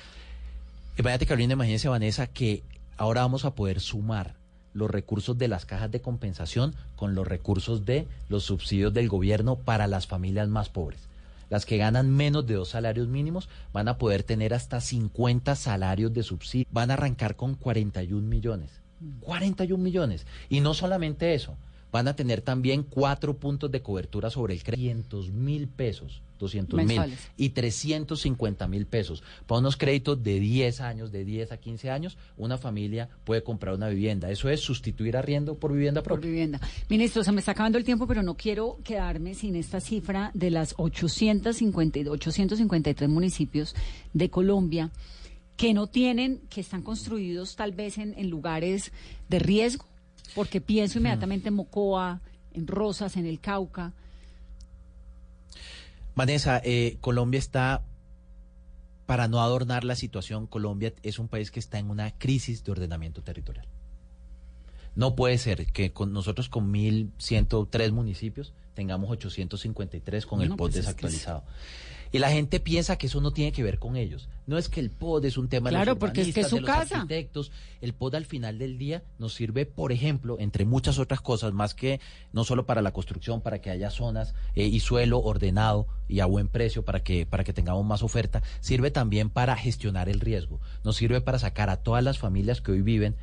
Imagínate, 0.98 1.28
Carolina, 1.28 1.54
imagínese, 1.54 1.90
Vanessa, 1.90 2.26
que 2.26 2.64
ahora 2.98 3.22
vamos 3.22 3.46
a 3.46 3.54
poder 3.54 3.82
sumar 3.82 4.34
los 4.74 4.90
recursos 4.90 5.38
de 5.38 5.48
las 5.48 5.68
cajas 5.68 5.92
de 5.92 6.02
compensación 6.02 6.74
con 6.96 7.14
los 7.14 7.28
recursos 7.28 7.86
de 7.86 8.08
los 8.28 8.44
subsidios 8.44 8.96
del 8.96 9.10
gobierno 9.10 9.58
para 9.58 9.86
las 9.86 10.08
familias 10.08 10.48
más 10.48 10.70
pobres. 10.70 11.02
Las 11.52 11.68
que 11.68 11.78
ganan 11.78 12.10
menos 12.10 12.48
de 12.48 12.56
dos 12.56 12.70
salarios 12.70 13.08
mínimos 13.08 13.48
van 13.74 13.90
a 13.90 14.00
poder 14.00 14.24
tener 14.24 14.56
hasta 14.56 14.82
50 14.82 15.56
salarios 15.56 16.16
de 16.16 16.24
subsidio. 16.24 16.66
Van 16.72 16.90
a 16.90 16.96
arrancar 16.96 17.36
con 17.36 17.54
41 17.54 18.28
millones 18.28 18.83
41 19.22 19.82
millones. 19.84 20.26
Y 20.50 20.60
no 20.60 20.74
solamente 20.74 21.34
eso, 21.34 21.58
van 21.92 22.08
a 22.08 22.16
tener 22.16 22.42
también 22.42 22.84
cuatro 22.84 23.38
puntos 23.38 23.72
de 23.72 23.82
cobertura 23.82 24.30
sobre 24.30 24.56
el 24.56 24.64
crédito, 24.64 25.18
200 25.18 25.32
mil 25.32 25.68
pesos, 25.68 26.22
200 26.40 26.84
mil 26.86 27.00
y 27.38 27.50
350 27.50 28.68
mil 28.68 28.88
pesos. 28.88 29.24
Para 29.46 29.60
unos 29.60 29.78
créditos 29.78 30.22
de 30.24 30.40
10 30.40 30.82
años, 30.82 31.12
de 31.12 31.24
10 31.24 31.52
a 31.52 31.58
15 31.58 31.92
años, 31.92 32.18
una 32.36 32.58
familia 32.58 33.10
puede 33.24 33.44
comprar 33.44 33.76
una 33.76 33.90
vivienda. 33.90 34.32
Eso 34.32 34.50
es 34.50 34.60
sustituir 34.60 35.16
arriendo 35.16 35.54
por 35.54 35.72
vivienda 35.72 36.02
Por 36.02 36.14
propia. 36.14 36.32
vivienda. 36.32 36.60
Ministro, 36.90 37.24
se 37.24 37.32
me 37.32 37.40
está 37.40 37.52
acabando 37.52 37.78
el 37.78 37.84
tiempo, 37.84 38.08
pero 38.08 38.24
no 38.24 38.34
quiero 38.34 38.80
quedarme 38.84 39.36
sin 39.36 39.56
esta 39.56 39.80
cifra 39.80 40.32
de 40.34 40.50
las 40.50 40.74
850, 40.78 42.10
853 42.10 43.08
municipios 43.08 43.76
de 44.14 44.30
Colombia 44.32 44.90
que 45.58 45.74
no 45.74 45.88
tienen, 45.88 46.40
que 46.50 46.62
están 46.62 46.82
construidos 46.82 47.56
tal 47.56 47.72
vez 47.74 47.98
en, 47.98 48.14
en 48.18 48.30
lugares 48.30 48.92
de 49.30 49.40
riesgo, 49.40 49.86
porque 50.36 50.62
pienso 50.62 50.98
inmediatamente 51.00 51.50
en 51.50 51.54
Mocoa, 51.56 52.22
en 52.54 52.68
Rosas, 52.68 53.18
en 53.18 53.26
el 53.26 53.40
Cauca. 53.40 53.94
Vanessa, 56.16 56.62
eh, 56.64 56.98
Colombia 57.02 57.40
está, 57.40 57.84
para 59.06 59.28
no 59.28 59.42
adornar 59.42 59.84
la 59.84 59.96
situación, 59.96 60.48
Colombia 60.48 60.94
es 61.04 61.18
un 61.20 61.28
país 61.28 61.50
que 61.52 61.60
está 61.60 61.80
en 61.80 61.90
una 61.90 62.12
crisis 62.18 62.64
de 62.64 62.72
ordenamiento 62.72 63.22
territorial. 63.24 63.68
No 64.96 65.16
puede 65.16 65.40
ser 65.40 65.66
que 65.72 65.92
con 65.92 66.14
nosotros 66.14 66.50
con 66.50 66.72
1.103 66.72 67.92
municipios 67.92 68.54
tengamos 68.76 69.10
853 69.10 70.26
con 70.28 70.40
No, 70.40 70.46
el 70.46 70.56
pues 70.56 70.76
es 70.76 70.76
que 70.76 70.80
es- 70.80 70.86
desactualizado. 70.86 71.44
Y 72.14 72.20
la 72.20 72.30
gente 72.30 72.60
piensa 72.60 72.96
que 72.98 73.08
eso 73.08 73.22
no 73.22 73.32
tiene 73.32 73.52
que 73.52 73.64
ver 73.64 73.80
con 73.80 73.98
ellos. 73.98 74.30
No 74.46 74.60
es 74.60 74.70
que 74.70 74.80
el 74.80 74.92
POD 74.92 75.26
es 75.26 75.38
un 75.38 75.50
tema 75.50 75.70
de 75.72 75.76
Claro, 75.78 75.94
los 75.94 75.98
porque 76.00 76.22
es 76.22 76.32
que 76.34 76.42
es 76.42 76.48
su 76.48 76.58
de 76.58 76.62
los 76.62 76.70
casa. 76.70 76.98
arquitectos. 76.98 77.52
El 77.82 77.94
POD 77.96 78.14
al 78.16 78.26
final 78.26 78.60
del 78.60 78.78
día 78.78 79.04
nos 79.18 79.34
sirve, 79.34 79.66
por 79.66 79.92
ejemplo, 79.92 80.38
entre 80.40 80.64
muchas 80.64 81.00
otras 81.00 81.22
cosas, 81.22 81.54
más 81.54 81.74
que 81.74 82.00
no 82.32 82.44
solo 82.44 82.68
para 82.68 82.84
la 82.84 82.94
construcción, 82.94 83.42
para 83.42 83.62
que 83.62 83.72
haya 83.72 83.90
zonas 83.90 84.36
eh, 84.54 84.64
y 84.68 84.80
suelo 84.80 85.22
ordenado 85.22 85.88
y 86.08 86.20
a 86.20 86.28
buen 86.28 86.50
precio 86.50 86.86
para 86.86 87.02
que, 87.04 87.26
para 87.26 87.44
que 87.44 87.52
tengamos 87.52 87.84
más 87.84 88.04
oferta, 88.04 88.44
sirve 88.60 88.92
también 88.92 89.32
para 89.32 89.56
gestionar 89.56 90.08
el 90.08 90.20
riesgo. 90.20 90.62
Nos 90.84 90.98
sirve 90.98 91.20
para 91.20 91.40
sacar 91.40 91.72
a 91.72 91.78
todas 91.78 92.04
las 92.04 92.20
familias 92.20 92.62
que 92.62 92.74
hoy 92.74 92.84
viven 92.84 93.16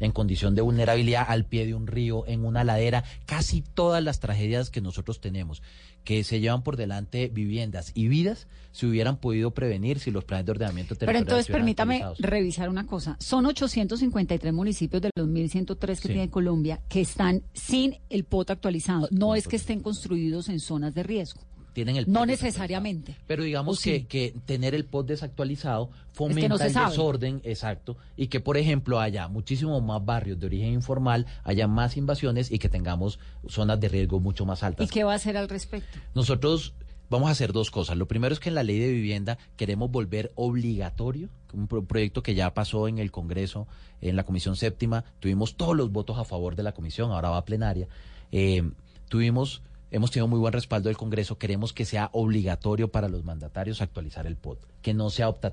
en 0.00 0.12
condición 0.12 0.54
de 0.54 0.62
vulnerabilidad 0.62 1.24
al 1.28 1.44
pie 1.46 1.66
de 1.66 1.74
un 1.74 1.86
río, 1.86 2.24
en 2.26 2.44
una 2.44 2.64
ladera, 2.64 3.04
casi 3.24 3.62
todas 3.62 4.02
las 4.02 4.20
tragedias 4.20 4.70
que 4.70 4.80
nosotros 4.80 5.20
tenemos, 5.20 5.62
que 6.04 6.22
se 6.24 6.40
llevan 6.40 6.62
por 6.62 6.76
delante 6.76 7.28
viviendas 7.28 7.92
y 7.94 8.08
vidas, 8.08 8.46
se 8.72 8.86
hubieran 8.86 9.16
podido 9.16 9.52
prevenir 9.52 9.98
si 9.98 10.10
los 10.10 10.24
planes 10.24 10.46
de 10.46 10.52
ordenamiento 10.52 10.94
Pero 10.94 10.98
territorial 11.12 11.22
entonces 11.22 11.40
estuvieran 11.48 11.76
permítame 11.76 12.14
revisar 12.18 12.68
una 12.68 12.86
cosa. 12.86 13.16
Son 13.20 13.46
853 13.46 14.52
municipios 14.52 15.00
de 15.02 15.10
los 15.16 15.26
1.103 15.26 15.86
que 15.86 15.96
Sí. 15.96 16.08
tiene 16.08 16.30
Colombia 16.30 16.80
que 16.88 17.00
están 17.00 17.42
sin 17.54 17.96
el 18.10 18.24
POT 18.24 18.50
actualizado. 18.50 19.08
No 19.10 19.34
es 19.34 19.48
que 19.48 19.56
estén 19.56 19.80
construidos 19.80 20.48
en 20.48 20.60
zonas 20.60 20.94
de 20.94 21.02
riesgo. 21.02 21.40
Tienen 21.76 21.96
el 21.96 22.10
No 22.10 22.24
necesariamente. 22.24 23.16
Pero 23.26 23.44
digamos 23.44 23.82
que, 23.82 24.06
que 24.06 24.34
tener 24.46 24.74
el 24.74 24.86
POD 24.86 25.04
desactualizado 25.08 25.90
fomenta 26.12 26.48
no 26.48 26.54
el 26.56 26.72
sabe. 26.72 26.88
desorden, 26.90 27.42
exacto, 27.44 27.98
y 28.16 28.28
que, 28.28 28.40
por 28.40 28.56
ejemplo, 28.56 28.98
haya 28.98 29.28
muchísimos 29.28 29.82
más 29.82 30.02
barrios 30.02 30.40
de 30.40 30.46
origen 30.46 30.72
informal, 30.72 31.26
haya 31.44 31.66
más 31.68 31.98
invasiones 31.98 32.50
y 32.50 32.58
que 32.58 32.70
tengamos 32.70 33.18
zonas 33.46 33.78
de 33.78 33.88
riesgo 33.88 34.20
mucho 34.20 34.46
más 34.46 34.62
¿Y 34.62 34.64
altas. 34.64 34.90
qué 34.90 35.04
va 35.04 35.12
a 35.12 35.16
hacer 35.16 35.36
al 35.36 35.50
respecto? 35.50 35.98
Nosotros 36.14 36.72
vamos 37.10 37.28
a 37.28 37.32
hacer 37.32 37.52
dos 37.52 37.70
cosas. 37.70 37.98
Lo 37.98 38.08
primero 38.08 38.32
es 38.32 38.40
que 38.40 38.48
en 38.48 38.54
la 38.54 38.62
ley 38.62 38.78
de 38.78 38.90
vivienda 38.90 39.36
queremos 39.58 39.90
volver 39.90 40.32
obligatorio, 40.34 41.28
un 41.52 41.68
pro- 41.68 41.84
proyecto 41.84 42.22
que 42.22 42.34
ya 42.34 42.54
pasó 42.54 42.88
en 42.88 42.98
el 42.98 43.10
Congreso, 43.10 43.68
en 44.00 44.16
la 44.16 44.24
Comisión 44.24 44.56
Séptima, 44.56 45.04
tuvimos 45.20 45.58
todos 45.58 45.76
los 45.76 45.92
votos 45.92 46.16
a 46.16 46.24
favor 46.24 46.56
de 46.56 46.62
la 46.62 46.72
Comisión, 46.72 47.12
ahora 47.12 47.28
va 47.28 47.36
a 47.36 47.44
plenaria. 47.44 47.86
Eh, 48.32 48.62
tuvimos, 49.10 49.60
hemos 49.96 50.10
tenido 50.10 50.28
muy 50.28 50.38
buen 50.38 50.52
respaldo 50.52 50.88
del 50.88 50.96
Congreso, 50.96 51.38
queremos 51.38 51.72
que 51.72 51.84
sea 51.84 52.10
obligatorio 52.12 52.92
para 52.92 53.08
los 53.08 53.24
mandatarios 53.24 53.80
actualizar 53.80 54.26
el 54.26 54.36
POT, 54.36 54.58
que 54.82 54.94
no 54.94 55.10
sea 55.10 55.28
optativo. 55.28 55.46